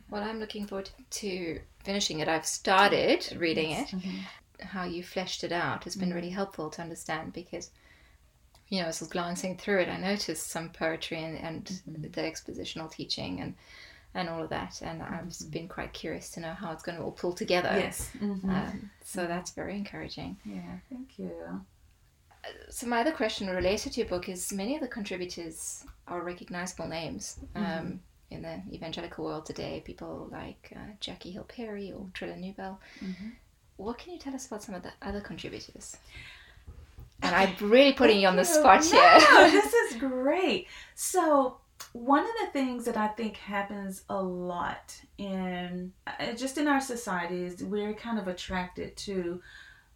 Well, 0.10 0.24
I'm 0.24 0.40
looking 0.40 0.66
forward 0.66 0.90
to 1.12 1.60
finishing 1.84 2.20
it. 2.20 2.28
I've 2.28 2.46
started 2.46 3.32
reading 3.38 3.70
yes. 3.70 3.94
it. 3.94 4.00
Mm-hmm. 4.00 4.18
how 4.62 4.84
you 4.84 5.04
fleshed 5.04 5.44
it 5.44 5.52
out 5.52 5.84
has 5.86 5.96
been 5.96 6.10
Mm. 6.10 6.16
really 6.16 6.32
helpful 6.32 6.70
to 6.72 6.82
understand 6.82 7.32
because 7.32 7.70
you 8.70 8.82
know 8.82 8.88
as 8.88 9.02
I 9.02 9.06
was 9.06 9.10
glancing 9.12 9.58
through 9.58 9.80
it 9.80 9.90
I 9.90 9.98
noticed 9.98 10.48
some 10.50 10.70
poetry 10.70 11.24
and, 11.24 11.38
and 11.38 11.66
Mhm. 11.66 12.14
the 12.14 12.22
expositional 12.22 12.92
teaching 12.92 13.42
and 13.42 13.56
and 14.16 14.28
all 14.30 14.42
of 14.44 14.50
that 14.50 14.82
and 14.82 15.02
I've 15.04 15.26
Mhm. 15.26 15.52
been 15.52 15.68
quite 15.68 15.94
curious 15.94 16.32
to 16.32 16.40
know 16.40 16.54
how 16.54 16.72
it's 16.72 16.84
going 16.84 16.98
to 16.98 17.04
all 17.04 17.12
pull 17.12 17.34
together 17.34 17.72
Yes. 17.76 18.12
Mhm. 18.18 18.44
um, 18.44 18.90
so 19.04 19.28
that's 19.28 19.52
very 19.52 19.76
encouraging 19.76 20.38
yeah. 20.46 20.78
Thank 20.90 21.20
you. 21.20 21.66
so 22.70 22.88
my 22.88 23.02
other 23.02 23.12
question 23.12 23.48
related 23.50 23.92
to 23.94 24.00
your 24.02 24.10
book 24.10 24.30
is 24.30 24.52
many 24.54 24.74
of 24.76 24.82
the 24.82 24.88
contributors 24.88 25.86
are 26.08 26.22
recognizable 26.24 26.88
names 26.88 27.38
um, 27.56 27.64
Mhm. 27.64 28.00
in 28.32 28.42
the 28.44 28.62
evangelical 28.74 29.26
world 29.26 29.46
today 29.46 29.82
people 29.86 30.28
like 30.32 30.72
uh, 30.76 30.92
Jackie 31.00 31.32
Hill 31.32 31.44
Perry 31.44 31.92
or 31.92 32.06
Trillia 32.14 32.38
Newbell 32.40 32.80
what 33.78 33.98
can 33.98 34.14
you 34.14 34.20
tell 34.20 34.36
us 34.36 34.48
about 34.48 34.62
some 34.64 34.76
of 34.76 34.84
the 34.84 34.92
other 35.02 35.22
contributors 35.22 35.98
and 37.22 37.36
I'm 37.36 37.54
really 37.60 37.94
putting 37.94 38.20
you 38.22 38.28
on 38.28 38.36
the 38.36 38.46
spot. 38.58 38.86
No, 38.92 39.00
here 39.50 39.52
this 39.52 39.74
is 39.74 39.96
great. 40.00 40.68
So, 40.96 41.58
one 41.94 42.24
of 42.24 42.32
the 42.42 42.52
things 42.52 42.86
that 42.86 42.98
I 42.98 43.08
think 43.08 43.38
happens 43.38 44.04
a 44.10 44.22
lot 44.22 44.96
in 45.18 45.92
uh, 46.08 46.34
just 46.34 46.58
in 46.58 46.68
our 46.68 46.82
society 46.82 47.44
is 47.44 47.64
we're 47.64 47.94
kind 47.94 48.20
of 48.20 48.28
attracted 48.28 48.96
to 48.98 49.42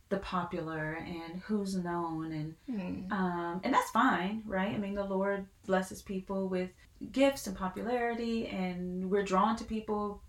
the 0.09 0.17
popular 0.19 0.93
and 1.05 1.41
who's 1.41 1.75
known 1.75 2.31
and 2.31 2.55
Hmm. 2.69 3.11
um, 3.11 3.61
and 3.63 3.73
that's 3.73 3.89
fine, 3.91 4.43
right? 4.45 4.73
I 4.73 4.77
mean, 4.77 4.95
the 4.95 5.03
Lord 5.03 5.45
blesses 5.65 6.01
people 6.01 6.47
with 6.47 6.69
gifts 7.11 7.47
and 7.47 7.55
popularity, 7.57 8.47
and 8.47 9.09
we're 9.09 9.23
drawn 9.23 9.55
to 9.57 9.63
people 9.63 10.21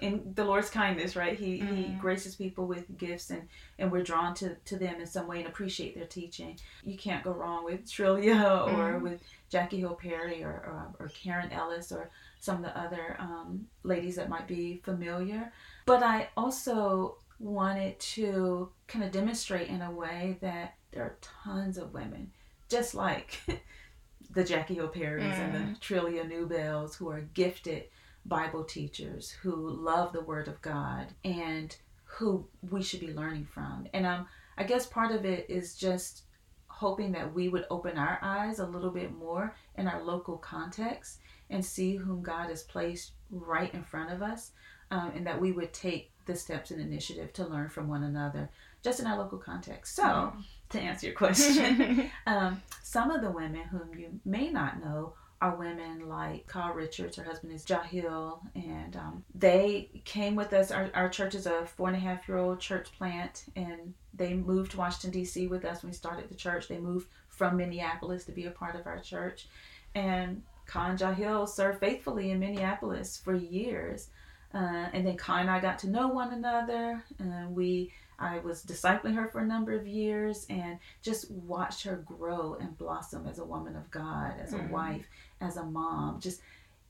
in 0.00 0.32
the 0.34 0.44
Lord's 0.44 0.70
kindness, 0.70 1.16
right? 1.16 1.36
He 1.38 1.58
He 1.58 1.64
Mhm. 1.64 1.98
graces 1.98 2.34
people 2.36 2.66
with 2.66 2.96
gifts, 2.98 3.30
and 3.30 3.48
and 3.78 3.90
we're 3.92 4.02
drawn 4.02 4.34
to 4.36 4.54
to 4.56 4.76
them 4.78 5.00
in 5.00 5.06
some 5.06 5.26
way 5.26 5.38
and 5.40 5.48
appreciate 5.48 5.94
their 5.94 6.06
teaching. 6.06 6.58
You 6.84 6.96
can't 6.98 7.24
go 7.24 7.32
wrong 7.32 7.64
with 7.64 7.84
Trillia 7.86 8.66
or 8.68 8.98
Mhm. 8.98 9.02
with 9.02 9.22
Jackie 9.48 9.80
Hill 9.80 9.94
Perry 9.94 10.42
or, 10.42 10.50
or 10.52 10.94
or 10.98 11.08
Karen 11.08 11.50
Ellis 11.52 11.92
or 11.92 12.10
some 12.40 12.56
of 12.58 12.62
the 12.62 12.78
other 12.78 13.16
um, 13.20 13.68
ladies 13.82 14.16
that 14.16 14.28
might 14.28 14.46
be 14.48 14.78
familiar. 14.84 15.52
But 15.86 16.02
I 16.02 16.28
also 16.36 17.18
wanted 17.38 17.98
to 18.00 18.70
kind 18.86 19.04
of 19.04 19.10
demonstrate 19.12 19.68
in 19.68 19.80
a 19.82 19.90
way 19.90 20.38
that 20.40 20.74
there 20.90 21.02
are 21.04 21.16
tons 21.20 21.78
of 21.78 21.92
women, 21.94 22.32
just 22.68 22.94
like 22.94 23.40
the 24.30 24.44
Jackie 24.44 24.74
Hill 24.74 24.88
Perrys 24.88 25.38
and 25.38 25.52
the 25.54 25.78
Trillia 25.80 26.24
Newbells, 26.30 26.94
who 26.96 27.08
are 27.10 27.22
gifted 27.22 27.84
Bible 28.26 28.64
teachers 28.64 29.30
who 29.30 29.70
love 29.70 30.12
the 30.12 30.22
Word 30.22 30.48
of 30.48 30.60
God 30.62 31.08
and 31.24 31.76
who 32.04 32.46
we 32.70 32.82
should 32.82 33.00
be 33.00 33.12
learning 33.12 33.46
from. 33.46 33.86
And 33.94 34.06
um, 34.06 34.26
I 34.58 34.64
guess 34.64 34.86
part 34.86 35.12
of 35.12 35.24
it 35.24 35.46
is 35.48 35.76
just 35.76 36.24
hoping 36.66 37.12
that 37.12 37.32
we 37.34 37.48
would 37.48 37.66
open 37.70 37.98
our 37.98 38.18
eyes 38.22 38.58
a 38.58 38.66
little 38.66 38.90
bit 38.90 39.12
more 39.12 39.54
in 39.76 39.86
our 39.86 40.02
local 40.02 40.38
context 40.38 41.18
and 41.50 41.64
see 41.64 41.96
whom 41.96 42.22
God 42.22 42.48
has 42.48 42.62
placed 42.62 43.12
right 43.30 43.72
in 43.74 43.82
front 43.82 44.12
of 44.12 44.22
us, 44.22 44.52
um, 44.90 45.12
and 45.14 45.26
that 45.26 45.40
we 45.40 45.52
would 45.52 45.72
take 45.72 46.10
the 46.26 46.34
steps 46.34 46.70
and 46.70 46.80
initiative 46.80 47.32
to 47.34 47.46
learn 47.46 47.68
from 47.68 47.88
one 47.88 48.04
another 48.04 48.48
just 48.82 49.00
in 49.00 49.06
our 49.06 49.18
local 49.18 49.38
context. 49.38 49.94
So, 49.94 50.32
to 50.70 50.80
answer 50.80 51.06
your 51.06 51.16
question, 51.16 52.10
um, 52.26 52.62
some 52.82 53.10
of 53.10 53.20
the 53.20 53.30
women 53.30 53.62
whom 53.62 53.98
you 53.98 54.20
may 54.24 54.50
not 54.50 54.82
know 54.82 55.14
are 55.40 55.56
women 55.56 56.08
like 56.08 56.46
Kai 56.46 56.70
Richards. 56.72 57.16
Her 57.16 57.24
husband 57.24 57.52
is 57.52 57.64
Jahil, 57.64 58.40
and 58.54 58.94
um, 58.96 59.24
they 59.34 59.90
came 60.04 60.36
with 60.36 60.52
us. 60.52 60.70
Our, 60.70 60.90
our 60.94 61.08
church 61.08 61.34
is 61.34 61.46
a 61.46 61.64
four 61.66 61.88
and 61.88 61.96
a 61.96 62.00
half 62.00 62.28
year 62.28 62.38
old 62.38 62.60
church 62.60 62.88
plant, 62.96 63.46
and 63.56 63.94
they 64.12 64.34
moved 64.34 64.72
to 64.72 64.78
Washington, 64.78 65.10
D.C. 65.18 65.46
with 65.46 65.64
us 65.64 65.82
when 65.82 65.90
we 65.90 65.96
started 65.96 66.28
the 66.28 66.34
church. 66.34 66.68
They 66.68 66.78
moved 66.78 67.08
from 67.28 67.56
Minneapolis 67.56 68.24
to 68.24 68.32
be 68.32 68.46
a 68.46 68.50
part 68.50 68.76
of 68.76 68.86
our 68.86 68.98
church. 68.98 69.48
And 69.94 70.42
Khan 70.66 70.98
Jahil 70.98 71.48
served 71.48 71.80
faithfully 71.80 72.30
in 72.30 72.38
Minneapolis 72.38 73.20
for 73.24 73.34
years. 73.34 74.08
Uh, 74.52 74.88
and 74.92 75.06
then 75.06 75.16
Kai 75.16 75.40
and 75.40 75.50
I 75.50 75.60
got 75.60 75.78
to 75.80 75.90
know 75.90 76.08
one 76.08 76.32
another. 76.32 77.02
And 77.18 77.54
we, 77.54 77.92
I 78.20 78.38
was 78.40 78.62
discipling 78.64 79.14
her 79.14 79.28
for 79.28 79.40
a 79.40 79.46
number 79.46 79.72
of 79.72 79.86
years, 79.86 80.46
and 80.50 80.78
just 81.02 81.30
watched 81.30 81.84
her 81.84 81.96
grow 81.96 82.54
and 82.60 82.76
blossom 82.76 83.26
as 83.26 83.38
a 83.38 83.44
woman 83.44 83.76
of 83.76 83.90
God, 83.90 84.34
as 84.40 84.52
a 84.52 84.58
Mhm. 84.58 84.70
wife, 84.70 85.08
as 85.40 85.56
a 85.56 85.64
mom. 85.64 86.20
Just, 86.20 86.40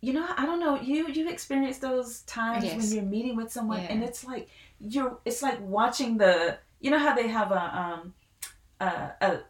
you 0.00 0.12
know, 0.12 0.26
I 0.36 0.44
don't 0.46 0.60
know. 0.60 0.80
You 0.80 1.06
you've 1.08 1.30
experienced 1.30 1.80
those 1.80 2.22
times 2.22 2.64
when 2.78 2.90
you're 2.92 3.02
meeting 3.04 3.36
with 3.36 3.52
someone, 3.52 3.80
and 3.90 4.02
it's 4.04 4.24
like 4.24 4.48
you're. 4.78 5.18
It's 5.24 5.42
like 5.42 5.58
watching 5.60 6.18
the. 6.18 6.58
You 6.80 6.90
know 6.90 6.98
how 6.98 7.14
they 7.14 7.28
have 7.28 7.52
a 7.52 7.78
um, 7.78 8.14
a, 8.80 9.12
a 9.20 9.40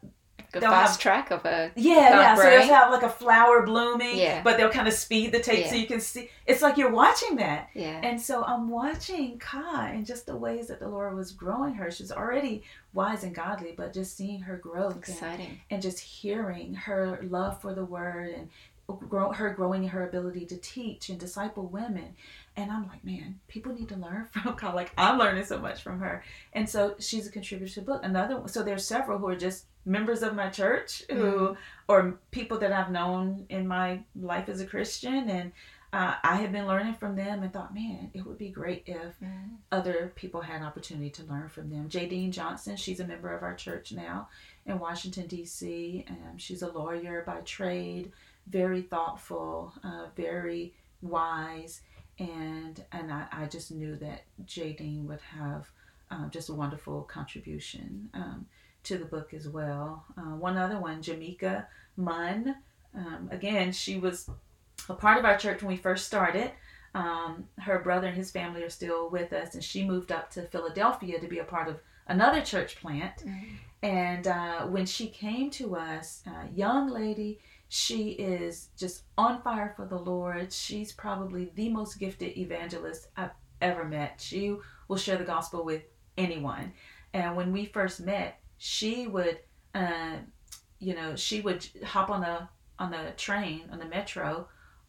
a 0.57 0.61
They'll 0.61 0.71
fast 0.71 0.93
have- 0.95 1.01
track 1.01 1.31
of 1.31 1.45
a 1.45 1.71
yeah, 1.77 1.95
yeah. 2.11 2.35
So 2.35 2.43
they'll 2.43 2.63
have 2.75 2.91
like 2.91 3.03
a 3.03 3.09
flower 3.09 3.63
blooming, 3.65 4.17
Yeah. 4.17 4.43
but 4.43 4.57
they'll 4.57 4.71
kind 4.71 4.89
of 4.89 4.95
speed 4.95 5.33
the 5.33 5.41
tape 5.41 5.67
so 5.67 5.75
you 5.75 5.87
can 5.87 6.01
see. 6.01 6.29
It's 6.47 6.63
like 6.63 6.77
you're 6.77 6.91
watching 6.93 7.37
that. 7.37 7.69
yeah 7.75 8.01
And 8.03 8.21
so 8.21 8.43
I'm 8.45 8.69
watching 8.69 9.39
Kai 9.39 9.91
and 9.91 10.05
just 10.07 10.27
the 10.27 10.37
ways 10.37 10.69
that 10.69 10.81
the 10.81 10.89
Lord 10.89 11.15
was 11.15 11.33
growing 11.33 11.75
her. 11.75 11.91
She's 11.91 12.13
already 12.13 12.63
wise 12.93 13.23
and 13.25 13.35
godly, 13.35 13.73
but 13.77 13.93
just 13.93 14.17
seeing 14.17 14.41
her 14.41 14.57
growth 14.57 14.95
and, 14.95 15.03
exciting 15.03 15.61
and 15.71 15.81
just 15.81 16.01
hearing 16.01 16.75
her 16.75 17.21
love 17.23 17.61
for 17.61 17.73
the 17.75 17.85
word 17.85 18.35
and 18.35 18.49
grow, 19.09 19.31
her 19.31 19.51
growing 19.51 19.87
her 19.87 20.09
ability 20.09 20.45
to 20.47 20.57
teach 20.57 21.09
and 21.11 21.19
disciple 21.21 21.67
women. 21.67 22.15
And 22.57 22.73
I'm 22.73 22.89
like, 22.89 23.05
man, 23.05 23.39
people 23.47 23.73
need 23.73 23.89
to 23.91 23.97
learn 23.97 24.25
from 24.33 24.55
Kai. 24.55 24.73
Like 24.73 24.91
I'm 24.99 25.19
learning 25.19 25.45
so 25.45 25.61
much 25.61 25.83
from 25.83 26.01
her. 26.01 26.25
And 26.53 26.69
so 26.69 26.97
she's 26.99 27.29
a 27.29 27.31
contributor 27.31 27.73
to 27.75 27.81
the 27.81 27.87
book. 27.87 28.01
Another, 28.05 28.43
so 28.47 28.65
there's 28.65 28.85
several 28.85 29.19
who 29.19 29.29
are 29.29 29.37
just 29.37 29.67
members 29.85 30.23
of 30.23 30.35
my 30.35 30.49
church 30.51 31.03
who, 31.11 31.57
or 31.89 32.19
people 32.31 32.59
that 32.59 32.73
I've 32.73 32.91
known 32.91 33.47
in 33.49 33.67
my 33.67 34.01
life 34.15 34.49
as 34.49 34.61
a 34.61 34.67
Christian. 34.67 35.29
And 35.31 35.53
uh, 35.93 36.15
I 36.23 36.37
had 36.37 36.53
been 36.53 36.67
learning 36.67 36.95
from 36.95 37.17
them 37.17 37.43
and 37.43 37.53
thought, 37.53 37.75
man, 37.75 38.11
it 38.15 38.25
would 38.25 38.39
be 38.39 38.51
great 38.51 38.85
if 38.87 39.19
Mm. 39.21 39.57
other 39.73 40.13
people 40.15 40.41
had 40.41 40.61
an 40.61 40.67
opportunity 40.67 41.11
to 41.11 41.25
learn 41.25 41.49
from 41.49 41.71
them. 41.71 41.89
Jadine 41.89 42.31
Johnson, 42.31 42.77
she's 42.77 43.01
a 43.01 43.07
member 43.07 43.35
of 43.35 43.43
our 43.43 43.55
church 43.55 43.91
now 43.93 44.29
in 44.67 44.79
Washington, 44.79 45.27
D.C. 45.27 46.05
Um, 46.09 46.39
she's 46.39 46.63
a 46.63 46.71
lawyer 46.71 47.25
by 47.27 47.41
trade, 47.41 48.13
very 48.47 48.83
thoughtful, 48.83 49.73
uh, 49.83 50.07
very 50.17 50.75
wise, 51.03 51.81
and 52.19 52.85
and 52.93 53.13
I, 53.13 53.27
I 53.33 53.47
just 53.47 53.71
knew 53.73 53.97
that 53.97 54.25
Jadine 54.45 55.05
would 55.07 55.21
have 55.23 55.71
um, 56.11 56.31
just 56.31 56.49
a 56.51 56.55
wonderful 56.55 57.03
contribution 57.03 58.11
um, 58.15 58.47
to 58.85 58.99
the 58.99 59.05
book 59.05 59.35
as 59.35 59.49
well. 59.49 60.05
Uh, 60.17 60.37
one 60.37 60.57
other 60.57 60.79
one, 60.79 61.03
Jamaica 61.03 61.67
Munn. 61.97 62.57
Um, 62.95 63.29
again, 63.31 63.73
she 63.73 63.99
was 63.99 64.29
a 64.89 64.95
part 64.95 65.19
of 65.19 65.25
our 65.25 65.37
church 65.37 65.63
when 65.63 65.73
we 65.73 65.77
first 65.77 66.07
started. 66.07 66.51
Um, 66.95 67.45
her 67.59 67.79
brother 67.79 68.09
and 68.09 68.17
his 68.17 68.31
family 68.31 68.63
are 68.63 68.71
still 68.71 69.11
with 69.11 69.33
us, 69.33 69.55
and 69.55 69.63
she 69.63 69.85
moved 69.85 70.11
up 70.11 70.31
to 70.33 70.43
Philadelphia 70.43 71.21
to 71.21 71.29
be 71.29 71.39
a 71.39 71.45
part 71.45 71.69
of 71.69 71.79
another 72.09 72.41
church 72.41 72.77
plant. 72.77 73.25
Mm. 73.25 73.45
And 73.83 74.27
uh, 74.27 74.67
when 74.67 74.87
she 74.87 75.09
came 75.09 75.51
to 75.53 75.77
us, 75.77 76.23
uh, 76.27 76.47
young 76.55 76.91
lady, 76.91 77.39
she 77.69 78.11
is 78.11 78.69
just 78.77 79.05
on 79.17 79.41
fire 79.43 79.73
for 79.77 79.87
the 79.87 79.99
Lord. 79.99 80.53
She's 80.53 80.93
probably 80.93 81.53
the 81.55 81.69
most 81.69 81.99
gifted 81.99 82.37
evangelist 82.37 83.09
I've 83.17 83.31
ever 83.61 83.85
met. 83.85 84.21
She 84.21 84.57
will 84.89 84.97
share 84.97 85.17
the 85.17 85.25
gospel 85.25 85.65
with 85.65 85.83
anyone. 86.19 86.73
And 87.15 87.37
when 87.37 87.53
we 87.53 87.67
first 87.67 88.01
met, 88.01 88.40
she 88.63 89.07
would, 89.07 89.39
uh, 89.75 90.17
you 90.81 90.95
know, 90.95 91.17
she 91.17 91.41
would 91.41 91.67
hop 91.83 92.11
on 92.11 92.21
the 92.21 92.47
on 92.79 92.91
the 92.91 93.13
train 93.17 93.63
on 93.73 93.79
the 93.79 93.87
metro, 93.87 94.47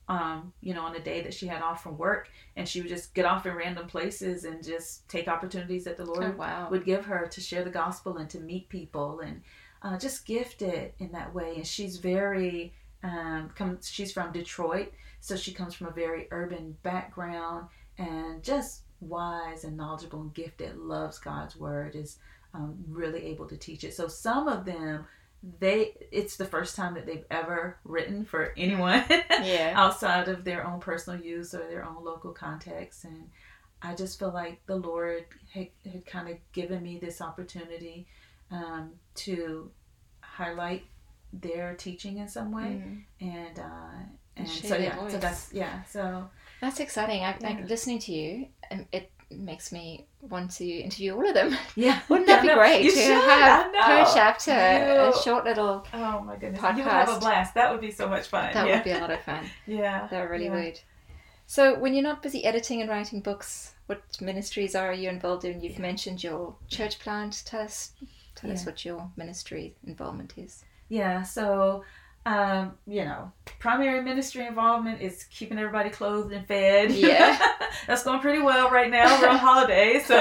um, 0.10 0.52
you 0.60 0.74
know, 0.74 0.84
on 0.84 0.94
a 0.98 1.00
day 1.00 1.22
that 1.22 1.34
she 1.34 1.48
had 1.48 1.62
off 1.62 1.82
from 1.82 1.98
work, 1.98 2.30
and 2.58 2.68
she 2.68 2.82
would 2.82 2.90
just 2.90 3.14
get 3.14 3.24
off 3.24 3.46
in 3.46 3.56
random 3.56 3.88
places 3.88 4.44
and 4.44 4.62
just 4.62 5.08
take 5.08 5.30
opportunities 5.30 5.86
that 5.86 5.96
the 5.96 6.04
Lord 6.04 6.34
oh 6.36 6.38
wow 6.38 6.68
would 6.70 6.84
give 6.84 7.06
her 7.06 7.28
to 7.28 7.40
share 7.40 7.64
the 7.64 7.70
gospel 7.70 8.18
and 8.18 8.30
to 8.32 8.42
meet 8.42 8.68
people 8.68 9.22
and 9.22 9.42
uh, 9.82 9.98
just 9.98 10.26
gifted 10.26 10.92
in 11.00 11.10
that 11.14 11.34
way. 11.34 11.54
And 11.56 11.66
she's 11.66 11.96
very, 11.96 12.74
um, 13.04 13.52
comes, 13.56 13.90
she's 13.90 14.12
from 14.12 14.34
Detroit, 14.34 14.92
so 15.22 15.38
she 15.38 15.54
comes 15.54 15.74
from 15.76 15.88
a 15.88 15.92
very 15.92 16.28
urban 16.32 16.76
background 16.84 17.68
and 17.98 18.44
just 18.44 18.81
wise 19.02 19.64
and 19.66 19.76
knowledgeable 19.76 20.22
and 20.22 20.34
gifted, 20.34 20.78
loves 20.78 21.20
God's 21.20 21.56
word, 21.58 21.96
is 21.96 22.18
um, 22.54 22.78
really 22.88 23.26
able 23.26 23.48
to 23.48 23.58
teach 23.58 23.84
it. 23.84 23.94
So 23.94 24.08
some 24.08 24.48
of 24.48 24.64
them, 24.66 25.06
they 25.60 25.94
it's 26.12 26.38
the 26.38 26.46
first 26.46 26.76
time 26.76 26.94
that 26.94 27.06
they've 27.08 27.26
ever 27.32 27.78
written 27.84 28.24
for 28.26 28.54
anyone 28.56 29.04
yeah 29.10 29.74
outside 29.76 30.28
of 30.28 30.44
their 30.44 30.64
own 30.68 30.80
personal 30.80 31.20
use 31.20 31.56
or 31.56 31.68
their 31.68 31.84
own 31.84 32.04
local 32.06 32.30
context 32.32 33.06
and 33.06 33.28
i 33.82 33.96
just 33.96 34.20
feel 34.20 34.30
like 34.32 34.62
the 34.68 34.76
lord 34.76 35.26
had, 35.52 35.66
had 35.92 36.06
kind 36.06 36.30
of 36.30 36.38
given 36.54 36.84
me 36.84 37.00
this 37.00 37.22
opportunity 37.24 38.06
um, 38.52 38.92
to 39.16 39.72
highlight 40.20 40.84
their 41.34 41.74
teaching 41.74 42.20
in 42.20 42.28
some 42.28 42.52
way 42.52 42.84
Mm. 42.86 43.02
and 43.22 43.60
uh, 43.60 44.04
And 44.38 44.48
share 44.48 44.70
so 44.70 44.78
yeah 44.78 45.08
so 45.08 45.18
that's 45.18 45.52
yeah 45.52 45.84
so 45.86 46.30
That's 46.62 46.80
exciting. 46.80 47.24
I, 47.24 47.36
Yeah. 47.40 47.48
like 47.50 47.68
listening 47.68 47.98
to 48.02 48.12
you. 48.12 48.46
Um, 48.72 48.86
It 48.92 49.12
makes 49.30 49.72
me 49.72 50.06
want 50.22 50.52
to 50.52 50.66
interview 50.66 51.16
all 51.16 51.28
of 51.28 51.34
them. 51.34 51.58
Yeah, 51.76 52.02
Wouldn't 52.10 52.28
that 52.28 52.42
be 52.42 52.54
great 52.54 52.84
You 52.84 52.92
to 52.92 52.98
should. 52.98 53.24
have 53.24 53.72
per 53.74 54.14
chapter 54.14 54.52
a 54.52 55.14
short 55.24 55.46
little? 55.46 55.86
Oh 55.94 56.22
my 56.22 56.36
goodness, 56.36 56.62
you 56.62 56.84
would 56.84 56.92
have 56.94 57.10
a 57.10 57.20
blast. 57.20 57.54
That 57.54 57.72
would 57.72 57.82
be 57.82 57.92
so 57.92 58.08
much 58.10 58.28
fun. 58.28 58.54
That 58.54 58.68
yeah. 58.68 58.76
would 58.76 58.84
be 58.84 58.92
a 58.92 59.00
lot 59.00 59.12
of 59.12 59.22
fun. 59.22 59.46
Yeah, 59.68 60.08
That 60.08 60.30
really 60.30 60.46
yeah. 60.46 60.66
would. 60.66 60.80
So, 61.48 61.78
when 61.78 61.94
you're 61.94 62.04
not 62.04 62.24
busy 62.24 62.46
editing 62.46 62.82
and 62.82 62.90
writing 62.90 63.20
books, 63.20 63.74
what 63.88 64.02
ministries 64.22 64.74
are 64.74 64.94
you 64.94 65.10
involved 65.10 65.44
in? 65.44 65.60
You've 65.62 65.80
mentioned 65.80 66.24
your 66.24 66.56
church 66.70 67.00
plant. 67.00 67.44
Tell 67.46 67.62
us, 67.62 67.92
tell 68.36 68.52
us 68.52 68.66
what 68.66 68.86
your 68.86 69.10
ministry 69.18 69.76
involvement 69.86 70.34
is. 70.38 70.64
Yeah, 70.88 71.24
so 71.24 71.84
um, 72.26 72.74
you 72.86 73.04
know, 73.04 73.32
primary 73.60 74.02
ministry 74.02 74.46
involvement 74.46 75.02
is 75.02 75.24
keeping 75.26 75.58
everybody 75.58 75.90
clothed 75.90 76.32
and 76.34 76.46
fed. 76.48 76.92
Yeah. 77.02 77.38
That's 77.88 78.04
going 78.04 78.20
pretty 78.20 78.42
well 78.42 78.70
right 78.70 78.92
now. 78.92 79.20
We're 79.20 79.30
on 79.30 79.38
holiday, 79.38 80.02
so 80.06 80.16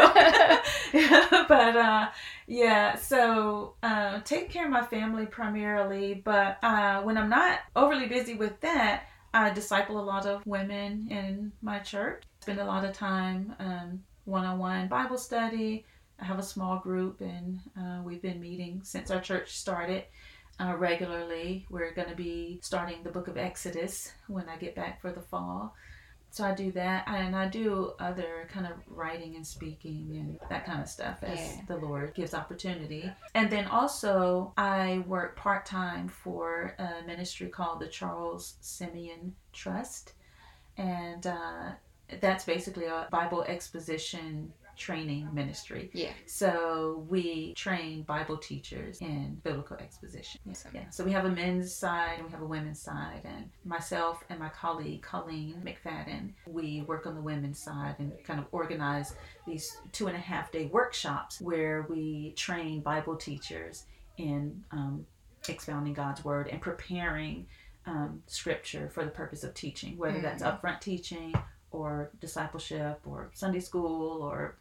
yeah, 0.95 1.27
but 1.49 1.77
uh 1.77 2.09
yeah, 2.47 2.97
so 2.97 3.75
uh 3.83 4.21
taking 4.25 4.49
care 4.49 4.65
of 4.65 4.71
my 4.71 4.85
family 4.85 5.27
primarily, 5.27 6.23
but 6.25 6.59
uh 6.63 7.03
when 7.03 7.19
I'm 7.19 7.29
not 7.29 7.61
overly 7.77 8.07
busy 8.07 8.35
with 8.35 8.59
that, 8.61 9.05
I 9.35 9.51
disciple 9.51 10.01
a 10.01 10.05
lot 10.05 10.27
of 10.27 10.47
women 10.47 11.09
in 11.11 11.53
my 11.61 11.81
church. 11.81 12.23
Spend 12.41 12.61
a 12.61 12.65
lot 12.65 12.85
of 12.85 12.95
time 12.95 13.55
um 13.59 14.03
one-on-one 14.25 14.89
Bible 14.89 15.19
study. 15.19 15.85
I 16.19 16.25
have 16.25 16.39
a 16.39 16.43
small 16.43 16.79
group 16.79 17.21
and 17.21 17.61
uh, 17.79 18.03
we've 18.05 18.23
been 18.23 18.41
meeting 18.41 18.83
since 18.85 19.11
our 19.11 19.21
church 19.21 19.57
started 19.57 20.05
uh, 20.61 20.77
regularly. 20.77 21.67
We're 21.71 21.93
going 21.95 22.09
to 22.11 22.15
be 22.17 22.59
starting 22.63 23.03
the 23.03 23.11
book 23.11 23.29
of 23.29 23.37
Exodus 23.37 24.13
when 24.29 24.49
I 24.49 24.57
get 24.57 24.75
back 24.75 25.01
for 25.01 25.11
the 25.13 25.21
fall. 25.23 25.75
So 26.33 26.45
I 26.45 26.55
do 26.55 26.71
that, 26.73 27.09
and 27.09 27.35
I 27.35 27.49
do 27.49 27.93
other 27.99 28.49
kind 28.53 28.65
of 28.65 28.75
writing 28.87 29.35
and 29.35 29.45
speaking 29.45 30.11
and 30.15 30.39
that 30.49 30.65
kind 30.65 30.81
of 30.81 30.89
stuff 30.89 31.19
as 31.25 31.37
Yeah. 31.41 31.63
the 31.67 31.77
Lord 31.77 32.15
gives 32.15 32.35
opportunity. 32.35 33.11
And 33.35 33.51
then 33.51 33.65
also, 33.67 34.53
I 34.57 35.03
work 35.09 35.35
part 35.37 35.67
time 35.67 36.07
for 36.07 36.77
a 36.79 37.05
ministry 37.05 37.49
called 37.49 37.81
the 37.81 37.89
Charles 37.89 38.55
Simeon 38.61 39.35
Trust, 39.53 40.13
and 40.77 41.27
uh, 41.27 41.71
that's 42.21 42.45
basically 42.45 42.85
a 42.85 43.09
Bible 43.11 43.43
exposition 43.43 44.53
training 44.81 45.29
ministry. 45.33 45.91
Yeah. 45.93 46.11
So 46.27 47.05
we 47.09 47.53
train 47.55 48.03
Bible 48.03 48.39
teachers 48.39 48.99
in 49.01 49.39
biblical 49.45 49.77
exposition. 49.77 50.41
Awesome. 50.51 50.73
Yeah. 50.75 50.89
So 50.91 51.05
we 51.05 51.13
have 51.13 51.27
a 51.27 51.31
men's 51.31 51.73
side 51.73 52.15
and 52.17 52.27
we 52.27 52.33
have 52.33 52.41
a 52.43 52.47
women's 52.47 52.81
side. 52.81 53.21
And 53.25 53.51
myself 53.65 54.25
and 54.31 54.41
my 54.41 54.49
colleague 54.49 55.03
Colleen 55.03 55.63
McFadden, 55.65 56.33
we 56.47 56.81
work 56.89 57.07
on 57.07 57.15
the 57.15 57.21
women's 57.21 57.59
side 57.61 57.97
and 57.99 58.13
kind 58.25 58.41
of 58.41 58.47
organize 58.51 59.15
these 59.47 59.77
two 59.93 60.07
and 60.09 60.17
a 60.17 60.21
half 60.21 60.51
day 60.51 60.65
workshops 60.67 61.41
where 61.41 61.87
we 61.91 62.33
train 62.37 62.81
Bible 62.81 63.17
teachers 63.17 63.85
in 64.17 64.65
um, 64.73 65.05
expounding 65.49 65.93
God's 65.93 66.25
word 66.25 66.49
and 66.49 66.61
preparing 66.61 67.47
um, 67.87 68.23
scripture 68.27 68.89
for 68.89 69.05
the 69.05 69.11
purpose 69.11 69.43
of 69.45 69.53
teaching, 69.55 69.97
whether 69.99 70.21
that's 70.21 70.43
Mhm. 70.43 70.61
upfront 70.61 70.81
teaching 70.81 71.35
or 71.71 72.11
discipleship 72.21 73.01
or 73.07 73.31
Sunday 73.33 73.61
school 73.61 74.23
or 74.23 74.57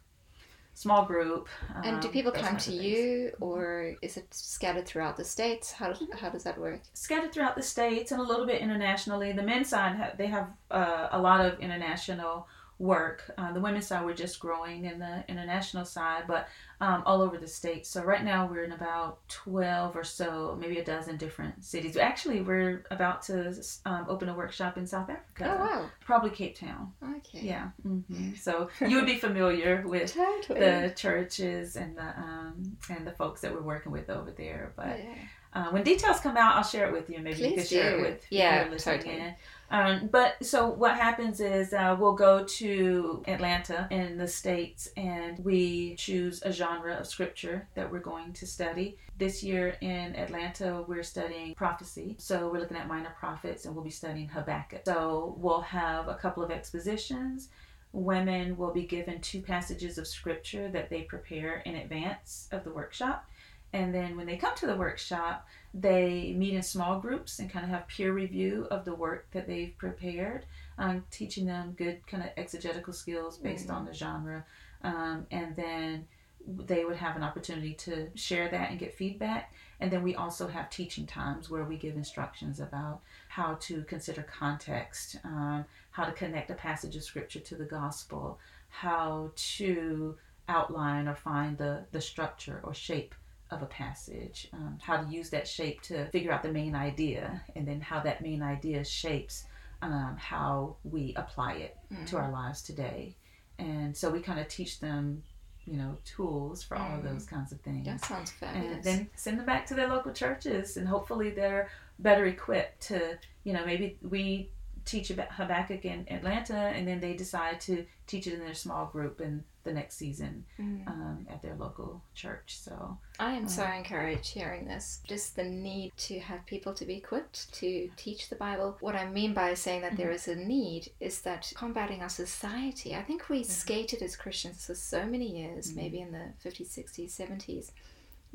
small 0.80 1.04
group. 1.04 1.48
And 1.84 2.00
do 2.00 2.08
um, 2.08 2.12
people 2.12 2.32
come 2.32 2.56
to 2.56 2.72
you, 2.72 3.32
or 3.40 3.94
is 4.00 4.16
it 4.16 4.26
scattered 4.32 4.86
throughout 4.86 5.16
the 5.16 5.24
states? 5.24 5.72
How 5.72 5.94
how 6.20 6.30
does 6.30 6.44
that 6.44 6.58
work? 6.58 6.80
scattered 6.94 7.32
throughout 7.32 7.56
the 7.56 7.62
states 7.62 8.12
and 8.12 8.20
a 8.20 8.24
little 8.24 8.46
bit 8.46 8.60
internationally. 8.60 9.32
The 9.32 9.42
men's 9.42 9.68
side, 9.68 10.14
they 10.16 10.28
have 10.28 10.48
uh, 10.70 11.08
a 11.12 11.20
lot 11.20 11.44
of 11.44 11.58
international 11.60 12.46
work. 12.80 13.30
Uh, 13.38 13.52
the 13.52 13.60
women's 13.60 13.86
side, 13.86 14.04
we're 14.04 14.14
just 14.14 14.40
growing 14.40 14.86
in 14.86 14.98
the 14.98 15.22
international 15.28 15.84
side, 15.84 16.24
but 16.26 16.48
um, 16.80 17.02
all 17.04 17.20
over 17.20 17.36
the 17.36 17.46
states. 17.46 17.90
So 17.90 18.02
right 18.02 18.24
now 18.24 18.46
we're 18.50 18.64
in 18.64 18.72
about 18.72 19.18
12 19.28 19.94
or 19.94 20.02
so, 20.02 20.56
maybe 20.58 20.78
a 20.78 20.84
dozen 20.84 21.18
different 21.18 21.62
cities. 21.62 21.98
Actually, 21.98 22.40
we're 22.40 22.82
about 22.90 23.20
to 23.24 23.54
um, 23.84 24.06
open 24.08 24.30
a 24.30 24.34
workshop 24.34 24.78
in 24.78 24.86
South 24.86 25.10
Africa, 25.10 25.54
Oh 25.58 25.62
wow. 25.64 25.90
probably 26.00 26.30
Cape 26.30 26.58
Town. 26.58 26.90
Okay. 27.18 27.40
Yeah. 27.42 27.68
hmm 27.82 28.32
So 28.36 28.70
you 28.80 28.96
would 28.96 29.06
be 29.06 29.18
familiar 29.18 29.84
with 29.86 30.14
Totally. 30.14 30.58
the 30.60 30.94
churches 30.96 31.76
and 31.76 31.96
the 31.96 32.18
um, 32.18 32.78
and 32.88 33.06
the 33.06 33.12
folks 33.12 33.42
that 33.42 33.52
we're 33.52 33.60
working 33.60 33.92
with 33.92 34.08
over 34.08 34.30
there, 34.30 34.72
but. 34.74 34.98
Yeah. 34.98 35.14
Uh, 35.52 35.68
when 35.70 35.82
details 35.82 36.20
come 36.20 36.36
out, 36.36 36.56
I'll 36.56 36.62
share 36.62 36.86
it 36.86 36.92
with 36.92 37.10
you. 37.10 37.18
Maybe 37.18 37.42
you 37.42 37.48
Please 37.48 37.68
can 37.68 37.78
share 37.78 37.98
it 37.98 38.00
with 38.00 38.26
Yeah, 38.30 38.68
totally. 38.76 39.34
Um, 39.72 40.08
but 40.10 40.44
so 40.44 40.68
what 40.68 40.96
happens 40.96 41.40
is 41.40 41.72
uh, 41.72 41.96
we'll 41.98 42.14
go 42.14 42.44
to 42.44 43.22
Atlanta 43.28 43.86
in 43.90 44.16
the 44.16 44.26
states, 44.26 44.90
and 44.96 45.38
we 45.44 45.94
choose 45.94 46.42
a 46.42 46.52
genre 46.52 46.94
of 46.94 47.06
scripture 47.06 47.68
that 47.74 47.90
we're 47.90 48.00
going 48.00 48.32
to 48.34 48.46
study. 48.46 48.96
This 49.18 49.44
year 49.44 49.76
in 49.80 50.16
Atlanta, 50.16 50.84
we're 50.86 51.04
studying 51.04 51.54
prophecy. 51.54 52.16
So 52.18 52.48
we're 52.48 52.58
looking 52.58 52.76
at 52.76 52.88
minor 52.88 53.14
prophets, 53.18 53.64
and 53.64 53.74
we'll 53.74 53.84
be 53.84 53.90
studying 53.90 54.28
Habakkuk. 54.28 54.82
So 54.86 55.36
we'll 55.38 55.60
have 55.60 56.08
a 56.08 56.14
couple 56.14 56.42
of 56.42 56.50
expositions. 56.50 57.48
Women 57.92 58.56
will 58.56 58.72
be 58.72 58.84
given 58.84 59.20
two 59.20 59.42
passages 59.42 59.98
of 59.98 60.06
scripture 60.06 60.68
that 60.68 60.90
they 60.90 61.02
prepare 61.02 61.62
in 61.64 61.76
advance 61.76 62.48
of 62.52 62.64
the 62.64 62.70
workshop. 62.70 63.28
And 63.72 63.94
then 63.94 64.16
when 64.16 64.26
they 64.26 64.36
come 64.36 64.54
to 64.56 64.66
the 64.66 64.76
workshop, 64.76 65.46
they 65.72 66.34
meet 66.36 66.54
in 66.54 66.62
small 66.62 66.98
groups 66.98 67.38
and 67.38 67.48
kind 67.48 67.64
of 67.64 67.70
have 67.70 67.86
peer 67.86 68.12
review 68.12 68.66
of 68.70 68.84
the 68.84 68.94
work 68.94 69.28
that 69.30 69.46
they've 69.46 69.76
prepared, 69.78 70.44
um, 70.78 71.04
teaching 71.10 71.46
them 71.46 71.74
good 71.78 72.04
kind 72.06 72.22
of 72.24 72.30
exegetical 72.36 72.92
skills 72.92 73.38
based 73.38 73.68
Mhm. 73.68 73.74
on 73.74 73.84
the 73.84 73.94
genre. 73.94 74.44
Um, 74.82 75.26
and 75.30 75.54
then 75.54 76.08
they 76.46 76.84
would 76.84 76.96
have 76.96 77.16
an 77.16 77.22
opportunity 77.22 77.74
to 77.74 78.10
share 78.16 78.48
that 78.48 78.70
and 78.70 78.78
get 78.78 78.94
feedback. 78.94 79.52
And 79.78 79.90
then 79.90 80.02
we 80.02 80.14
also 80.16 80.48
have 80.48 80.70
teaching 80.70 81.06
times 81.06 81.48
where 81.50 81.64
we 81.64 81.76
give 81.76 81.96
instructions 81.96 82.60
about 82.60 83.02
how 83.28 83.54
to 83.60 83.84
consider 83.84 84.22
context, 84.22 85.16
um, 85.22 85.64
how 85.92 86.04
to 86.04 86.12
connect 86.12 86.50
a 86.50 86.54
passage 86.54 86.96
of 86.96 87.04
scripture 87.04 87.40
to 87.40 87.54
the 87.54 87.64
gospel, 87.64 88.38
how 88.68 89.30
to 89.36 90.16
outline 90.48 91.06
or 91.06 91.14
find 91.14 91.58
the, 91.58 91.84
the 91.92 92.00
structure 92.00 92.60
or 92.64 92.74
shape 92.74 93.14
of 93.50 93.62
a 93.62 93.66
passage, 93.66 94.48
um, 94.52 94.78
how 94.80 94.96
to 95.02 95.10
use 95.10 95.30
that 95.30 95.46
shape 95.48 95.82
to 95.82 96.06
figure 96.10 96.32
out 96.32 96.42
the 96.42 96.52
main 96.52 96.74
idea, 96.74 97.42
and 97.56 97.66
then 97.66 97.80
how 97.80 98.00
that 98.00 98.22
main 98.22 98.42
idea 98.42 98.84
shapes 98.84 99.44
um, 99.82 100.16
how 100.18 100.76
we 100.84 101.14
apply 101.16 101.54
it 101.54 101.76
to 102.06 102.16
our 102.16 102.30
lives 102.30 102.62
today. 102.62 103.16
And 103.58 103.96
so 103.96 104.10
we 104.10 104.20
kind 104.20 104.38
of 104.40 104.48
teach 104.48 104.78
them, 104.80 105.22
you 105.64 105.76
know, 105.76 105.96
tools 106.04 106.62
for 106.62 106.76
all 106.76 106.94
of 106.98 107.00
Mm. 107.04 107.12
those 107.12 107.26
kinds 107.26 107.50
of 107.52 107.60
things. 107.60 107.86
That 107.86 108.04
sounds 108.04 108.30
fabulous. 108.30 108.74
And 108.76 108.84
then 108.84 109.10
send 109.16 109.38
them 109.38 109.46
back 109.46 109.66
to 109.66 109.74
their 109.74 109.88
local 109.88 110.12
churches, 110.12 110.76
and 110.76 110.86
hopefully 110.86 111.30
they're 111.30 111.68
better 111.98 112.26
equipped 112.26 112.80
to, 112.88 113.18
you 113.44 113.52
know, 113.52 113.64
maybe 113.66 113.98
we 114.02 114.50
teach 114.84 115.08
Habakkuk 115.08 115.84
in 115.84 116.06
Atlanta, 116.10 116.54
and 116.56 116.86
then 116.88 117.00
they 117.00 117.14
decide 117.14 117.60
to 117.62 117.84
teach 118.06 118.26
it 118.26 118.34
in 118.34 118.40
their 118.40 118.54
small 118.54 118.86
group 118.86 119.20
in 119.20 119.44
the 119.62 119.72
next 119.72 119.96
season 119.96 120.44
Mm. 120.58 120.86
um, 120.88 121.26
at 121.30 121.42
their 121.42 121.54
local 121.54 122.02
church. 122.14 122.58
So 122.58 122.98
I 123.18 123.34
am 123.34 123.46
so 123.46 123.64
Uh, 123.64 123.74
encouraged 123.76 124.28
hearing 124.28 124.64
this. 124.66 125.00
Just 125.04 125.36
the 125.36 125.44
need 125.44 125.92
to 126.08 126.18
have 126.20 126.46
people 126.46 126.72
to 126.74 126.84
be 126.86 126.94
equipped 126.96 127.52
to 127.54 127.90
teach 127.96 128.28
the 128.30 128.36
Bible. 128.36 128.78
What 128.80 128.96
I 128.96 129.06
mean 129.10 129.34
by 129.34 129.52
saying 129.54 129.82
that 129.82 129.96
there 129.98 130.10
is 130.10 130.28
a 130.28 130.34
need 130.36 130.90
is 130.98 131.20
that 131.22 131.52
combating 131.54 132.00
our 132.02 132.08
society. 132.08 132.94
I 132.94 133.02
think 133.02 133.28
we 133.28 133.44
skated 133.44 134.00
as 134.02 134.16
Christians 134.16 134.64
for 134.66 134.74
so 134.74 135.04
many 135.04 135.26
years, 135.40 135.72
Mhm. 135.72 135.76
maybe 135.76 136.00
in 136.00 136.12
the 136.12 136.32
50s, 136.42 136.70
60s, 136.70 137.12
70s, 137.12 137.72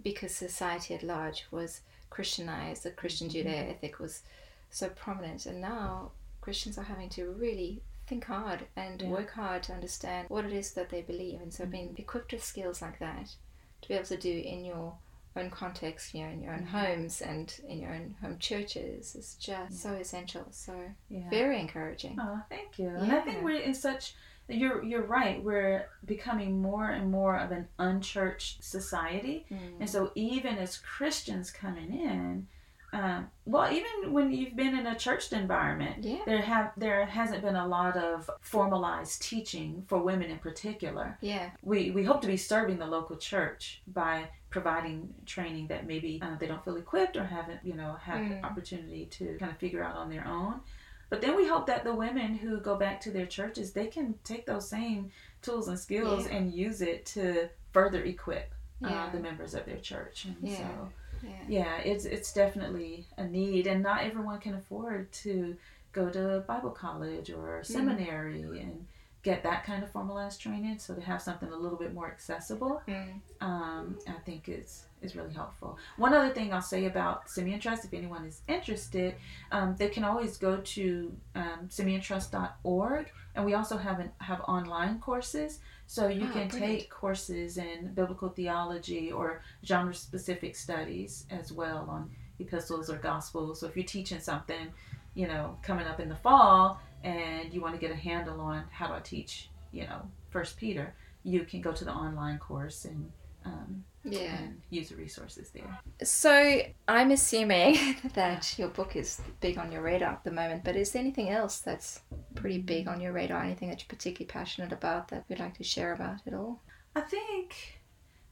because 0.03 0.36
society 0.36 0.93
at 0.93 1.03
large 1.03 1.45
was 1.51 1.82
Christianized. 2.11 2.84
The 2.84 2.91
Christian 2.91 3.30
Judeo 3.30 3.69
ethic 3.71 3.97
was 3.99 4.21
so 4.69 4.89
prominent. 4.89 5.45
And 5.47 5.59
now 5.59 6.11
Christians 6.41 6.78
are 6.78 6.84
having 6.84 7.09
to 7.09 7.32
really 7.32 7.82
think 8.08 8.26
hard 8.26 8.68
and 8.76 9.01
Yeah. 9.01 9.10
work 9.10 9.32
hard 9.32 9.64
to 9.64 9.74
understand 9.74 10.30
what 10.30 10.45
it 10.45 10.53
is 10.53 10.74
that 10.74 10.89
they 10.89 11.01
believe. 11.01 11.41
And 11.41 11.53
so 11.53 11.66
being 11.66 11.95
equipped 11.97 12.32
with 12.34 12.43
skills 12.43 12.82
like 12.82 12.99
that 12.99 13.36
to 13.82 13.88
be 13.88 13.93
able 13.95 14.06
to 14.06 14.18
do 14.18 14.32
in 14.53 14.64
your 14.66 14.97
own 15.36 15.49
context, 15.49 16.14
you 16.14 16.24
know, 16.26 16.32
in 16.32 16.41
your 16.41 16.53
own 16.53 16.60
Mm-hmm. 16.66 16.78
homes 16.78 17.22
and 17.22 17.60
in 17.68 17.80
your 17.80 17.93
own 17.93 18.16
home 18.22 18.38
churches 18.39 19.16
is 19.16 19.36
just 19.36 19.82
so 19.82 19.93
essential. 19.93 20.45
So 20.51 20.74
yeah. 21.10 21.30
very 21.30 21.60
encouraging. 21.60 22.18
Oh, 22.22 22.41
thank 22.49 22.80
you. 22.80 22.88
And 22.89 23.12
I 23.12 23.22
think 23.22 23.43
we're 23.43 23.60
in 23.62 23.74
such. 23.74 24.14
You're 24.47 24.84
you're 24.84 25.01
right. 25.08 25.43
We're 25.43 25.88
becoming 26.06 26.62
more 26.62 26.89
and 26.91 27.10
more 27.10 27.36
of 27.36 27.51
an 27.51 27.68
unchurched 27.80 28.64
society, 28.64 29.45
Mm. 29.49 29.80
and 29.80 29.89
so 29.89 30.12
even 30.14 30.60
as 30.60 30.78
Christians 30.78 31.49
coming 31.49 31.91
in, 31.99 32.45
um, 32.93 33.27
well, 33.45 33.71
even 33.71 34.13
when 34.13 34.31
you've 34.31 34.55
been 34.55 34.77
in 34.77 34.88
a 34.88 34.95
churched 34.95 35.33
environment, 35.33 36.03
Yeah. 36.03 36.19
there 36.25 36.41
have 36.41 36.71
there 36.77 37.05
hasn't 37.05 37.41
been 37.41 37.55
a 37.55 37.67
lot 37.67 37.97
of 37.97 38.29
formalized 38.41 39.21
teaching 39.21 39.83
for 39.88 39.99
women 39.99 40.29
in 40.31 40.39
particular. 40.39 41.17
Yeah. 41.21 41.49
We 41.61 41.91
we 41.91 42.03
hope 42.03 42.21
to 42.21 42.27
be 42.27 42.38
serving 42.38 42.77
the 42.79 42.86
local 42.88 43.17
church 43.17 43.81
by 43.88 44.29
providing 44.49 45.13
training 45.25 45.67
that 45.67 45.86
maybe 45.86 46.19
uh, 46.21 46.38
they 46.39 46.47
don't 46.47 46.63
feel 46.63 46.77
equipped 46.77 47.17
or 47.17 47.25
haven't 47.25 47.59
you 47.63 47.73
know 47.73 47.93
have 48.01 48.19
Mm. 48.19 48.29
the 48.41 48.45
opportunity 48.47 49.05
to 49.17 49.36
kind 49.39 49.51
of 49.51 49.57
figure 49.57 49.83
out 49.83 49.95
on 49.95 50.09
their 50.09 50.25
own. 50.27 50.61
But 51.09 51.21
then 51.21 51.36
we 51.36 51.47
hope 51.47 51.67
that 51.67 51.83
the 51.83 51.93
women 51.93 52.33
who 52.36 52.59
go 52.59 52.75
back 52.77 52.99
to 53.01 53.11
their 53.11 53.25
churches 53.27 53.73
they 53.73 53.88
can 53.88 54.15
take 54.23 54.45
those 54.45 54.67
same 54.69 55.11
tools 55.41 55.67
and 55.67 55.77
skills 55.77 56.25
Yeah. 56.27 56.36
and 56.38 56.53
use 56.53 56.81
it 56.81 57.05
to 57.07 57.49
further 57.73 58.03
equip 58.03 58.53
uh, 58.83 59.09
the 59.11 59.19
members 59.19 59.53
of 59.55 59.65
their 59.65 59.77
church. 59.79 60.25
And 60.25 60.36
Yeah. 60.41 60.57
so, 60.57 60.89
Yeah. 61.26 61.43
yeah, 61.47 61.78
it's 61.78 62.05
it's 62.05 62.32
definitely 62.34 63.05
a 63.17 63.26
need, 63.26 63.67
and 63.67 63.82
not 63.84 64.03
everyone 64.03 64.39
can 64.39 64.53
afford 64.55 65.11
to 65.23 65.57
go 65.91 66.09
to 66.09 66.43
Bible 66.47 66.71
college 66.71 67.30
or 67.32 67.63
seminary 67.63 68.41
and 68.61 68.86
get 69.23 69.41
that 69.41 69.63
kind 69.63 69.84
of 69.84 69.89
formalized 69.91 70.39
training. 70.39 70.78
So 70.78 70.93
to 70.93 71.01
have 71.01 71.19
something 71.21 71.49
a 71.51 71.55
little 71.55 71.78
bit 71.80 71.93
more 71.93 72.07
accessible, 72.07 72.82
Mm. 72.88 73.21
um, 73.41 73.97
I 74.07 74.19
think 74.26 74.47
is 74.49 74.86
is 75.01 75.15
really 75.15 75.34
helpful. 75.34 75.78
One 75.97 76.13
other 76.13 76.34
thing 76.34 76.53
I'll 76.53 76.61
say 76.61 76.86
about 76.86 77.30
Simeon 77.30 77.59
Trust, 77.59 77.86
if 77.86 77.93
anyone 77.93 78.26
is 78.26 78.41
interested, 78.47 79.15
um, 79.51 79.76
they 79.78 79.89
can 79.89 80.03
always 80.03 80.38
go 80.38 80.57
to 80.57 81.15
um, 81.36 81.67
SimeonTrust.org, 81.69 83.11
and 83.36 83.45
we 83.45 83.53
also 83.53 83.78
have 83.78 83.99
an, 83.99 84.11
have 84.19 84.41
online 84.41 84.99
courses. 84.99 85.59
So 85.88 86.07
you 86.07 86.25
Oh, 86.25 86.31
can 86.33 86.47
brilliant. 86.47 86.79
take 86.79 86.89
courses 86.89 87.57
in 87.57 87.93
biblical 87.93 88.29
theology 88.29 89.11
or 89.11 89.41
genre 89.63 89.93
specific 89.93 90.55
studies 90.55 91.25
as 91.29 91.51
well 91.51 91.86
on 91.89 92.09
epistles 92.39 92.89
or 92.89 92.97
gospels. 92.97 93.59
So 93.59 93.67
if 93.67 93.75
you're 93.75 93.86
teaching 93.86 94.19
something, 94.19 94.73
you 95.13 95.27
know, 95.27 95.57
coming 95.61 95.86
up 95.86 95.99
in 95.99 96.09
the 96.09 96.15
fall, 96.15 96.81
and 97.03 97.53
you 97.53 97.61
want 97.61 97.75
to 97.75 97.79
get 97.79 97.91
a 97.91 97.95
handle 97.95 98.41
on 98.41 98.63
how 98.71 98.88
do 98.88 98.93
I 98.93 98.99
teach, 98.99 99.49
you 99.71 99.83
know, 99.83 100.01
First 100.31 100.57
Peter, 100.57 100.95
you 101.23 101.43
can 101.45 101.61
go 101.61 101.71
to 101.71 101.86
the 101.86 101.91
online 101.91 102.39
course 102.39 102.86
and 102.86 103.11
um, 103.45 103.83
Yeah. 104.06 104.36
and 104.36 104.62
use 104.70 104.89
the 104.89 104.95
resources 104.95 105.49
there. 105.49 105.80
So 106.03 106.62
I'm 106.88 107.12
assuming 107.12 107.97
that 108.14 108.58
your 108.58 108.68
book 108.70 108.95
is 108.95 109.20
big 109.41 109.58
on 109.58 109.72
your 109.72 109.82
radar 109.82 110.14
at 110.14 110.24
the 110.24 110.32
moment, 110.32 110.64
but 110.64 110.76
is 110.76 110.91
there 110.91 111.01
anything 111.01 111.30
else 111.30 111.60
that's 111.60 112.01
pretty 112.36 112.60
big 112.60 112.88
on 112.88 113.01
your 113.01 113.14
radar? 113.14 113.43
Anything 113.43 113.70
that 113.70 113.80
you're 113.80 113.89
particularly 113.89 114.28
passionate 114.28 114.72
about 114.72 115.08
that 115.10 115.26
you'd 115.28 115.39
like 115.39 115.58
to 115.58 115.64
share 115.64 115.93
about 115.93 116.20
at 116.28 116.34
all? 116.34 116.62
I 116.95 117.01
think, 117.01 117.80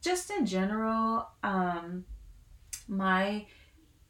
just 0.02 0.30
in 0.30 0.46
general, 0.46 1.28
um, 1.44 2.06
my 2.88 3.46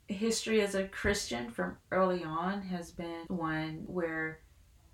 history 0.07 0.61
as 0.61 0.75
a 0.75 0.87
Christian 0.87 1.49
from 1.49 1.77
early 1.91 2.23
on 2.23 2.61
has 2.63 2.91
been 2.91 3.25
one 3.27 3.83
where, 3.87 4.39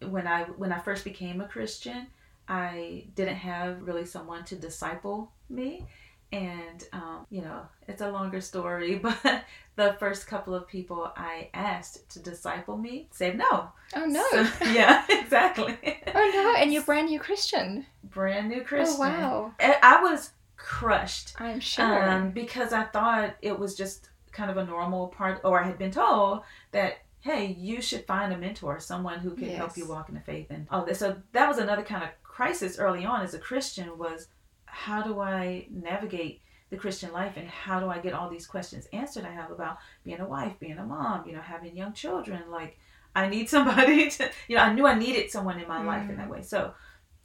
when 0.07 0.28
I 0.28 0.43
when 0.43 0.72
I 0.72 0.80
first 0.80 1.03
became 1.03 1.41
a 1.41 1.47
Christian, 1.47 2.07
I 2.47 3.07
didn't 3.15 3.36
have 3.36 3.82
really 3.82 4.05
someone 4.05 4.45
to 4.45 4.55
disciple 4.55 5.34
me. 5.49 5.86
And, 6.32 6.84
um, 6.93 7.25
you 7.30 7.41
know, 7.41 7.61
it's 7.88 8.01
a 8.01 8.11
longer 8.11 8.39
story, 8.41 8.95
but 9.23 9.43
the 9.75 9.93
first 9.99 10.27
couple 10.27 10.53
of 10.53 10.67
people 10.67 11.11
I 11.15 11.49
asked 11.53 12.09
to 12.11 12.19
disciple 12.19 12.77
me 12.77 13.07
said 13.11 13.38
no. 13.38 13.69
Oh 13.95 14.05
no! 14.05 14.23
So- 14.32 14.65
yeah, 14.71 15.05
exactly. 15.09 15.77
oh 15.84 16.32
no! 16.34 16.55
And 16.61 16.71
you're 16.71 16.84
brand 16.84 17.09
new 17.09 17.19
Christian. 17.19 17.86
Brand 18.03 18.49
new 18.49 18.61
Christian. 18.61 18.97
Oh 18.97 18.99
wow! 18.99 19.53
I 19.59 19.77
I 19.82 20.01
was 20.03 20.32
crushed 20.57 21.34
I'm 21.39 21.59
sure. 21.61 22.09
um, 22.09 22.32
because 22.32 22.73
I 22.73 22.84
thought 22.84 23.36
it 23.41 23.57
was 23.57 23.75
just 23.75 24.09
kind 24.32 24.51
of 24.51 24.57
a 24.57 24.65
normal 24.65 25.07
part, 25.07 25.41
or 25.43 25.59
I 25.59 25.65
had 25.65 25.77
been 25.80 25.91
told 25.91 26.43
that 26.71 26.99
hey, 27.21 27.47
you 27.59 27.82
should 27.82 28.05
find 28.05 28.32
a 28.32 28.38
mentor, 28.38 28.80
someone 28.80 29.19
who 29.19 29.32
can 29.36 29.49
help 29.49 29.75
you 29.75 29.86
walk 29.86 30.07
in 30.07 30.15
the 30.15 30.21
faith, 30.21 30.47
and 30.49 30.67
all 30.71 30.86
this. 30.86 30.99
So 30.99 31.17
that 31.34 31.47
was 31.47 31.57
another 31.57 31.84
kind 31.84 32.03
of 32.03 32.09
crisis 32.23 32.77
early 32.80 33.03
on 33.05 33.21
as 33.21 33.34
a 33.34 33.39
Christian 33.39 33.97
was 33.97 34.27
how 34.72 35.01
do 35.01 35.20
I 35.20 35.67
navigate 35.70 36.41
the 36.70 36.78
Christian 36.78 37.11
life 37.11 37.34
and 37.36 37.47
how 37.47 37.80
do 37.80 37.88
I 37.88 37.99
get 37.99 38.13
all 38.13 38.30
these 38.30 38.45
questions 38.45 38.88
answered 38.93 39.26
I 39.26 39.32
have 39.32 39.51
about 39.51 39.78
being 40.03 40.20
a 40.20 40.28
wife, 40.28 40.53
being 40.59 40.78
a 40.78 40.86
mom, 40.86 41.28
you 41.28 41.34
know, 41.34 41.41
having 41.41 41.76
young 41.76 41.93
children. 41.93 42.43
Like 42.49 42.78
I 43.15 43.28
need 43.28 43.49
somebody 43.55 44.09
to, 44.11 44.30
you 44.47 44.55
know, 44.55 44.63
I 44.63 44.74
knew 44.74 44.86
I 44.86 44.97
needed 44.97 45.32
someone 45.32 45.59
in 45.59 45.67
my 45.67 45.84
life 45.84 46.09
in 46.09 46.17
that 46.17 46.30
way. 46.30 46.41
So 46.41 46.74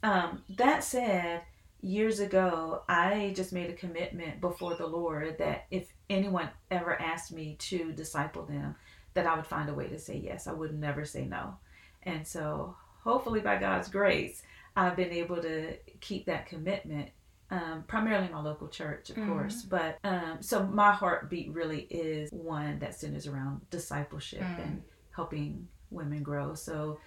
um, 0.03 0.43
that 0.57 0.83
said, 0.83 1.41
years 1.81 2.19
ago, 2.19 2.81
I 2.89 3.33
just 3.35 3.53
made 3.53 3.69
a 3.69 3.73
commitment 3.73 4.41
before 4.41 4.75
the 4.75 4.87
Lord 4.87 5.37
that 5.37 5.65
if 5.69 5.93
anyone 6.09 6.49
ever 6.71 6.99
asked 6.99 7.31
me 7.31 7.55
to 7.59 7.91
disciple 7.91 8.43
them, 8.43 8.75
that 9.13 9.27
I 9.27 9.35
would 9.35 9.45
find 9.45 9.69
a 9.69 9.73
way 9.73 9.87
to 9.87 9.99
say 9.99 10.17
yes. 10.17 10.47
I 10.47 10.53
would 10.53 10.77
never 10.77 11.05
say 11.05 11.25
no. 11.25 11.55
And 12.03 12.27
so, 12.27 12.75
hopefully, 13.03 13.39
by 13.39 13.57
God's 13.57 13.87
grace, 13.87 14.43
I've 14.75 14.95
been 14.95 15.11
able 15.11 15.41
to 15.41 15.75
keep 16.01 16.25
that 16.25 16.47
commitment. 16.47 17.09
Um, 17.51 17.83
primarily 17.87 18.27
my 18.29 18.41
local 18.41 18.67
church, 18.67 19.11
of 19.11 19.17
Mhm. 19.17 19.27
course, 19.27 19.61
but 19.61 19.99
um, 20.03 20.41
so 20.41 20.65
my 20.65 20.91
heartbeat 20.91 21.51
really 21.53 21.81
is 21.91 22.31
one 22.31 22.79
that 22.79 22.95
centers 22.95 23.27
around 23.27 23.69
discipleship 23.69 24.41
Mm. 24.41 24.59
and 24.63 24.83
helping 25.11 25.67
women 25.91 26.23
grow. 26.23 26.55
So, 26.55 26.99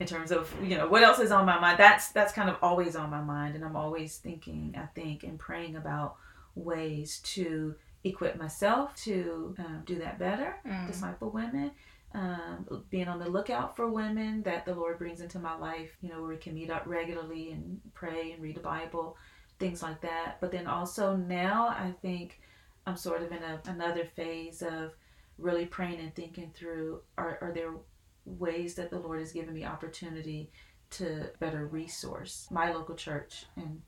in 0.00 0.06
terms 0.06 0.30
of 0.30 0.52
you 0.62 0.76
know 0.76 0.86
what 0.88 1.02
else 1.02 1.18
is 1.18 1.30
on 1.30 1.46
my 1.46 1.58
mind 1.58 1.78
that's 1.78 2.10
that's 2.12 2.32
kind 2.32 2.50
of 2.50 2.56
always 2.60 2.94
on 2.96 3.08
my 3.08 3.22
mind 3.22 3.54
and 3.54 3.64
i'm 3.64 3.76
always 3.76 4.18
thinking 4.18 4.74
i 4.76 4.84
think 4.94 5.24
and 5.24 5.38
praying 5.38 5.74
about 5.74 6.16
ways 6.54 7.18
to 7.20 7.74
equip 8.04 8.36
myself 8.38 8.94
to 8.94 9.54
um, 9.58 9.82
do 9.86 9.98
that 9.98 10.18
better 10.18 10.56
Mm. 10.66 10.86
disciple 10.86 11.30
women 11.30 11.70
um, 12.16 12.84
being 12.90 13.08
on 13.08 13.18
the 13.18 13.28
lookout 13.28 13.76
for 13.76 13.88
women 13.88 14.42
that 14.42 14.64
the 14.64 14.74
lord 14.74 14.98
brings 14.98 15.20
into 15.20 15.38
my 15.38 15.54
life 15.56 15.90
you 16.00 16.08
know 16.08 16.20
where 16.20 16.30
we 16.30 16.36
can 16.36 16.54
meet 16.54 16.70
up 16.70 16.82
regularly 16.86 17.52
and 17.52 17.80
pray 17.94 18.32
and 18.32 18.42
read 18.42 18.56
the 18.56 18.60
bible 18.60 19.16
things 19.58 19.82
like 19.82 20.00
that 20.00 20.38
but 20.40 20.50
then 20.50 20.66
also 20.66 21.14
now 21.16 21.68
i 21.68 21.92
think 22.02 22.40
i'm 22.86 22.96
sort 22.96 23.22
of 23.22 23.30
in 23.32 23.42
a, 23.42 23.60
another 23.66 24.04
phase 24.16 24.62
of 24.62 24.92
really 25.38 25.66
praying 25.66 26.00
and 26.00 26.14
thinking 26.14 26.50
through 26.54 27.00
are, 27.18 27.38
are 27.42 27.52
there 27.54 27.74
ways 28.24 28.74
that 28.74 28.90
the 28.90 28.98
Lord 28.98 29.20
has 29.20 29.32
given 29.32 29.54
me 29.54 29.64
opportunity 29.64 30.50
to 30.90 31.30
better 31.40 31.66
resource 31.66 32.48
my 32.50 32.72
local 32.72 32.94
church 32.94 33.44
and 33.56 33.82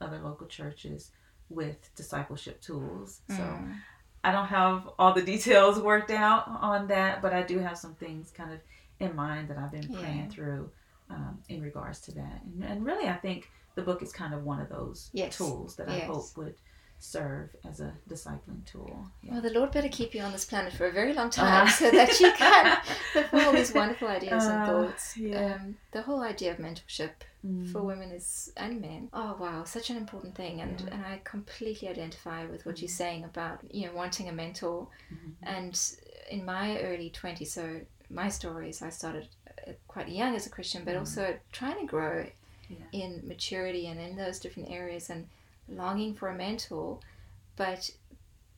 other 0.00 0.20
local 0.22 0.46
churches 0.46 1.10
with 1.48 1.92
discipleship 1.96 2.60
tools. 2.60 3.22
So 3.28 3.34
Mm. 3.34 3.74
I 4.22 4.32
don't 4.32 4.46
have 4.46 4.88
all 4.98 5.14
the 5.14 5.22
details 5.22 5.78
worked 5.80 6.10
out 6.10 6.44
on 6.46 6.86
that, 6.88 7.22
but 7.22 7.32
I 7.32 7.42
do 7.42 7.58
have 7.58 7.78
some 7.78 7.94
things 7.94 8.30
kind 8.30 8.52
of 8.52 8.60
in 8.98 9.16
mind 9.16 9.48
that 9.48 9.56
I've 9.58 9.72
been 9.72 9.88
praying 9.88 10.18
Yeah. 10.18 10.28
through 10.28 10.70
um, 11.08 11.38
in 11.48 11.62
regards 11.62 12.00
to 12.02 12.12
that. 12.12 12.42
And, 12.44 12.64
and 12.64 12.84
really, 12.84 13.08
I 13.08 13.14
think 13.16 13.50
the 13.74 13.82
book 13.82 14.02
is 14.02 14.12
kind 14.12 14.34
of 14.34 14.44
one 14.44 14.60
of 14.60 14.68
those 14.68 15.10
Yes. 15.12 15.36
tools 15.36 15.76
that 15.76 15.88
I 15.88 15.98
hope 16.00 16.36
would 16.36 16.54
serve 17.02 17.48
as 17.68 17.80
a 17.80 17.92
discipling 18.08 18.64
tool. 18.66 19.06
Yeah. 19.22 19.32
Well, 19.32 19.42
the 19.42 19.50
Lord 19.50 19.72
better 19.72 19.88
keep 19.88 20.14
you 20.14 20.20
on 20.22 20.32
this 20.32 20.44
planet 20.44 20.72
for 20.74 20.86
a 20.86 20.92
very 20.92 21.12
long 21.14 21.28
Uh-huh. 21.28 21.64
time 21.64 21.68
so 21.68 21.90
that 21.90 22.20
you 22.20 22.30
can 22.32 22.78
fulfill 23.12 23.40
all 23.46 23.52
these 23.52 23.72
wonderful 23.72 24.06
ideas 24.08 24.46
and 24.48 24.62
Uh, 24.62 24.66
thoughts. 24.66 25.16
yeah. 25.16 25.54
Um, 25.54 25.76
the 25.92 26.02
whole 26.02 26.22
idea 26.22 26.52
of 26.52 26.58
mentorship 26.58 27.10
Mm. 27.42 27.72
for 27.72 27.82
women 27.82 28.10
is 28.12 28.52
and 28.58 28.82
men. 28.82 29.08
Oh 29.14 29.34
wow, 29.40 29.64
such 29.64 29.88
an 29.88 29.96
important 29.96 30.34
thing, 30.34 30.60
and 30.60 30.78
Yeah. 30.78 30.92
and 30.94 31.06
I 31.06 31.22
completely 31.24 31.88
identify 31.88 32.44
with 32.44 32.66
what 32.66 32.82
you're 32.82 32.88
saying 33.04 33.24
about 33.24 33.60
you 33.72 33.86
know 33.86 33.94
wanting 33.94 34.28
a 34.28 34.32
mentor. 34.32 34.88
Mhm. 35.10 35.32
And 35.42 35.74
in 36.30 36.44
my 36.44 36.78
early 36.82 37.08
twenties, 37.08 37.54
so 37.54 37.80
my 38.10 38.28
stories, 38.28 38.82
I 38.82 38.90
started 38.90 39.26
uh, 39.66 39.72
quite 39.88 40.08
young 40.10 40.34
as 40.36 40.46
a 40.46 40.50
Christian, 40.50 40.84
but 40.84 40.94
Mhm. 40.94 40.98
also 41.00 41.38
trying 41.50 41.78
to 41.80 41.86
grow 41.86 42.26
Yeah. 42.68 42.76
in 42.92 43.26
maturity 43.26 43.86
and 43.86 43.98
in 43.98 44.16
those 44.16 44.38
different 44.38 44.68
areas, 44.70 45.08
and 45.08 45.26
longing 45.70 46.14
for 46.14 46.28
a 46.28 46.34
mentor, 46.34 46.98
but 47.56 47.90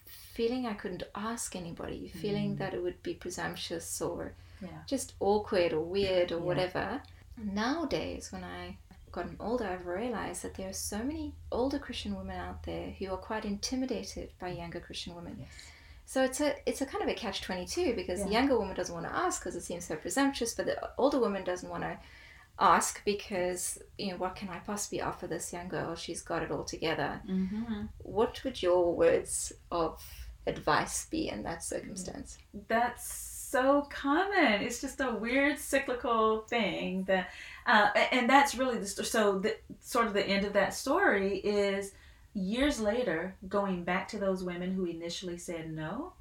feeling 0.07 0.67
I 0.67 0.75
couldn't 0.75 1.03
ask 1.15 1.55
anybody, 1.55 2.09
feeling 2.09 2.55
Mm. 2.55 2.59
that 2.59 2.75
it 2.75 2.83
would 2.83 3.03
be 3.03 3.15
presumptuous 3.15 4.01
or 4.01 4.33
Yeah. 4.61 4.83
just 4.87 5.15
awkward 5.21 5.73
or 5.73 5.81
weird 5.85 6.33
or 6.33 6.39
Yeah. 6.39 6.45
whatever. 6.45 7.03
Nowadays, 7.37 8.33
when 8.33 8.45
I 8.45 8.79
gotten 9.11 9.37
older, 9.41 9.67
I've 9.67 9.87
realized 9.87 10.43
that 10.43 10.55
there 10.55 10.69
are 10.69 10.73
so 10.73 10.99
many 11.03 11.35
older 11.51 11.79
Christian 11.79 12.17
women 12.17 12.39
out 12.39 12.63
there 12.63 12.91
who 12.93 13.11
are 13.13 13.19
quite 13.19 13.45
intimidated 13.45 14.33
by 14.39 14.49
younger 14.49 14.81
Christian 14.81 15.15
women. 15.15 15.37
Yes. 15.39 15.49
So 16.07 16.23
it's 16.25 16.41
a 16.41 16.57
it's 16.69 16.81
a 16.81 16.87
kind 16.87 17.03
of 17.03 17.09
a 17.09 17.15
catch 17.15 17.41
twenty 17.43 17.67
two 17.67 17.95
because 17.95 18.23
the 18.23 18.31
younger 18.31 18.59
woman 18.59 18.75
doesn't 18.75 18.95
want 18.95 19.07
to 19.07 19.15
ask 19.15 19.41
because 19.41 19.55
it 19.57 19.63
seems 19.63 19.85
so 19.87 19.97
presumptuous, 19.97 20.55
but 20.55 20.67
the 20.67 20.91
older 20.99 21.19
woman 21.19 21.45
doesn't 21.45 21.69
want 21.71 21.83
to 21.85 21.99
ask 22.59 23.05
because 23.05 23.79
you 23.99 24.11
know 24.11 24.17
what 24.17 24.37
can 24.37 24.49
I 24.49 24.59
possibly 24.59 25.01
offer 25.01 25.27
this 25.27 25.53
young 25.53 25.69
girl? 25.69 25.95
She's 25.95 26.23
got 26.23 26.43
it 26.43 26.51
all 26.51 26.65
together. 26.65 27.21
Mm-hmm. 27.29 27.85
What 27.99 28.43
would 28.45 28.63
your 28.63 28.95
words 28.95 29.53
of 29.71 30.03
advice 30.47 31.07
be 31.07 31.29
in 31.29 31.43
that 31.45 31.63
circumstance? 31.65 32.39
That's 32.69 33.33
so 33.53 33.87
common. 33.91 34.63
It's 34.63 34.81
just 34.81 35.01
a 35.01 35.13
weird 35.13 35.59
cyclical 35.59 36.41
thing 36.49 37.05
that, 37.05 37.31
uh, 37.67 37.91
and 38.11 38.29
that's 38.29 38.55
really 38.55 38.79
the 38.79 38.87
so 38.87 39.39
the 39.39 39.57
sort 39.81 40.07
of 40.07 40.15
the 40.15 40.27
end 40.27 40.47
of 40.47 40.55
that 40.55 40.75
story 40.75 41.39
is 41.39 41.93
years 42.35 42.81
later 42.81 43.35
going 43.49 43.85
back 43.85 44.09
to 44.09 44.19
those 44.19 44.43
women 44.43 44.73
who 44.73 44.87
initially 44.87 45.37
said 45.37 45.71
no. 45.71 46.15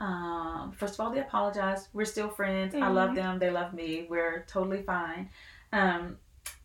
Um, 0.00 0.72
first 0.76 0.94
of 0.94 1.00
all, 1.00 1.10
they 1.12 1.20
apologized. 1.20 1.88
We're 1.92 2.04
still 2.04 2.28
friends. 2.28 2.74
I 2.74 2.88
love 2.88 3.14
them. 3.14 3.38
They 3.38 3.50
love 3.50 3.72
me. 3.72 4.06
We're 4.10 4.44
totally 4.48 4.82
fine. 4.82 5.30
Um, 5.72 6.18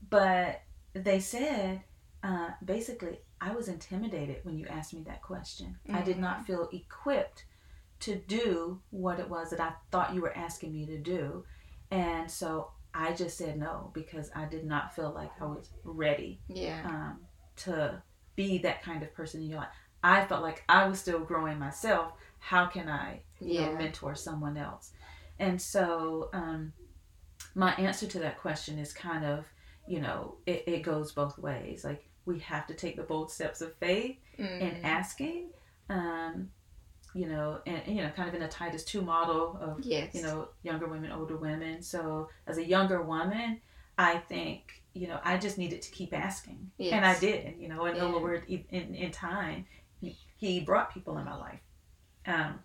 but 0.10 0.62
they 0.94 1.20
said 1.20 1.82
uh, 2.24 2.50
basically, 2.64 3.20
I 3.40 3.52
was 3.54 3.68
intimidated 3.68 4.38
when 4.44 4.58
you 4.58 4.68
asked 4.68 4.94
me 4.94 5.04
that 5.08 5.22
question. 5.24 5.78
I 5.92 6.02
did 6.02 6.20
not 6.20 6.46
feel 6.46 6.70
equipped 6.72 7.46
to 8.02 8.16
do 8.16 8.80
what 8.92 9.20
it 9.20 9.30
was 9.30 9.50
that 9.52 9.60
I 9.60 9.74
thought 9.92 10.14
you 10.14 10.22
were 10.22 10.36
asking 10.36 10.74
me 10.74 10.86
to 10.86 10.98
do. 10.98 11.44
And 11.90 12.30
so 12.30 12.72
I 12.94 13.14
just 13.14 13.38
said 13.38 13.58
no 13.58 13.90
because 13.94 14.30
I 14.36 14.46
did 14.46 14.66
not 14.66 14.96
feel 14.96 15.12
like 15.12 15.32
I 15.42 15.46
was 15.46 15.70
ready 15.84 16.40
Yeah. 16.48 16.82
um, 16.86 17.22
to 17.58 18.02
be 18.36 18.60
that 18.60 18.84
kind 18.84 19.02
of 19.04 19.14
person 19.14 19.42
in 19.42 19.50
your 19.50 19.60
life. 19.60 19.70
I 20.04 20.26
felt 20.26 20.42
like 20.42 20.64
I 20.70 20.88
was 20.88 21.00
still 21.00 21.20
growing 21.20 21.58
myself. 21.60 22.14
How 22.40 22.66
can 22.68 22.90
I, 22.90 23.22
you 23.40 23.62
know, 23.62 23.72
Yeah. 23.72 23.78
mentor 23.78 24.16
someone 24.16 24.58
else? 24.58 24.92
And 25.40 25.60
so, 25.62 26.30
um, 26.34 26.74
my 27.56 27.74
answer 27.76 28.08
to 28.08 28.20
that 28.20 28.40
question 28.40 28.78
is 28.80 28.94
kind 28.94 29.26
of, 29.26 29.46
you 29.88 30.00
know, 30.00 30.36
it, 30.46 30.64
it 30.68 30.84
goes 30.84 31.12
both 31.12 31.38
ways. 31.38 31.84
Like 31.84 32.08
we 32.26 32.40
have 32.40 32.68
to 32.68 32.74
take 32.74 32.96
the 32.96 33.04
bold 33.04 33.32
steps 33.32 33.62
of 33.62 33.74
faith 33.76 34.18
Mm. 34.40 34.60
in 34.62 34.86
asking, 34.86 35.50
um, 35.90 36.50
you 37.14 37.28
know, 37.28 37.60
and 37.68 37.82
you 37.86 38.02
know, 38.02 38.10
kind 38.16 38.30
of 38.30 38.34
in 38.34 38.42
a 38.42 38.48
Titus 38.48 38.84
two 38.84 39.02
model 39.02 39.58
of 39.62 39.82
yes. 39.86 40.16
you 40.16 40.22
know, 40.24 40.48
younger 40.64 40.88
women, 40.88 41.12
older 41.12 41.36
women. 41.38 41.82
So 41.84 42.30
as 42.48 42.58
a 42.58 42.66
younger 42.66 43.02
woman, 43.02 43.60
I 43.98 44.18
think, 44.18 44.82
you 44.94 45.08
know, 45.08 45.20
I 45.24 45.38
just 45.38 45.58
needed 45.58 45.82
to 45.84 45.92
keep 45.92 46.14
asking. 46.14 46.72
And 46.80 47.06
I 47.06 47.20
did, 47.20 47.56
you 47.60 47.68
know, 47.68 47.86
and 47.86 47.96
the 48.00 48.06
Yeah. 48.06 48.12
Lord 48.12 48.44
in, 48.48 48.64
in, 48.72 48.96
in 48.96 49.12
time, 49.12 49.66
he, 50.00 50.18
he 50.38 50.62
brought 50.62 50.94
people 50.94 51.18
in 51.18 51.26
my 51.26 51.36
life 51.36 51.60
um, 52.26 52.60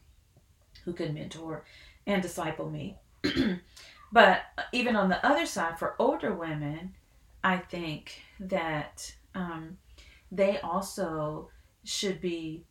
who 0.85 0.93
could 0.93 1.13
mentor 1.13 1.65
and 2.07 2.23
disciple 2.23 2.71
me. 2.71 2.97
but 4.13 4.41
even 4.73 4.97
on 4.97 5.09
the 5.09 5.25
other 5.27 5.47
side, 5.47 5.79
for 5.79 5.95
older 5.99 6.35
women, 6.35 6.95
I 7.45 7.59
think 7.59 8.21
that 8.41 9.15
um, 9.35 9.79
they 10.33 10.59
also 10.61 11.51
should 11.85 12.21
be 12.21 12.65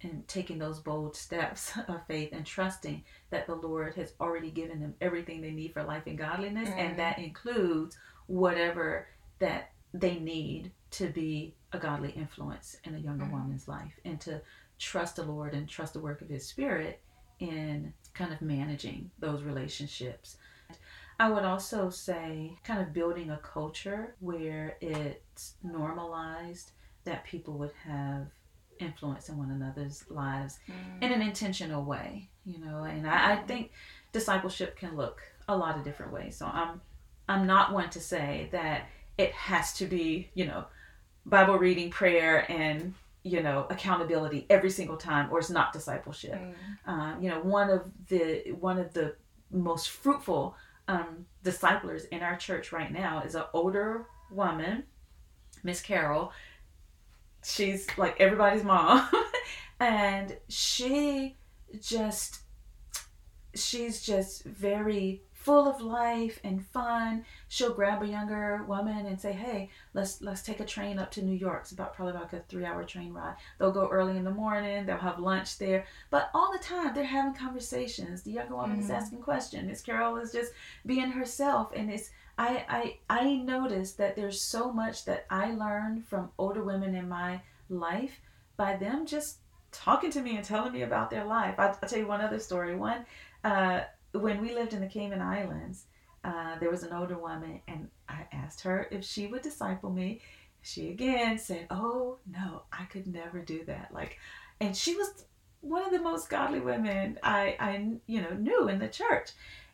in 0.00 0.24
taking 0.26 0.58
those 0.58 0.80
bold 0.80 1.14
steps 1.14 1.72
of 1.88 2.06
faith 2.06 2.30
and 2.32 2.44
trusting 2.44 3.04
that 3.30 3.46
the 3.46 3.54
Lord 3.54 3.94
has 3.94 4.14
already 4.20 4.50
given 4.50 4.80
them 4.80 4.94
everything 5.00 5.40
they 5.40 5.50
need 5.52 5.72
for 5.72 5.84
life 5.84 6.04
and 6.06 6.18
godliness, 6.18 6.68
Mm. 6.70 6.78
and 6.78 6.98
that 6.98 7.18
includes 7.18 7.96
whatever 8.26 9.08
that 9.38 9.70
they 9.94 10.18
need 10.18 10.72
to 10.92 11.08
be 11.08 11.54
a 11.72 11.78
godly 11.78 12.10
influence 12.10 12.76
in 12.84 12.94
a 12.94 12.98
younger 12.98 13.24
Mm. 13.26 13.32
woman's 13.32 13.68
life, 13.68 13.92
and 14.04 14.20
to 14.22 14.40
trust 14.78 15.16
the 15.16 15.22
Lord 15.24 15.54
and 15.54 15.68
trust 15.68 15.92
the 15.92 16.00
work 16.00 16.20
of 16.22 16.28
His 16.28 16.46
Spirit 16.46 17.00
in 17.38 17.92
kind 18.14 18.32
of 18.32 18.40
managing 18.42 19.10
those 19.18 19.42
relationships. 19.42 20.36
I 21.22 21.30
would 21.30 21.44
also 21.44 21.88
say, 21.88 22.58
kind 22.64 22.80
of 22.82 22.92
building 22.92 23.30
a 23.30 23.36
culture 23.36 24.16
where 24.18 24.76
it's 24.80 25.54
normalized 25.62 26.72
that 27.04 27.22
people 27.22 27.54
would 27.58 27.70
have 27.84 28.26
influence 28.80 29.28
in 29.28 29.38
one 29.38 29.52
another's 29.52 30.04
lives 30.10 30.58
Mm. 30.68 31.02
in 31.04 31.12
an 31.12 31.22
intentional 31.22 31.84
way, 31.84 32.28
you 32.44 32.58
know. 32.58 32.82
And 32.82 33.06
I, 33.08 33.34
I 33.34 33.36
think 33.36 33.70
discipleship 34.10 34.76
can 34.76 34.96
look 34.96 35.22
a 35.46 35.56
lot 35.56 35.76
of 35.78 35.84
different 35.84 36.12
ways. 36.12 36.36
So 36.36 36.46
I'm 36.46 36.80
I'm 37.28 37.46
not 37.46 37.72
one 37.72 37.88
to 37.90 38.00
say 38.00 38.48
that 38.50 38.88
it 39.16 39.30
has 39.30 39.74
to 39.74 39.86
be, 39.86 40.28
you 40.34 40.46
know, 40.46 40.64
Bible 41.24 41.56
reading, 41.56 41.88
prayer, 41.90 42.50
and 42.50 42.94
you 43.22 43.40
know 43.44 43.68
accountability 43.70 44.44
every 44.50 44.70
single 44.70 44.96
time, 44.96 45.28
or 45.30 45.38
it's 45.38 45.50
not 45.50 45.72
discipleship 45.72 46.34
Mm. 46.34 46.54
um, 46.92 47.22
you 47.22 47.30
know 47.30 47.38
one 47.58 47.70
of 47.70 47.82
the 48.08 48.50
one 48.58 48.78
of 48.80 48.92
the 48.92 49.14
most 49.52 49.90
fruitful 49.90 50.56
um, 50.88 51.26
disciplers 51.42 52.04
in 52.06 52.22
our 52.22 52.36
church 52.36 52.72
right 52.72 52.92
now 52.92 53.22
is 53.24 53.34
an 53.34 53.44
older 53.52 54.06
woman 54.30 54.84
miss 55.62 55.80
carol. 55.80 56.32
She's 57.44 57.86
like 57.96 58.20
everybody's 58.20 58.64
mom. 58.64 59.08
And 59.80 60.36
she 60.48 61.34
just 61.80 62.42
she's 63.52 64.00
just 64.00 64.44
very 64.44 65.22
full 65.42 65.66
of 65.68 65.80
life 65.80 66.38
and 66.44 66.64
fun. 66.66 67.24
She'll 67.48 67.74
grab 67.74 68.02
a 68.02 68.06
younger 68.06 68.64
woman 68.68 69.06
and 69.06 69.20
say 69.20 69.32
hey 69.32 69.70
let's 69.92 70.22
let's 70.22 70.42
take 70.42 70.60
a 70.60 70.64
train 70.64 70.98
up 70.98 71.10
to 71.12 71.22
new 71.22 71.36
york. 71.36 71.62
It's 71.62 71.72
about 71.72 71.94
probably 71.94 72.14
like 72.14 72.32
a 72.32 72.40
three 72.48 72.64
hour 72.64 72.84
train 72.84 73.12
ride. 73.12 73.36
They'll 73.58 73.72
go 73.72 73.88
early 73.88 74.16
in 74.16 74.24
the 74.24 74.30
morning. 74.30 74.86
They'll 74.86 74.96
have 74.98 75.18
lunch 75.18 75.58
there. 75.58 75.84
But 76.10 76.30
all 76.32 76.52
the 76.52 76.58
time 76.64 76.94
they're 76.94 77.04
having 77.04 77.34
conversations. 77.34 78.22
The 78.22 78.32
younger 78.32 78.54
woman 78.56 78.78
is 78.78 78.88
Mhm. 78.88 78.94
asking 78.94 79.22
questions. 79.22 79.66
Miss 79.66 79.82
carol 79.82 80.16
is 80.16 80.32
just 80.32 80.52
being 80.86 81.10
herself. 81.10 81.72
And 81.74 81.90
it's 81.90 82.10
I, 82.38 82.64
I 82.68 83.22
i 83.22 83.36
noticed 83.36 83.98
that 83.98 84.16
there's 84.16 84.40
so 84.40 84.72
much 84.72 85.04
that 85.04 85.26
i 85.28 85.52
learned 85.52 86.06
from 86.06 86.30
older 86.38 86.64
women 86.64 86.94
in 86.94 87.06
my 87.06 87.42
life 87.68 88.20
by 88.56 88.76
them 88.76 89.04
just 89.04 89.38
talking 89.70 90.10
to 90.12 90.22
me 90.22 90.36
and 90.36 90.44
telling 90.44 90.72
me 90.72 90.82
about 90.82 91.10
their 91.10 91.24
life. 91.24 91.56
I'll, 91.58 91.76
I'll 91.82 91.88
tell 91.88 91.98
you 91.98 92.06
one 92.06 92.20
other 92.20 92.38
story. 92.38 92.74
One 92.76 93.04
uh, 93.44 93.80
when 94.12 94.40
we 94.40 94.54
lived 94.54 94.72
in 94.74 94.80
the 94.80 94.86
cayman 94.86 95.20
islands 95.20 95.86
uh, 96.24 96.58
there 96.60 96.70
was 96.70 96.82
an 96.82 96.92
older 96.92 97.18
woman 97.18 97.60
and 97.66 97.88
i 98.08 98.24
asked 98.32 98.60
her 98.62 98.86
if 98.90 99.04
she 99.04 99.26
would 99.26 99.42
disciple 99.42 99.90
me. 99.90 100.20
She 100.62 100.90
again 100.90 101.38
said 101.38 101.66
oh 101.70 102.18
no 102.30 102.62
i 102.72 102.84
could 102.84 103.06
never 103.06 103.40
do 103.40 103.64
that. 103.66 103.90
Like 103.92 104.18
and 104.60 104.76
she 104.76 104.94
was 104.94 105.24
one 105.60 105.84
of 105.84 105.92
the 105.92 106.00
most 106.00 106.28
godly 106.28 106.60
women 106.60 107.18
i 107.22 107.56
i 107.58 107.88
you 108.06 108.20
know 108.20 108.34
knew 108.34 108.68
in 108.68 108.78
the 108.78 108.88
church. 108.88 109.30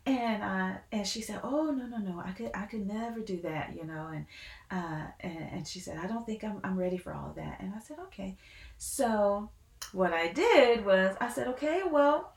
And 0.06 0.42
uh 0.42 0.78
and 0.90 1.06
she 1.06 1.20
said 1.20 1.40
oh 1.42 1.70
no 1.70 1.86
no 1.86 1.98
no 1.98 2.22
i 2.24 2.32
could 2.32 2.50
i 2.54 2.64
could 2.64 2.86
never 2.86 3.20
do 3.20 3.42
that 3.42 3.74
you 3.76 3.84
know 3.84 4.08
and 4.14 4.24
uh 4.70 5.08
and, 5.20 5.48
and 5.52 5.68
she 5.68 5.80
said 5.80 5.98
i 5.98 6.06
don't 6.06 6.24
think 6.24 6.44
i'm, 6.44 6.60
I'm 6.64 6.78
ready 6.78 6.96
for 6.96 7.12
all 7.12 7.28
of 7.28 7.36
that. 7.36 7.60
And 7.60 7.74
i 7.76 7.80
said 7.80 7.98
okay. 8.04 8.36
So 8.78 9.50
what 9.92 10.14
i 10.14 10.32
did 10.32 10.86
was 10.86 11.14
i 11.20 11.28
said 11.28 11.48
okay 11.48 11.82
well 11.90 12.32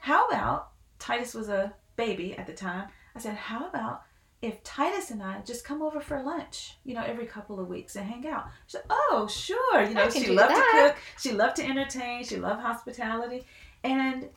how 0.00 0.28
about 0.28 0.70
titus 0.98 1.34
was 1.34 1.48
a 1.48 1.72
baby 1.96 2.36
at 2.36 2.46
the 2.46 2.52
time 2.52 2.88
i 3.14 3.18
said 3.18 3.34
how 3.34 3.66
about 3.66 4.02
if 4.42 4.62
titus 4.62 5.10
and 5.10 5.22
i 5.22 5.40
just 5.40 5.64
come 5.64 5.82
over 5.82 6.00
for 6.00 6.22
lunch 6.22 6.76
you 6.84 6.94
know 6.94 7.02
every 7.02 7.26
couple 7.26 7.58
of 7.58 7.68
weeks 7.68 7.96
and 7.96 8.06
hang 8.06 8.26
out 8.26 8.46
she 8.66 8.72
said 8.72 8.82
oh 8.88 9.26
sure 9.30 9.82
you 9.82 9.94
know 9.94 10.10
she 10.10 10.30
loved 10.30 10.54
that. 10.54 10.72
to 10.72 10.92
cook 10.92 11.02
she 11.20 11.32
loved 11.32 11.56
to 11.56 11.64
entertain 11.64 12.22
she 12.22 12.36
loved 12.36 12.60
hospitality 12.60 13.44
and 13.82 14.28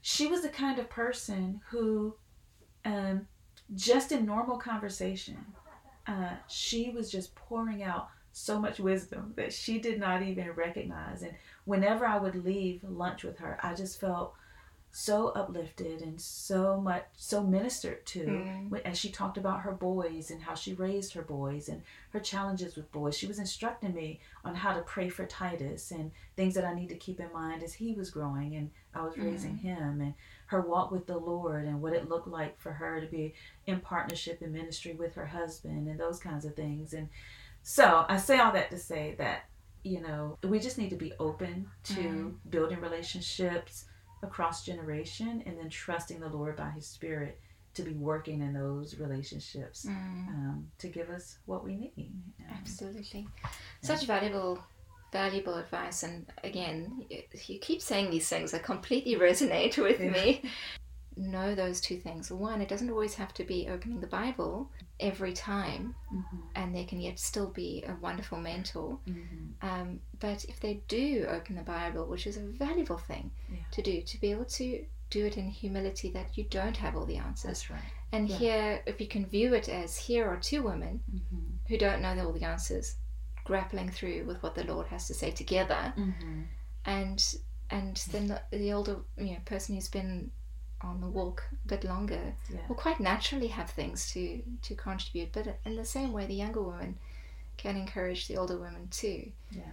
she 0.00 0.26
was 0.26 0.42
the 0.42 0.48
kind 0.48 0.78
of 0.78 0.88
person 0.90 1.60
who 1.70 2.14
um, 2.84 3.26
just 3.74 4.12
in 4.12 4.26
normal 4.26 4.58
conversation 4.58 5.38
uh, 6.06 6.30
she 6.48 6.90
was 6.90 7.10
just 7.10 7.34
pouring 7.34 7.82
out 7.82 8.08
so 8.32 8.58
much 8.58 8.80
wisdom 8.80 9.32
that 9.36 9.52
she 9.52 9.78
did 9.78 9.98
not 9.98 10.22
even 10.22 10.50
recognize 10.50 11.22
and 11.22 11.34
whenever 11.64 12.04
i 12.04 12.18
would 12.18 12.44
leave 12.44 12.82
lunch 12.82 13.22
with 13.22 13.38
her 13.38 13.58
i 13.62 13.72
just 13.72 14.00
felt 14.00 14.34
so 14.96 15.30
uplifted 15.30 16.00
and 16.02 16.20
so 16.20 16.80
much 16.80 17.04
so 17.16 17.42
ministered 17.42 18.06
to 18.06 18.24
Mm. 18.26 18.68
when- 18.70 18.82
as 18.82 18.96
she 18.96 19.10
talked 19.10 19.36
about 19.36 19.62
her 19.62 19.72
boys 19.72 20.30
and 20.30 20.40
how 20.42 20.54
she 20.54 20.72
raised 20.72 21.14
her 21.14 21.22
boys 21.22 21.68
and 21.68 21.82
her 22.10 22.20
challenges 22.20 22.76
with 22.76 22.92
boys 22.92 23.18
she 23.18 23.26
was 23.26 23.40
instructing 23.40 23.92
me 23.92 24.20
on 24.44 24.54
how 24.54 24.72
to 24.72 24.82
pray 24.82 25.08
for 25.08 25.26
titus 25.26 25.90
and 25.90 26.12
things 26.36 26.54
that 26.54 26.64
i 26.64 26.72
need 26.72 26.88
to 26.90 26.94
keep 26.94 27.18
in 27.18 27.32
mind 27.32 27.60
as 27.64 27.74
he 27.74 27.92
was 27.92 28.08
growing 28.10 28.54
and 28.54 28.70
i 28.94 29.02
was 29.02 29.18
raising 29.18 29.56
him 29.56 30.00
and 30.00 30.14
her 30.46 30.60
walk 30.60 30.92
with 30.92 31.06
the 31.08 31.18
lord 31.18 31.64
and 31.64 31.82
what 31.82 31.92
it 31.92 32.08
looked 32.08 32.28
like 32.28 32.56
for 32.60 32.70
her 32.74 33.00
to 33.00 33.08
be 33.08 33.34
in 33.66 33.80
partnership 33.80 34.40
in 34.42 34.52
ministry 34.52 34.92
with 34.92 35.14
her 35.16 35.26
husband 35.26 35.88
and 35.88 35.98
those 35.98 36.20
kinds 36.20 36.44
of 36.44 36.54
things 36.54 36.94
and 36.94 37.08
so 37.64 38.04
i 38.08 38.16
say 38.16 38.38
all 38.38 38.52
that 38.52 38.70
to 38.70 38.78
say 38.78 39.16
that 39.18 39.46
you 39.82 40.00
know 40.00 40.38
we 40.44 40.60
just 40.60 40.78
need 40.78 40.90
to 40.90 40.96
be 40.96 41.12
open 41.18 41.68
to 41.82 41.94
Mhm. 41.94 42.34
building 42.48 42.80
relationships 42.80 43.86
across 44.22 44.64
generation 44.64 45.42
and 45.46 45.58
then 45.58 45.68
trusting 45.68 46.20
the 46.20 46.28
lord 46.28 46.56
by 46.56 46.70
his 46.70 46.86
spirit 46.86 47.38
to 47.74 47.82
be 47.82 47.92
working 47.94 48.40
in 48.40 48.52
those 48.54 48.98
relationships 48.98 49.84
Mm. 49.86 50.28
um, 50.28 50.68
to 50.78 50.88
give 50.88 51.10
us 51.10 51.38
what 51.46 51.64
we 51.64 51.76
need 51.76 51.92
Um, 52.40 52.56
Absolutely. 52.60 53.26
Such 53.82 54.06
valuable, 54.06 54.58
valuable 55.12 55.54
advice. 55.54 56.02
And 56.04 56.26
again, 56.44 57.04
y- 57.10 57.24
you 57.46 57.58
keep 57.58 57.82
saying 57.82 58.10
these 58.10 58.28
things 58.28 58.52
that 58.52 58.62
completely 58.62 59.16
resonate 59.16 59.76
with 59.78 60.00
Yeah. 60.00 60.10
me. 60.10 60.42
Know 61.16 61.54
those 61.54 61.80
two 61.80 61.98
things. 61.98 62.30
One, 62.32 62.60
it 62.60 62.68
doesn't 62.68 62.90
always 62.90 63.14
have 63.14 63.32
to 63.34 63.44
be 63.44 63.68
opening 63.68 64.00
the 64.00 64.06
Bible 64.08 64.70
every 65.10 65.32
time, 65.34 65.94
mhm, 66.12 66.40
and 66.54 66.74
they 66.74 66.84
can 66.84 67.00
yet 67.00 67.18
still 67.18 67.50
be 67.62 67.84
a 67.86 67.94
wonderful 68.06 68.38
mentor. 68.38 68.98
mhm. 69.06 69.52
Um, 69.62 70.00
but 70.20 70.44
if 70.44 70.58
they 70.60 70.74
do 70.88 71.26
open 71.36 71.54
the 71.56 71.62
Bible, 71.78 72.04
which 72.06 72.26
is 72.26 72.36
a 72.36 72.40
valuable 72.66 72.98
thing 72.98 73.30
Yeah. 73.48 73.58
to 73.76 73.82
do, 73.82 74.02
to 74.02 74.20
be 74.20 74.30
able 74.34 74.44
to 74.60 74.66
do 75.10 75.26
it 75.26 75.36
in 75.36 75.48
humility 75.50 76.10
that 76.10 76.36
you 76.36 76.44
don't 76.58 76.76
have 76.84 76.96
all 76.96 77.06
the 77.06 77.18
answers. 77.28 77.50
that's 77.60 77.70
right 77.70 77.92
And 78.12 78.28
Yeah. 78.28 78.38
here, 78.38 78.82
if 78.86 79.00
you 79.00 79.08
can 79.14 79.26
view 79.26 79.54
it 79.54 79.68
as 79.68 79.90
here 80.08 80.24
are 80.32 80.38
two 80.50 80.62
women 80.70 81.02
Mhm, 81.12 81.58
who 81.68 81.76
don't 81.78 82.00
know 82.02 82.26
all 82.26 82.32
the 82.32 82.44
answers, 82.54 82.96
grappling 83.44 83.90
through 83.90 84.24
with 84.28 84.42
what 84.42 84.54
the 84.54 84.64
Lord 84.64 84.86
has 84.88 85.06
to 85.08 85.14
say 85.14 85.30
together, 85.30 85.92
mhm. 85.96 86.46
and 86.84 87.20
and 87.70 87.96
then 88.12 88.26
the, 88.28 88.38
the 88.50 88.72
older 88.72 88.96
you 89.16 89.32
know 89.34 89.40
person 89.44 89.74
who's 89.74 89.88
been 89.88 90.30
on 90.84 91.00
the 91.00 91.08
walk 91.08 91.42
a 91.64 91.68
bit 91.68 91.84
longer 91.84 92.34
Yeah. 92.50 92.60
will 92.68 92.76
quite 92.76 93.00
naturally 93.00 93.48
have 93.48 93.70
things 93.70 94.10
to 94.12 94.42
to 94.62 94.74
contribute. 94.74 95.32
But 95.32 95.58
in 95.64 95.76
the 95.76 95.84
same 95.84 96.12
way, 96.12 96.26
the 96.26 96.34
younger 96.34 96.62
woman 96.62 96.98
can 97.56 97.76
encourage 97.76 98.28
the 98.28 98.36
older 98.36 98.58
women 98.58 98.88
too. 98.88 99.32
Yeah. 99.50 99.72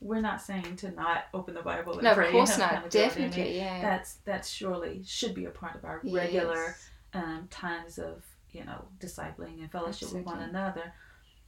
We're 0.00 0.20
not 0.20 0.40
saying 0.40 0.76
to 0.76 0.90
not 0.92 1.24
open 1.34 1.54
the 1.54 1.62
bible 1.62 1.94
and 1.94 2.02
No, 2.02 2.14
pray 2.14 2.26
of 2.32 2.32
course 2.32 2.56
not. 2.58 2.70
accountability. 2.72 2.98
I 2.98 3.02
mean, 3.02 3.30
Definitely, 3.30 3.56
yeah. 3.56 3.80
that's 3.82 4.14
that 4.24 4.44
surely 4.46 5.02
should 5.04 5.34
be 5.34 5.44
a 5.46 5.50
part 5.50 5.74
of 5.76 5.84
our 5.84 6.00
regular 6.04 6.64
Yes. 6.66 6.90
um, 7.14 7.48
times 7.50 7.98
of 7.98 8.24
you 8.52 8.64
know, 8.64 8.82
discipling 8.98 9.60
and 9.60 9.70
fellowship 9.70 10.04
Absolutely. 10.08 10.20
with 10.20 10.26
one 10.34 10.40
another. 10.48 10.92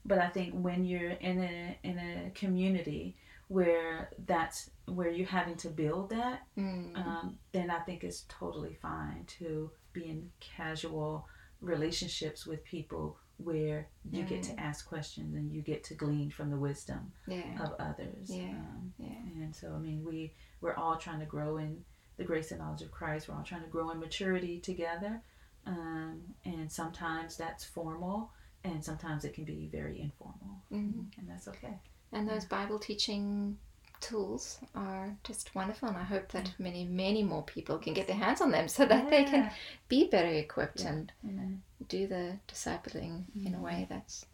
But 0.05 0.18
I 0.18 0.28
think 0.28 0.53
when 0.55 0.84
you're 0.84 1.12
in 1.12 1.38
a 1.42 1.78
in 1.82 1.98
a 1.98 2.30
community 2.34 3.16
where 3.51 4.11
that's 4.26 4.70
where 4.86 5.11
you're 5.11 5.26
having 5.26 5.57
to 5.57 5.68
build 5.68 6.11
that, 6.11 6.42
Mm. 6.57 6.96
um, 6.96 7.38
then 7.51 7.68
I 7.68 7.80
think 7.80 8.05
it's 8.05 8.24
totally 8.28 8.74
fine 8.74 9.24
to 9.38 9.72
be 9.92 10.05
in 10.09 10.30
casual 10.38 11.26
relationships 11.61 12.46
with 12.46 12.62
people 12.64 13.18
where 13.38 13.88
you 14.12 14.22
get 14.22 14.44
to 14.44 14.61
ask 14.61 14.86
questions 14.86 15.34
and 15.34 15.51
you 15.51 15.62
get 15.62 15.82
to 15.84 15.94
glean 15.94 16.30
from 16.30 16.48
the 16.51 16.57
wisdom 16.57 17.12
yeah. 17.26 17.61
of 17.61 17.72
others. 17.80 18.30
Yeah. 18.30 18.51
Um, 18.51 18.92
Yeah. 18.98 19.16
and 19.42 19.57
so, 19.57 19.74
I 19.74 19.78
mean, 19.78 20.05
we 20.05 20.32
we're 20.61 20.74
all 20.76 20.96
trying 20.96 21.18
to 21.20 21.26
grow 21.26 21.57
in 21.57 21.84
the 22.18 22.24
grace 22.24 22.53
and 22.53 22.61
knowledge 22.61 22.82
of 22.82 22.92
Christ. 22.92 23.28
We're 23.28 23.34
all 23.34 23.42
trying 23.42 23.62
to 23.62 23.68
grow 23.68 23.90
in 23.90 23.98
maturity 23.98 24.61
together. 24.61 25.22
Um, 25.66 26.34
and 26.44 26.70
sometimes 26.70 27.36
that's 27.36 27.64
formal, 27.64 28.30
and 28.62 28.84
sometimes 28.84 29.24
it 29.24 29.34
can 29.34 29.44
be 29.44 29.66
very 29.72 30.01
informal, 30.01 30.62
Mm. 30.70 31.07
and 31.18 31.28
that's 31.28 31.48
okay. 31.48 31.80
And 32.12 32.28
mm. 32.28 32.32
those 32.32 32.44
Bible 32.44 32.78
teaching 32.78 33.58
tools 34.00 34.58
are 34.74 35.14
just 35.24 35.54
wonderful, 35.54 35.88
and 35.88 35.98
I 35.98 36.04
hope 36.04 36.32
that 36.32 36.46
mm. 36.46 36.58
many, 36.58 36.84
many 36.84 37.22
more 37.22 37.42
people 37.42 37.78
can 37.78 37.92
get 37.92 38.06
their 38.06 38.16
hands 38.16 38.40
on 38.40 38.50
them 38.50 38.68
so 38.68 38.86
that 38.86 39.11
they 39.11 39.24
can 39.24 39.50
be 39.88 40.08
better 40.08 40.28
equipped 40.28 40.80
Yeah. 40.80 40.88
and 40.88 41.12
Amen. 41.24 41.62
do 41.88 42.06
the 42.06 42.38
discipling 42.48 43.24
in 43.44 43.54
a 43.54 43.61
way 43.61 43.86
mm. 43.86 43.88
that's 43.88 44.26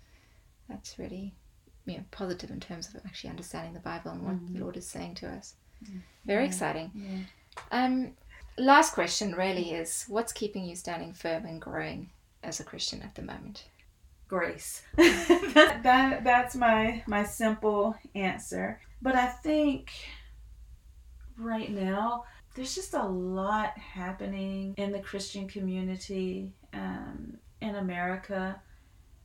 that's 0.68 0.98
really 0.98 1.32
you 1.84 1.98
know, 1.98 2.04
positive 2.10 2.50
in 2.50 2.60
terms 2.60 2.88
of 2.88 2.96
actually 3.06 3.30
understanding 3.30 3.72
the 3.72 3.80
Bible 3.80 4.10
and 4.10 4.22
what 4.22 4.52
the 4.52 4.58
Lord 4.58 4.76
is 4.76 4.88
saying 4.88 5.14
to 5.16 5.28
us. 5.28 5.54
Very 6.24 6.44
exciting. 6.44 6.90
Yeah. 6.94 7.18
Um, 7.70 8.12
last 8.58 8.92
question 8.92 9.34
really 9.34 9.72
is 9.72 10.04
what's 10.08 10.32
keeping 10.32 10.64
you 10.64 10.74
standing 10.74 11.12
firm 11.12 11.46
and 11.46 11.60
growing 11.60 12.10
as 12.42 12.60
a 12.60 12.64
Christian 12.64 13.02
at 13.02 13.14
the 13.14 13.22
moment? 13.22 13.66
Grace. 14.28 14.82
that, 14.96 15.80
that 15.82 16.24
that's 16.24 16.54
my 16.54 17.02
my 17.06 17.24
simple 17.24 17.96
answer. 18.14 18.80
But 19.02 19.14
I 19.14 19.26
think 19.26 19.90
right 21.38 21.70
now 21.70 22.24
there's 22.54 22.74
just 22.74 22.94
a 22.94 23.04
lot 23.04 23.76
happening 23.78 24.74
in 24.78 24.90
the 24.90 25.00
Christian 25.00 25.46
community 25.46 26.52
um, 26.72 27.36
in 27.60 27.76
America, 27.76 28.60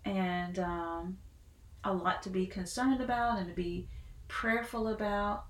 and 0.05 0.59
um, 0.59 1.17
a 1.83 1.93
lot 1.93 2.21
to 2.23 2.29
be 2.29 2.45
concerned 2.45 3.01
about 3.01 3.39
and 3.39 3.47
to 3.47 3.53
be 3.53 3.87
prayerful 4.27 4.89
about. 4.89 5.45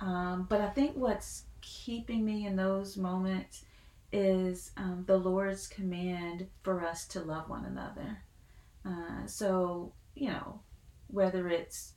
Um, 0.00 0.46
but 0.48 0.60
I 0.60 0.68
think 0.68 0.96
what's 0.96 1.44
keeping 1.60 2.24
me 2.24 2.46
in 2.46 2.56
those 2.56 2.96
moments 2.96 3.64
is 4.12 4.70
um, 4.76 5.04
the 5.06 5.16
Lord's 5.16 5.66
command 5.66 6.46
for 6.62 6.84
us 6.84 7.06
to 7.08 7.20
love 7.20 7.48
one 7.48 7.64
another. 7.64 8.22
Uh, 8.86 9.26
so, 9.26 9.92
you 10.14 10.28
know, 10.28 10.60
whether 11.08 11.48
it's 11.48 11.92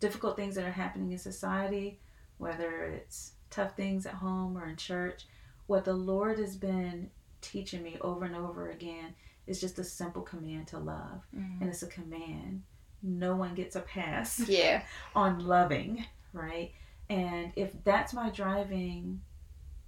difficult 0.00 0.36
things 0.36 0.54
that 0.54 0.64
are 0.64 0.70
happening 0.72 1.12
in 1.12 1.18
society, 1.18 2.00
whether 2.38 2.84
it's 2.84 3.32
tough 3.50 3.76
things 3.76 4.06
at 4.06 4.14
home 4.14 4.56
or 4.56 4.66
in 4.68 4.76
church, 4.76 5.26
what 5.66 5.84
the 5.84 5.92
Lord 5.94 6.38
has 6.38 6.56
been 6.56 7.10
teaching 7.40 7.82
me 7.82 7.96
over 8.00 8.24
and 8.24 8.36
over 8.36 8.70
again 8.70 9.14
is 9.46 9.60
just 9.60 9.78
a 9.78 9.84
simple 9.84 10.22
command 10.22 10.66
to 10.68 10.78
love. 10.78 11.26
And 11.60 11.68
it's 11.68 11.82
a 11.82 11.86
command. 11.86 12.62
No 13.02 13.36
one 13.36 13.54
gets 13.54 13.76
a 13.76 13.80
pass 13.80 14.40
Yeah. 14.48 14.82
on 15.14 15.46
loving, 15.46 16.04
right? 16.32 16.72
And 17.10 17.52
if 17.56 17.72
that's 17.84 18.14
my 18.14 18.30
driving, 18.30 19.20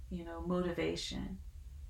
you 0.09 0.23
know, 0.23 0.41
motivation, 0.45 1.39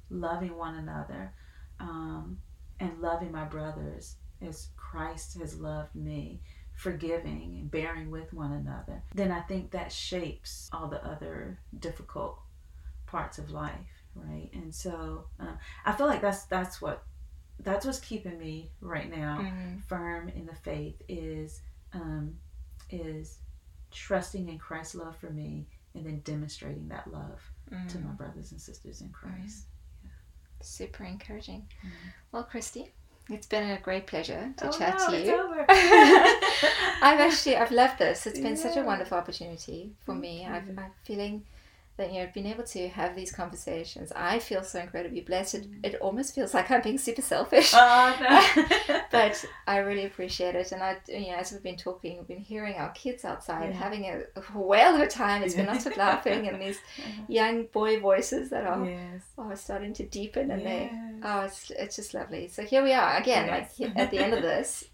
loving 0.09 0.55
one 0.55 0.75
another, 0.75 1.33
um, 1.79 2.39
and 2.79 3.01
loving 3.01 3.31
my 3.31 3.43
brothers 3.43 4.15
as 4.41 4.69
Christ 4.77 5.37
has 5.39 5.59
loved 5.59 5.95
me, 5.95 6.41
forgiving 6.73 7.57
and 7.59 7.71
bearing 7.71 8.11
with 8.11 8.33
one 8.33 8.51
another, 8.51 9.01
then 9.15 9.31
I 9.31 9.41
think 9.41 9.71
that 9.71 9.91
shapes 9.91 10.69
all 10.71 10.87
the 10.87 11.03
other 11.05 11.59
difficult 11.79 12.39
parts 13.07 13.37
of 13.39 13.49
life, 13.51 14.03
right? 14.15 14.49
And 14.53 14.73
so 14.73 15.25
uh, 15.39 15.53
I 15.85 15.91
feel 15.93 16.07
like 16.07 16.21
that's 16.21 16.43
that's 16.45 16.81
what 16.81 17.03
that's 17.59 17.85
what's 17.85 17.99
keeping 17.99 18.37
me 18.37 18.69
right 18.81 19.09
now 19.09 19.39
Mm. 19.41 19.81
firm 19.83 20.29
in 20.29 20.45
the 20.45 20.53
faith 20.53 21.01
is 21.07 21.61
um, 21.93 22.35
is 22.91 23.39
trusting 23.91 24.47
in 24.49 24.59
Christ's 24.59 24.95
love 24.95 25.17
for 25.17 25.29
me 25.31 25.65
and 25.95 26.05
then 26.05 26.19
demonstrating 26.19 26.87
that 26.89 27.11
love 27.11 27.41
to 27.89 27.97
my 27.99 28.11
brothers 28.11 28.51
and 28.51 28.61
sisters 28.61 29.01
in 29.01 29.09
Christ. 29.09 29.65
Super 30.67 31.03
encouraging. 31.05 31.65
Mm. 31.83 31.89
Well, 32.31 32.47
Kristie, 32.51 32.89
it's 33.29 33.47
been 33.47 33.71
a 33.71 33.79
great 33.79 34.05
pleasure 34.07 34.53
to 34.57 34.67
Oh, 34.67 34.71
chat 34.71 34.99
no, 34.99 35.09
to 35.11 35.25
you. 35.25 35.35
I've 37.01 37.19
actually 37.19 37.55
I've 37.55 37.71
loved 37.71 37.99
this. 37.99 38.27
It's 38.27 38.39
been 38.39 38.57
such 38.57 38.77
a 38.77 38.83
wonderful 38.83 39.17
opportunity 39.17 39.91
for 40.05 40.13
me. 40.13 40.45
I've. 40.45 40.67
I'm 40.77 40.91
feeling 41.03 41.43
that 41.97 42.13
you 42.13 42.19
know 42.23 42.29
being 42.33 42.45
able 42.45 42.63
to 42.63 42.87
have 42.89 43.15
these 43.15 43.31
conversations. 43.31 44.11
I 44.15 44.37
feel 44.39 44.63
so 44.63 44.79
incredibly 44.79 45.21
blessed. 45.21 45.55
It, 45.55 45.67
it 45.83 45.95
almost 45.95 46.35
feels 46.35 46.53
like 46.53 46.69
I'm 46.69 46.81
being 46.81 46.97
super 46.99 47.21
selfish. 47.23 47.71
Oh, 47.73 48.15
no. 48.89 48.99
but 49.11 49.43
I 49.65 49.77
really 49.79 50.05
appreciate 50.05 50.55
it, 50.55 50.71
and 50.71 50.83
I, 50.83 50.97
you 51.07 51.27
know, 51.31 51.35
as 51.37 51.51
we've 51.51 51.63
been 51.63 51.75
talking, 51.77 52.17
we've 52.17 52.27
been 52.27 52.37
hearing 52.37 52.75
our 52.75 52.91
kids 52.91 53.25
outside 53.25 53.69
Yeah. 53.71 53.77
having 53.77 54.05
a, 54.05 54.21
a 54.35 54.57
whale 54.59 54.95
of 54.95 55.01
a 55.01 55.07
time. 55.07 55.41
It's 55.43 55.55
been 55.55 55.65
lots 55.65 55.85
of 55.87 55.97
laughing 55.97 56.47
and 56.47 56.61
these 56.61 56.79
young 57.27 57.65
boy 57.73 57.99
voices 57.99 58.49
that 58.51 58.65
are 58.65 58.85
yes. 58.85 59.23
oh, 59.37 59.53
starting 59.55 59.93
to 59.93 60.05
deepen, 60.05 60.51
and 60.51 60.61
they 60.65 60.89
Yes. 60.91 61.21
oh, 61.23 61.41
it's 61.41 61.71
it's 61.71 61.95
just 61.95 62.13
lovely. 62.13 62.47
So 62.47 62.61
here 62.63 62.83
we 62.83 62.93
are 62.93 63.17
again, 63.17 63.47
like 63.49 63.69
Yes. 63.75 63.75
he- 63.93 63.99
at 64.01 64.11
the 64.11 64.19
end 64.19 64.33
of 64.33 64.43
this, 64.43 64.85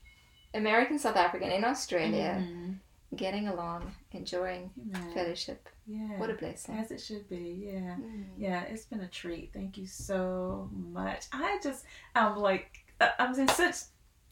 American 0.54 0.97
South 0.99 1.18
African 1.18 1.51
in 1.51 1.66
Australia, 1.66 2.38
Mhm. 2.39 2.76
getting 3.16 3.47
along, 3.47 3.91
enjoying 4.14 4.70
Amen. 4.80 5.11
fellowship. 5.14 5.68
Yeah. 5.88 6.18
What 6.18 6.30
a 6.30 6.34
blessing. 6.36 6.78
As 6.78 6.91
it 6.91 7.01
should 7.01 7.28
be, 7.30 7.70
yeah. 7.74 7.95
Mm. 7.99 8.26
Yeah, 8.38 8.61
it's 8.64 8.86
been 8.86 9.01
a 9.01 9.07
treat. 9.07 9.51
Thank 9.53 9.78
you 9.78 9.86
so 9.88 10.70
much. 10.72 11.26
I 11.34 11.59
just, 11.61 11.86
I'm 12.16 12.38
like, 12.38 12.86
I'm 13.20 13.38
in 13.38 13.47
such 13.49 13.76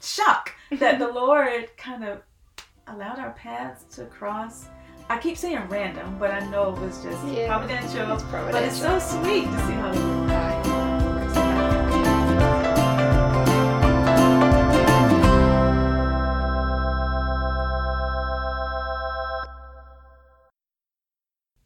shock 0.02 0.54
that 0.80 1.00
the 1.00 1.08
Lord 1.12 1.76
kind 1.78 2.04
of 2.04 2.22
allowed 2.88 3.20
our 3.20 3.32
paths 3.32 3.84
to 3.96 4.06
cross. 4.06 4.66
I 5.10 5.18
keep 5.18 5.36
saying 5.38 5.68
random, 5.68 6.18
but 6.20 6.32
I 6.32 6.40
know 6.50 6.74
it 6.74 6.80
was 6.80 7.04
just 7.04 7.26
Yeah. 7.28 7.48
providential. 7.48 8.14
It's 8.14 8.24
But 8.24 8.64
it's 8.64 8.80
so 8.80 8.98
sweet 9.00 9.44
to 9.44 9.60
see 9.68 9.74
how 9.74 9.92
the 9.92 10.00
Lord 10.00 10.31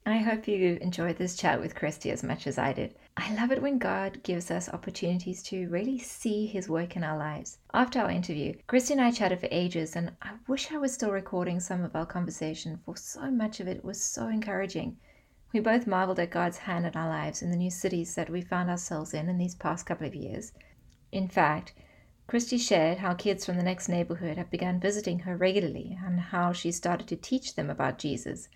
I 0.07 0.17
hope 0.19 0.47
you 0.47 0.77
enjoyed 0.81 1.17
this 1.17 1.35
chat 1.35 1.59
with 1.59 1.73
Kristie 1.73 2.11
as 2.11 2.21
much 2.21 2.45
as 2.45 2.59
I 2.59 2.73
did. 2.73 2.93
I 3.17 3.33
love 3.33 3.51
it 3.51 3.59
when 3.59 3.79
God 3.79 4.21
gives 4.21 4.51
us 4.51 4.69
opportunities 4.69 5.41
to 5.43 5.67
really 5.69 5.97
see 5.97 6.45
His 6.45 6.69
work 6.69 6.95
in 6.95 7.03
our 7.03 7.17
lives. 7.17 7.57
After 7.73 8.01
our 8.01 8.11
interview, 8.11 8.53
Kristie 8.69 8.91
and 8.91 9.01
I 9.01 9.09
chatted 9.09 9.39
for 9.39 9.47
ages, 9.49 9.95
and 9.95 10.11
I 10.21 10.33
wish 10.47 10.71
I 10.71 10.77
was 10.77 10.93
still 10.93 11.09
recording 11.09 11.59
some 11.59 11.83
of 11.83 11.95
our 11.95 12.05
conversation, 12.05 12.79
for 12.85 12.95
so 12.95 13.31
much 13.31 13.59
of 13.59 13.67
it 13.67 13.83
was 13.83 13.99
so 13.99 14.27
encouraging. 14.27 14.97
We 15.51 15.59
both 15.59 15.87
marveled 15.87 16.19
at 16.19 16.29
God's 16.29 16.59
hand 16.59 16.85
in 16.85 16.93
our 16.93 17.09
lives 17.09 17.41
in 17.41 17.49
the 17.49 17.57
new 17.57 17.71
cities 17.71 18.13
that 18.13 18.29
we 18.29 18.41
found 18.41 18.69
ourselves 18.69 19.11
in 19.11 19.27
in 19.27 19.39
these 19.39 19.55
past 19.55 19.87
couple 19.87 20.05
of 20.05 20.13
years. 20.13 20.51
In 21.11 21.27
fact, 21.27 21.73
Kristie 22.29 22.59
shared 22.59 22.99
how 22.99 23.15
kids 23.15 23.43
from 23.43 23.57
the 23.57 23.63
next 23.63 23.89
neighborhood 23.89 24.37
have 24.37 24.51
begun 24.51 24.79
visiting 24.79 25.17
her 25.21 25.35
regularly 25.35 25.97
and 26.05 26.19
how 26.19 26.53
she 26.53 26.71
started 26.71 27.07
to 27.07 27.15
teach 27.15 27.55
them 27.55 27.71
about 27.71 27.97
Jesus 27.97 28.49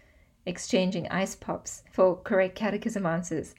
exchanging 0.46 1.08
ice 1.10 1.36
pops 1.36 1.84
for 1.92 2.16
correct 2.16 2.56
catechism 2.56 3.06
answers. 3.06 3.56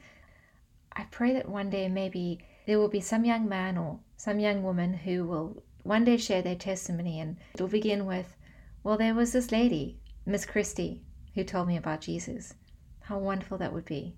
I 0.93 1.05
pray 1.11 1.33
that 1.35 1.49
one 1.49 1.71
day 1.71 1.89
maybe 1.89 2.41
there 2.67 2.79
will 2.79 2.89
be 2.89 3.01
some 3.01 3.25
young 3.25 3.49
man 3.49 3.79
or 3.79 4.01
some 4.17 4.39
young 4.39 4.63
woman 4.63 4.95
who 4.95 5.25
will 5.25 5.63
one 5.83 6.05
day 6.05 6.17
share 6.17 6.43
their 6.43 6.57
testimony 6.57 7.21
and 7.21 7.37
it'll 7.55 7.69
begin 7.69 8.07
with, 8.07 8.37
Well, 8.83 8.97
there 8.97 9.15
was 9.15 9.33
this 9.33 9.51
lady, 9.51 9.99
Miss 10.27 10.45
Kristie, 10.45 11.01
who 11.35 11.45
told 11.45 11.69
me 11.69 11.77
about 11.77 12.03
Jesus. 12.03 12.55
How 13.01 13.19
wonderful 13.19 13.59
that 13.59 13.73
would 13.73 13.85
be. 13.87 14.17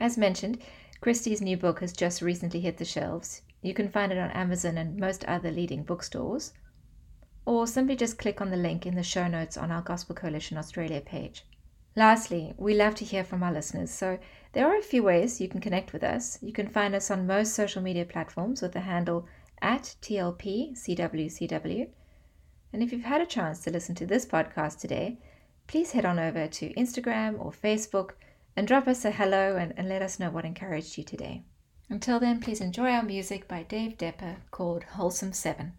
As 0.00 0.18
mentioned, 0.18 0.58
Kristie's 1.00 1.40
new 1.40 1.56
book 1.56 1.80
has 1.80 1.92
just 1.92 2.22
recently 2.22 2.60
hit 2.60 2.78
the 2.78 2.84
shelves. 2.84 3.42
You 3.62 3.74
can 3.74 3.88
find 3.88 4.12
it 4.12 4.18
on 4.18 4.30
Amazon 4.30 4.76
and 4.78 4.98
most 4.98 5.24
other 5.24 5.50
leading 5.50 5.82
bookstores 5.82 6.52
or 7.46 7.66
simply 7.66 7.96
just 7.96 8.18
click 8.18 8.40
on 8.40 8.50
the 8.50 8.56
link 8.56 8.84
in 8.84 8.96
the 8.96 9.02
show 9.02 9.28
notes 9.28 9.56
on 9.56 9.70
our 9.70 9.80
Gospel 9.80 10.14
Coalition 10.14 10.58
Australia 10.58 11.00
page. 11.00 11.44
Lastly, 11.94 12.52
we 12.58 12.74
love 12.74 12.94
to 12.96 13.06
hear 13.06 13.24
from 13.24 13.42
our 13.42 13.52
listeners, 13.52 13.90
so 13.90 14.18
there 14.52 14.66
are 14.66 14.76
a 14.76 14.82
few 14.82 15.02
ways 15.02 15.40
you 15.40 15.48
can 15.48 15.60
connect 15.60 15.92
with 15.92 16.04
us. 16.04 16.38
You 16.42 16.52
can 16.52 16.68
find 16.68 16.94
us 16.94 17.10
on 17.10 17.26
most 17.26 17.54
social 17.54 17.80
media 17.80 18.04
platforms 18.04 18.60
with 18.60 18.72
the 18.72 18.80
handle 18.80 19.26
at 19.62 19.94
TLPCWCW. 20.02 21.88
And 22.72 22.82
if 22.82 22.92
you've 22.92 23.04
had 23.04 23.22
a 23.22 23.26
chance 23.26 23.60
to 23.60 23.70
listen 23.70 23.94
to 23.94 24.06
this 24.06 24.26
podcast 24.26 24.80
today, 24.80 25.18
please 25.68 25.92
head 25.92 26.04
on 26.04 26.18
over 26.18 26.46
to 26.48 26.74
Instagram 26.74 27.42
or 27.42 27.52
Facebook 27.52 28.10
and 28.56 28.66
drop 28.66 28.88
us 28.88 29.04
a 29.04 29.10
hello 29.10 29.56
and, 29.56 29.72
and 29.76 29.88
let 29.88 30.02
us 30.02 30.18
know 30.18 30.30
what 30.30 30.44
encouraged 30.44 30.98
you 30.98 31.04
today. 31.04 31.44
Until 31.88 32.18
then, 32.18 32.40
please 32.40 32.60
enjoy 32.60 32.90
our 32.90 33.04
music 33.04 33.46
by 33.46 33.62
Dave 33.62 33.96
Depper 33.96 34.36
called 34.50 34.82
Wholesome 34.82 35.32
7. 35.32 35.72